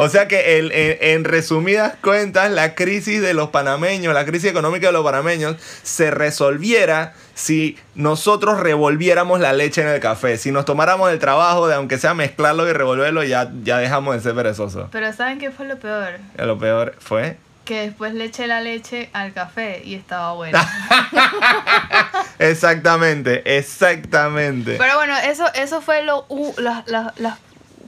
O 0.00 0.08
sea 0.08 0.28
que 0.28 0.58
el- 0.58 0.70
en, 0.72 0.98
en 1.00 1.24
resumidas 1.24 1.94
cuentas, 2.02 2.50
la 2.50 2.74
crisis 2.74 3.20
de 3.20 3.34
los 3.34 3.48
panameños, 3.50 4.14
la 4.14 4.24
crisis 4.24 4.50
económica 4.50 4.86
de 4.88 4.92
los 4.92 5.04
panameños, 5.04 5.56
se 5.82 6.10
resolviera 6.10 7.14
si 7.34 7.78
nosotros 7.94 8.60
revolviéramos 8.60 9.40
la 9.40 9.52
leche 9.52 9.80
en 9.82 9.88
el 9.88 10.00
café. 10.00 10.36
Si 10.38 10.52
nos 10.52 10.64
tomáramos 10.64 11.10
el 11.10 11.18
trabajo 11.18 11.68
de, 11.68 11.74
aunque 11.74 11.98
sea 11.98 12.14
mezclarlo 12.14 12.68
y 12.68 12.72
revolverlo, 12.72 13.22
ya, 13.24 13.50
ya 13.62 13.78
dejamos 13.78 14.14
de 14.16 14.20
ser 14.20 14.34
perezosos. 14.34 14.88
Pero 14.92 15.12
¿saben 15.12 15.38
qué 15.38 15.50
fue 15.50 15.66
lo 15.66 15.78
peor? 15.78 16.18
Y 16.38 16.42
Lo 16.42 16.58
peor 16.58 16.94
fue. 16.98 17.36
Que 17.64 17.82
después 17.82 18.14
le 18.14 18.24
eché 18.24 18.46
la 18.46 18.60
leche 18.62 19.10
al 19.12 19.34
café 19.34 19.82
y 19.84 19.94
estaba 19.94 20.32
bueno. 20.32 20.58
Exactamente, 22.38 23.56
exactamente. 23.58 24.76
Pero 24.78 24.94
bueno, 24.96 25.14
eso, 25.18 25.44
eso 25.54 25.80
fue 25.80 26.02
lo, 26.02 26.24
u- 26.28 26.54
las, 26.58 26.86
las- 26.88 27.18
las 27.18 27.38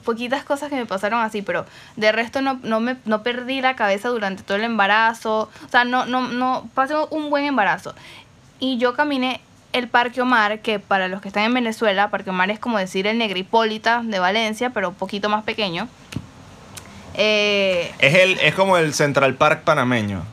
poquitas 0.01 0.43
cosas 0.43 0.69
que 0.69 0.75
me 0.75 0.85
pasaron 0.85 1.21
así, 1.21 1.41
pero 1.41 1.65
de 1.95 2.11
resto 2.11 2.41
no, 2.41 2.59
no, 2.63 2.79
me, 2.79 2.97
no 3.05 3.23
perdí 3.23 3.61
la 3.61 3.75
cabeza 3.75 4.09
durante 4.09 4.43
todo 4.43 4.57
el 4.57 4.63
embarazo. 4.63 5.49
O 5.65 5.69
sea, 5.69 5.83
no, 5.83 6.05
no, 6.05 6.27
no, 6.27 6.69
pasé 6.73 6.93
un 7.09 7.29
buen 7.29 7.45
embarazo. 7.45 7.95
Y 8.59 8.77
yo 8.77 8.93
caminé 8.93 9.41
el 9.73 9.87
Parque 9.87 10.21
Omar, 10.21 10.59
que 10.59 10.79
para 10.79 11.07
los 11.07 11.21
que 11.21 11.29
están 11.29 11.43
en 11.43 11.53
Venezuela, 11.53 12.09
Parque 12.09 12.29
Omar 12.29 12.51
es 12.51 12.59
como 12.59 12.77
decir 12.77 13.07
el 13.07 13.17
Negripólita 13.17 14.01
de 14.03 14.19
Valencia, 14.19 14.71
pero 14.71 14.89
un 14.89 14.95
poquito 14.95 15.29
más 15.29 15.43
pequeño. 15.43 15.87
Eh, 17.13 17.93
Es, 17.99 18.15
el, 18.15 18.39
es 18.39 18.53
como 18.55 18.77
el 18.77 18.93
Central 18.93 19.35
Park 19.35 19.63
panameño. 19.63 20.23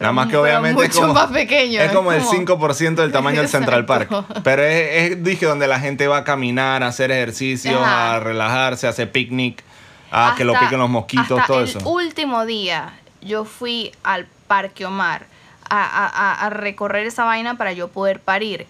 Nada 0.00 0.12
más 0.12 0.28
que 0.28 0.36
obviamente 0.38 0.82
es 0.82 0.88
mucho 0.88 1.00
como, 1.02 1.14
más 1.14 1.30
pequeño. 1.30 1.80
es 1.80 1.92
como 1.92 2.10
el 2.12 2.22
5% 2.22 2.94
del 2.94 3.12
tamaño 3.12 3.40
del 3.40 3.48
Central 3.50 3.84
Park. 3.86 4.10
Pero 4.42 4.62
es, 4.64 5.12
es, 5.12 5.22
dije, 5.22 5.44
donde 5.46 5.68
la 5.68 5.78
gente 5.78 6.08
va 6.08 6.18
a 6.18 6.24
caminar, 6.24 6.82
a 6.82 6.86
hacer 6.88 7.10
ejercicio, 7.10 7.78
Ajá. 7.80 8.14
a 8.16 8.20
relajarse, 8.20 8.86
a 8.86 8.90
hacer 8.90 9.12
picnic. 9.12 9.62
Ah, 10.10 10.34
que 10.36 10.44
lo 10.44 10.58
piquen 10.58 10.78
los 10.80 10.90
mosquitos, 10.90 11.38
hasta 11.38 11.46
todo 11.46 11.60
el 11.60 11.68
eso. 11.68 11.78
último 11.88 12.44
día 12.44 12.94
yo 13.20 13.44
fui 13.44 13.92
al 14.02 14.26
Parque 14.48 14.84
Omar 14.84 15.26
a, 15.68 15.84
a- 15.84 16.08
a- 16.08 16.46
a 16.46 16.50
recorrer 16.50 17.06
esa 17.06 17.24
vaina 17.24 17.56
para 17.56 17.72
yo 17.74 17.88
poder 17.88 18.18
parir. 18.20 18.66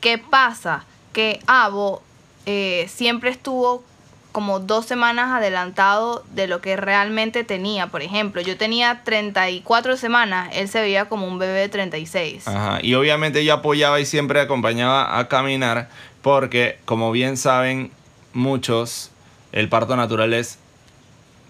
¿Qué 0.00 0.18
pasa? 0.18 0.84
Que 1.12 1.40
Avo 1.48 2.00
eh, 2.46 2.88
siempre 2.94 3.30
estuvo 3.30 3.82
como 4.34 4.58
dos 4.58 4.84
semanas 4.84 5.30
adelantado 5.30 6.24
de 6.32 6.48
lo 6.48 6.60
que 6.60 6.76
realmente 6.76 7.44
tenía. 7.44 7.86
Por 7.86 8.02
ejemplo, 8.02 8.42
yo 8.42 8.56
tenía 8.56 9.02
34 9.04 9.96
semanas, 9.96 10.50
él 10.54 10.66
se 10.66 10.80
veía 10.80 11.04
como 11.04 11.28
un 11.28 11.38
bebé 11.38 11.60
de 11.60 11.68
36. 11.68 12.48
Ajá. 12.48 12.80
Y 12.82 12.94
obviamente 12.94 13.44
yo 13.44 13.54
apoyaba 13.54 14.00
y 14.00 14.06
siempre 14.06 14.40
acompañaba 14.40 15.20
a 15.20 15.28
caminar 15.28 15.88
porque, 16.20 16.80
como 16.84 17.12
bien 17.12 17.36
saben 17.36 17.92
muchos, 18.32 19.12
el 19.52 19.68
parto 19.68 19.94
natural 19.94 20.34
es 20.34 20.58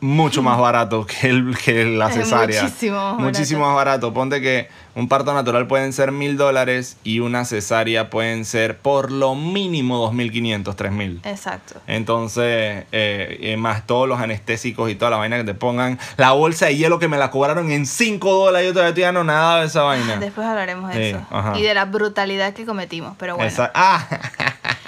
mucho 0.04 0.42
más 0.42 0.58
barato 0.58 1.06
que, 1.06 1.28
el, 1.28 1.56
que 1.56 1.84
la 1.86 2.08
Es 2.08 2.14
cesárea. 2.14 2.62
muchísimo 2.62 3.14
más 3.14 3.20
Muchísimo 3.20 3.60
barato. 3.60 3.74
más 3.74 3.84
barato. 3.84 4.12
Ponte 4.14 4.40
que 4.42 4.68
un 4.94 5.08
parto 5.08 5.32
natural 5.32 5.66
pueden 5.66 5.92
ser 5.92 6.12
mil 6.12 6.36
dólares 6.36 6.98
y 7.04 7.20
una 7.20 7.44
cesárea 7.44 8.10
pueden 8.10 8.44
ser 8.44 8.76
por 8.78 9.10
lo 9.10 9.34
mínimo 9.34 9.96
dos 9.98 10.12
mil 10.12 10.30
quinientos, 10.30 10.76
tres 10.76 10.92
mil. 10.92 11.20
Exacto. 11.24 11.80
Entonces, 11.86 12.84
eh, 12.92 13.38
eh, 13.40 13.56
más 13.56 13.86
todos 13.86 14.06
los 14.08 14.20
anestésicos 14.20 14.90
y 14.90 14.94
toda 14.94 15.10
la 15.10 15.16
vaina 15.16 15.36
que 15.38 15.44
te 15.44 15.54
pongan. 15.54 15.98
La 16.16 16.32
bolsa 16.32 16.66
de 16.66 16.76
hielo 16.76 16.98
que 16.98 17.08
me 17.08 17.16
la 17.16 17.30
cobraron 17.30 17.70
en 17.72 17.86
5 17.86 18.30
dólares. 18.30 18.68
Yo 18.68 18.72
todavía 18.74 18.90
estoy 18.90 19.04
dando 19.04 19.24
nada 19.24 19.60
de 19.60 19.66
esa 19.66 19.82
vaina. 19.82 20.16
Después 20.20 20.46
hablaremos 20.46 20.90
de 20.92 20.96
Sí, 20.96 21.16
eso. 21.16 21.26
ajá. 21.30 21.58
Y 21.58 21.62
de 21.62 21.72
la 21.74 21.86
brutalidad 21.86 22.52
que 22.52 22.64
cometimos. 22.66 23.14
Pero 23.18 23.36
bueno. 23.36 23.50
Ah, 23.74 24.06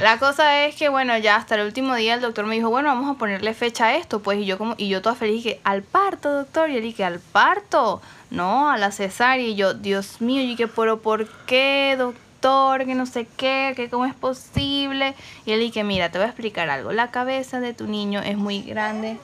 La 0.00 0.18
cosa 0.18 0.64
es 0.64 0.76
que, 0.76 0.88
bueno, 0.88 1.18
ya 1.18 1.34
hasta 1.36 1.56
el 1.56 1.62
último 1.66 1.94
día 1.96 2.14
el 2.14 2.20
doctor 2.20 2.46
me 2.46 2.54
dijo, 2.54 2.70
bueno, 2.70 2.88
vamos 2.88 3.10
a 3.16 3.18
ponerle 3.18 3.52
fecha 3.52 3.86
a 3.86 3.96
esto, 3.96 4.20
pues, 4.20 4.38
y 4.38 4.44
yo 4.46 4.56
como, 4.56 4.74
y 4.78 4.88
yo 4.88 5.02
toda 5.02 5.16
feliz 5.16 5.42
dije, 5.42 5.60
al 5.64 5.82
parto, 5.82 6.32
doctor, 6.32 6.70
y 6.70 6.76
él 6.76 6.82
dije, 6.82 7.04
al 7.04 7.18
parto, 7.18 8.00
no, 8.30 8.70
a 8.70 8.76
la 8.78 8.92
cesárea, 8.92 9.44
y 9.44 9.56
yo, 9.56 9.74
Dios 9.74 10.20
mío, 10.20 10.40
y 10.42 10.54
que, 10.54 10.68
pero 10.68 11.00
¿por 11.00 11.26
qué, 11.46 11.96
doctor? 11.98 12.84
Que 12.86 12.94
no 12.94 13.06
sé 13.06 13.26
qué, 13.36 13.72
que 13.74 13.90
cómo 13.90 14.06
es 14.06 14.14
posible, 14.14 15.16
y 15.44 15.50
él 15.50 15.58
dije, 15.58 15.82
mira, 15.82 16.10
te 16.12 16.18
voy 16.18 16.26
a 16.26 16.28
explicar 16.28 16.70
algo, 16.70 16.92
la 16.92 17.10
cabeza 17.10 17.58
de 17.58 17.74
tu 17.74 17.88
niño 17.88 18.20
es 18.20 18.36
muy 18.36 18.62
grande, 18.62 19.18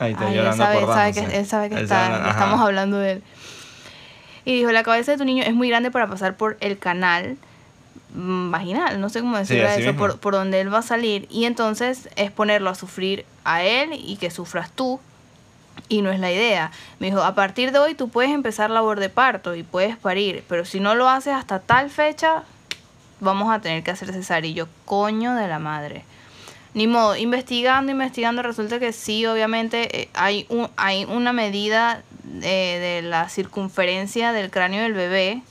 Ahí 0.00 0.10
está 0.14 0.24
Ay, 0.26 0.32
él 0.32 0.38
llorando 0.38 0.64
sabe, 0.64 0.74
sabe 0.80 0.82
acordándose. 0.92 1.26
que, 1.28 1.36
él 1.38 1.46
sabe 1.46 1.68
que 1.68 1.74
Él 1.76 1.82
está- 1.84 2.06
sabe- 2.08 2.24
que 2.24 2.30
estamos 2.30 2.60
hablando 2.60 2.96
de 2.98 3.12
él. 3.12 3.22
Y 4.44 4.56
dijo, 4.56 4.72
la 4.72 4.82
cabeza 4.82 5.12
de 5.12 5.18
tu 5.18 5.24
niño 5.24 5.44
es 5.46 5.54
muy 5.54 5.68
grande 5.68 5.92
para 5.92 6.08
pasar 6.08 6.34
por 6.36 6.56
el 6.58 6.76
canal 6.76 7.36
vaginal, 8.14 9.00
no 9.00 9.08
sé 9.08 9.20
cómo 9.20 9.36
decirlo 9.36 9.66
eso, 9.66 9.78
mismo. 9.78 9.96
por, 9.96 10.18
por 10.20 10.34
donde 10.34 10.60
él 10.60 10.72
va 10.72 10.78
a 10.78 10.82
salir. 10.82 11.26
Y 11.30 11.44
entonces 11.44 12.08
es 12.16 12.30
ponerlo 12.30 12.70
a 12.70 12.74
sufrir 12.74 13.26
a 13.44 13.64
él 13.64 13.90
y 13.92 14.16
que 14.16 14.30
sufras 14.30 14.70
tú. 14.70 15.00
Y 15.88 16.02
no 16.02 16.10
es 16.10 16.20
la 16.20 16.30
idea. 16.30 16.70
Me 17.00 17.08
dijo, 17.08 17.22
a 17.22 17.34
partir 17.34 17.72
de 17.72 17.78
hoy 17.78 17.94
tú 17.94 18.08
puedes 18.08 18.30
empezar 18.30 18.70
labor 18.70 19.00
de 19.00 19.08
parto 19.08 19.54
y 19.54 19.64
puedes 19.64 19.96
parir, 19.96 20.44
pero 20.48 20.64
si 20.64 20.80
no 20.80 20.94
lo 20.94 21.08
haces 21.08 21.34
hasta 21.34 21.58
tal 21.58 21.90
fecha, 21.90 22.44
vamos 23.20 23.52
a 23.52 23.60
tener 23.60 23.82
que 23.82 23.90
hacer 23.90 24.12
cesárea. 24.12 24.48
Y 24.50 24.54
yo, 24.54 24.68
coño 24.84 25.34
de 25.34 25.48
la 25.48 25.58
madre. 25.58 26.04
Ni 26.72 26.86
modo, 26.86 27.16
investigando, 27.16 27.92
investigando, 27.92 28.42
resulta 28.42 28.78
que 28.78 28.92
sí, 28.92 29.26
obviamente 29.26 30.02
eh, 30.02 30.08
hay, 30.14 30.46
un, 30.48 30.68
hay 30.76 31.04
una 31.04 31.32
medida 31.32 32.02
de, 32.22 32.48
de 32.48 33.02
la 33.02 33.28
circunferencia 33.28 34.32
del 34.32 34.50
cráneo 34.50 34.82
del 34.82 34.94
bebé 34.94 35.42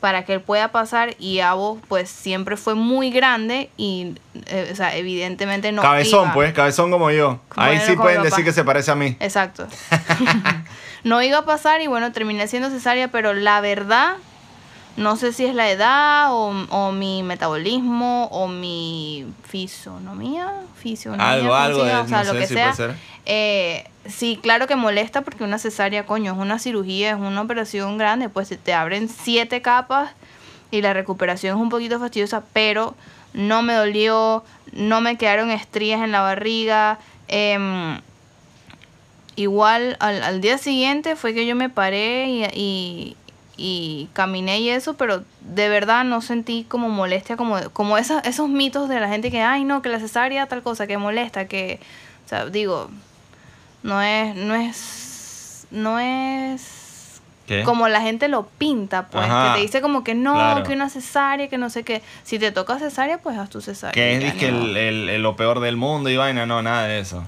para 0.00 0.24
que 0.24 0.34
él 0.34 0.40
pueda 0.40 0.68
pasar 0.68 1.14
y 1.18 1.40
Avo 1.40 1.80
pues 1.88 2.08
siempre 2.10 2.56
fue 2.56 2.74
muy 2.74 3.10
grande 3.10 3.70
y, 3.76 4.14
eh, 4.46 4.70
o 4.72 4.76
sea, 4.76 4.96
evidentemente 4.96 5.72
no 5.72 5.82
cabezón, 5.82 6.24
iba. 6.24 6.34
pues, 6.34 6.52
cabezón 6.52 6.90
como 6.90 7.10
yo. 7.10 7.40
Ahí 7.56 7.80
sí 7.80 7.96
pueden 7.96 8.22
decir 8.22 8.44
que 8.44 8.52
se 8.52 8.64
parece 8.64 8.90
a 8.90 8.94
mí. 8.94 9.16
Exacto. 9.20 9.66
no 11.04 11.22
iba 11.22 11.38
a 11.38 11.44
pasar 11.44 11.80
y 11.80 11.86
bueno, 11.86 12.12
terminé 12.12 12.48
siendo 12.48 12.70
cesárea, 12.70 13.08
pero 13.08 13.32
la 13.32 13.60
verdad, 13.60 14.16
no 14.96 15.16
sé 15.16 15.32
si 15.32 15.44
es 15.44 15.54
la 15.54 15.70
edad 15.70 16.32
o, 16.32 16.48
o 16.70 16.92
mi 16.92 17.22
metabolismo 17.22 18.26
o 18.26 18.48
mi 18.48 19.26
fisonomía, 19.44 20.52
fisionomía, 20.76 21.30
Algo, 21.32 21.48
¿cómo 21.48 21.58
se 21.58 21.64
algo 21.64 21.84
llama? 21.84 22.00
o 22.02 22.08
sea, 22.08 22.18
no 22.18 22.24
lo 22.24 22.32
sé 22.32 22.38
que 22.38 22.46
si 22.46 22.54
sea. 22.54 22.96
Eh, 23.26 23.88
sí, 24.08 24.38
claro 24.40 24.66
que 24.66 24.76
molesta 24.76 25.22
porque 25.22 25.44
una 25.44 25.58
cesárea, 25.58 26.06
coño, 26.06 26.32
es 26.32 26.38
una 26.38 26.58
cirugía, 26.58 27.10
es 27.10 27.16
una 27.16 27.42
operación 27.42 27.98
grande, 27.98 28.28
pues 28.28 28.48
se 28.48 28.56
te 28.56 28.72
abren 28.72 29.08
siete 29.08 29.60
capas 29.62 30.12
y 30.70 30.80
la 30.80 30.92
recuperación 30.92 31.56
es 31.56 31.62
un 31.62 31.68
poquito 31.68 31.98
fastidiosa, 31.98 32.42
pero 32.52 32.94
no 33.34 33.62
me 33.62 33.74
dolió, 33.74 34.44
no 34.72 35.00
me 35.00 35.16
quedaron 35.18 35.50
estrías 35.50 36.02
en 36.02 36.12
la 36.12 36.20
barriga. 36.20 36.98
em, 37.28 38.00
igual 39.34 39.96
al, 40.00 40.22
al 40.22 40.40
día 40.40 40.56
siguiente 40.56 41.16
fue 41.16 41.34
que 41.34 41.46
yo 41.46 41.54
me 41.54 41.68
paré 41.68 42.28
y, 42.28 42.44
y, 42.54 43.16
y 43.56 44.08
caminé 44.12 44.60
y 44.60 44.68
eso, 44.70 44.94
pero 44.94 45.24
de 45.40 45.68
verdad 45.68 46.04
no 46.04 46.20
sentí 46.20 46.64
como 46.68 46.88
molestia, 46.88 47.36
como, 47.36 47.58
como 47.72 47.96
esa- 47.98 48.20
esos 48.20 48.48
mitos 48.48 48.88
de 48.88 49.00
la 49.00 49.08
gente 49.08 49.30
que, 49.30 49.40
ay, 49.42 49.64
no, 49.64 49.80
que 49.82 49.88
la 49.88 49.98
cesárea 49.98 50.46
tal 50.46 50.62
cosa, 50.62 50.86
que 50.86 50.98
molesta, 50.98 51.46
que, 51.48 51.80
o 52.26 52.28
sea, 52.28 52.46
digo, 52.46 52.90
no 53.82 54.02
es, 54.02 54.34
no 54.36 54.54
es, 54.54 55.66
no 55.70 55.98
es 55.98 57.20
¿Qué? 57.46 57.62
como 57.62 57.88
la 57.88 58.00
gente 58.02 58.28
lo 58.28 58.46
pinta, 58.46 59.06
pues, 59.06 59.24
Ajá. 59.24 59.48
que 59.52 59.54
te 59.60 59.62
dice 59.62 59.80
como 59.80 60.04
que 60.04 60.14
no, 60.14 60.34
Claro. 60.34 60.62
que 60.64 60.72
una 60.74 60.90
cesárea, 60.90 61.48
que 61.48 61.56
no 61.58 61.70
sé 61.70 61.82
qué. 61.84 62.02
Si 62.24 62.38
te 62.38 62.50
toca 62.52 62.78
cesárea, 62.78 63.18
pues 63.18 63.38
haz 63.38 63.48
tu 63.48 63.60
cesárea. 63.60 63.92
Que 63.92 64.16
es 64.26 64.42
el, 64.42 64.52
modo. 64.52 64.66
el- 64.76 65.08
el- 65.08 65.22
lo 65.22 65.36
peor 65.36 65.60
del 65.60 65.76
mundo 65.76 66.10
y 66.10 66.16
vaina, 66.16 66.44
no, 66.44 66.60
nada 66.62 66.86
de 66.88 66.98
eso. 66.98 67.24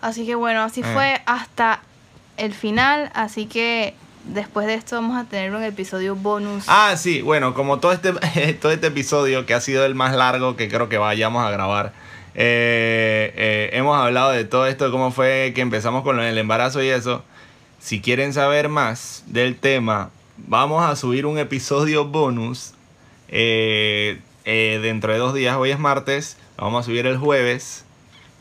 Así 0.00 0.26
que 0.26 0.34
bueno, 0.34 0.62
así 0.62 0.80
Eh. 0.80 0.84
fue 0.92 1.22
hasta 1.26 1.80
el 2.38 2.52
final, 2.54 3.10
así 3.14 3.46
que 3.46 3.94
después 4.24 4.66
de 4.66 4.74
esto 4.74 4.96
vamos 4.96 5.16
a 5.16 5.24
tener 5.28 5.54
un 5.54 5.62
episodio 5.62 6.14
bonus. 6.14 6.64
Ah, 6.66 6.94
sí, 6.96 7.22
bueno, 7.22 7.54
como 7.54 7.78
todo 7.80 7.92
este, 7.92 8.12
todo 8.60 8.72
este 8.72 8.86
episodio 8.88 9.46
que 9.46 9.54
ha 9.54 9.60
sido 9.60 9.84
el 9.84 9.94
más 9.94 10.14
largo 10.14 10.56
que 10.56 10.68
creo 10.68 10.88
que 10.88 10.98
vayamos 10.98 11.44
a 11.44 11.50
grabar, 11.50 11.92
eh, 12.34 13.32
eh, 13.36 13.70
hemos 13.72 13.98
hablado 13.98 14.30
de 14.30 14.44
todo 14.44 14.66
esto, 14.66 14.90
cómo 14.90 15.10
fue 15.10 15.52
que 15.54 15.60
empezamos 15.60 16.02
con 16.02 16.20
el 16.20 16.38
embarazo 16.38 16.82
y 16.82 16.88
eso. 16.88 17.24
Si 17.78 18.00
quieren 18.00 18.32
saber 18.32 18.68
más 18.68 19.24
del 19.26 19.56
tema, 19.56 20.10
vamos 20.36 20.84
a 20.84 20.94
subir 20.96 21.26
un 21.26 21.38
episodio 21.38 22.04
bonus 22.04 22.74
eh, 23.28 24.20
dentro 24.44 25.12
de 25.12 25.18
dos 25.18 25.34
días. 25.34 25.56
Hoy 25.56 25.70
es 25.70 25.78
martes, 25.78 26.36
vamos 26.56 26.84
a 26.84 26.86
subir 26.86 27.06
el 27.06 27.18
jueves 27.18 27.84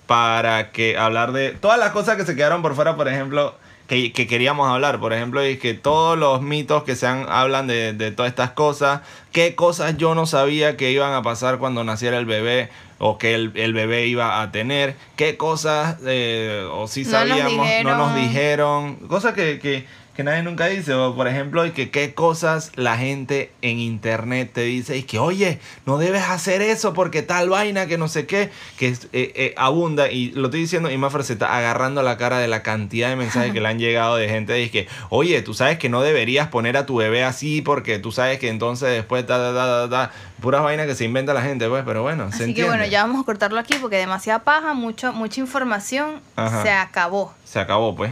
para 0.05 0.71
que 0.71 0.97
hablar 0.97 1.31
de 1.31 1.51
todas 1.51 1.79
las 1.79 1.91
cosas 1.91 2.17
que 2.17 2.25
se 2.25 2.35
quedaron 2.35 2.61
por 2.61 2.75
fuera, 2.75 2.95
por 2.95 3.07
ejemplo, 3.07 3.55
que, 3.91 4.13
que 4.13 4.25
queríamos 4.25 4.69
hablar. 4.69 5.01
Por 5.01 5.11
ejemplo, 5.11 5.41
es 5.41 5.59
que 5.59 5.73
todos 5.73 6.17
los 6.17 6.41
mitos 6.41 6.83
que 6.83 6.95
se 6.95 7.07
han, 7.07 7.25
hablan 7.27 7.67
de, 7.67 7.91
de 7.91 8.11
todas 8.11 8.29
estas 8.29 8.51
cosas, 8.51 9.01
qué 9.33 9.53
cosas 9.53 9.97
yo 9.97 10.15
no 10.15 10.25
sabía 10.25 10.77
que 10.77 10.91
iban 10.91 11.13
a 11.13 11.21
pasar 11.23 11.57
cuando 11.57 11.83
naciera 11.83 12.17
el 12.17 12.25
bebé 12.25 12.69
o 12.99 13.17
que 13.17 13.33
el, 13.35 13.51
el 13.55 13.73
bebé 13.73 14.07
iba 14.07 14.41
a 14.41 14.51
tener, 14.51 14.95
qué 15.17 15.35
cosas, 15.35 15.97
eh, 16.05 16.65
o 16.71 16.87
si 16.87 17.03
No 17.03 17.11
nos 17.11 17.19
sabíamos, 17.29 17.67
no 17.83 17.97
nos 17.97 18.15
dijeron. 18.15 18.91
dijeron, 18.91 19.07
cosas 19.09 19.33
que, 19.33 19.59
que, 19.59 19.85
que 20.15 20.23
nadie 20.23 20.43
nunca 20.43 20.65
dice, 20.67 20.93
o 20.93 21.15
por 21.15 21.27
ejemplo, 21.27 21.65
y 21.65 21.71
que 21.71 21.89
qué 21.89 22.13
cosas 22.13 22.71
la 22.75 22.97
gente 22.97 23.51
en 23.61 23.79
internet 23.79 24.51
te 24.53 24.61
dice, 24.63 24.97
y 24.97 25.03
que 25.03 25.19
oye, 25.19 25.59
no 25.85 25.97
debes 25.97 26.23
hacer 26.23 26.61
eso 26.61 26.93
porque 26.93 27.21
tal 27.21 27.49
vaina 27.49 27.87
que 27.87 27.97
no 27.97 28.07
sé 28.07 28.25
qué, 28.25 28.49
que 28.77 28.89
es, 28.89 29.05
eh, 29.13 29.31
eh, 29.35 29.53
abunda, 29.57 30.11
y 30.11 30.31
lo 30.31 30.47
estoy 30.47 30.61
diciendo, 30.61 30.91
y 30.91 30.97
Mafra 30.97 31.23
se 31.23 31.33
está 31.33 31.55
agarrando 31.57 32.03
la 32.03 32.17
cara 32.17 32.39
de 32.39 32.47
la 32.47 32.61
cantidad 32.61 33.09
de 33.09 33.15
mensajes 33.15 33.53
que 33.53 33.61
le 33.61 33.67
han 33.69 33.79
llegado 33.79 34.17
de 34.17 34.27
gente, 34.27 34.53
de 34.53 34.69
que, 34.69 34.87
oye, 35.09 35.41
tú 35.41 35.53
sabes 35.53 35.77
que 35.79 35.87
no 35.89 36.01
deberías 36.01 36.49
poner 36.49 36.75
a 36.77 36.85
tu 36.85 36.97
bebé 36.97 37.23
así 37.23 37.61
porque 37.61 37.97
tú 37.99 38.11
sabes 38.11 38.37
que 38.39 38.49
entonces 38.49 38.89
después, 38.89 39.25
ta, 39.25 39.37
ta, 39.37 39.53
ta, 39.53 39.89
ta, 39.89 39.89
ta, 39.89 40.11
puras 40.41 40.61
vainas 40.61 40.87
que 40.87 40.95
se 40.95 41.05
inventa 41.05 41.33
la 41.33 41.41
gente, 41.41 41.69
pues, 41.69 41.83
pero 41.85 42.01
bueno, 42.01 42.29
se 42.31 42.35
Así 42.35 42.37
que 42.37 42.43
entiende. 42.61 42.69
bueno, 42.71 42.85
ya 42.85 43.03
vamos 43.05 43.21
a 43.21 43.25
cortarlo 43.25 43.59
aquí 43.59 43.75
porque 43.79 43.97
demasiada 43.97 44.39
paja, 44.43 44.73
mucho, 44.73 45.13
mucha 45.13 45.39
información, 45.39 46.19
Ajá. 46.35 46.63
se 46.63 46.71
acabó. 46.71 47.33
Se 47.45 47.59
acabó, 47.59 47.95
pues. 47.95 48.11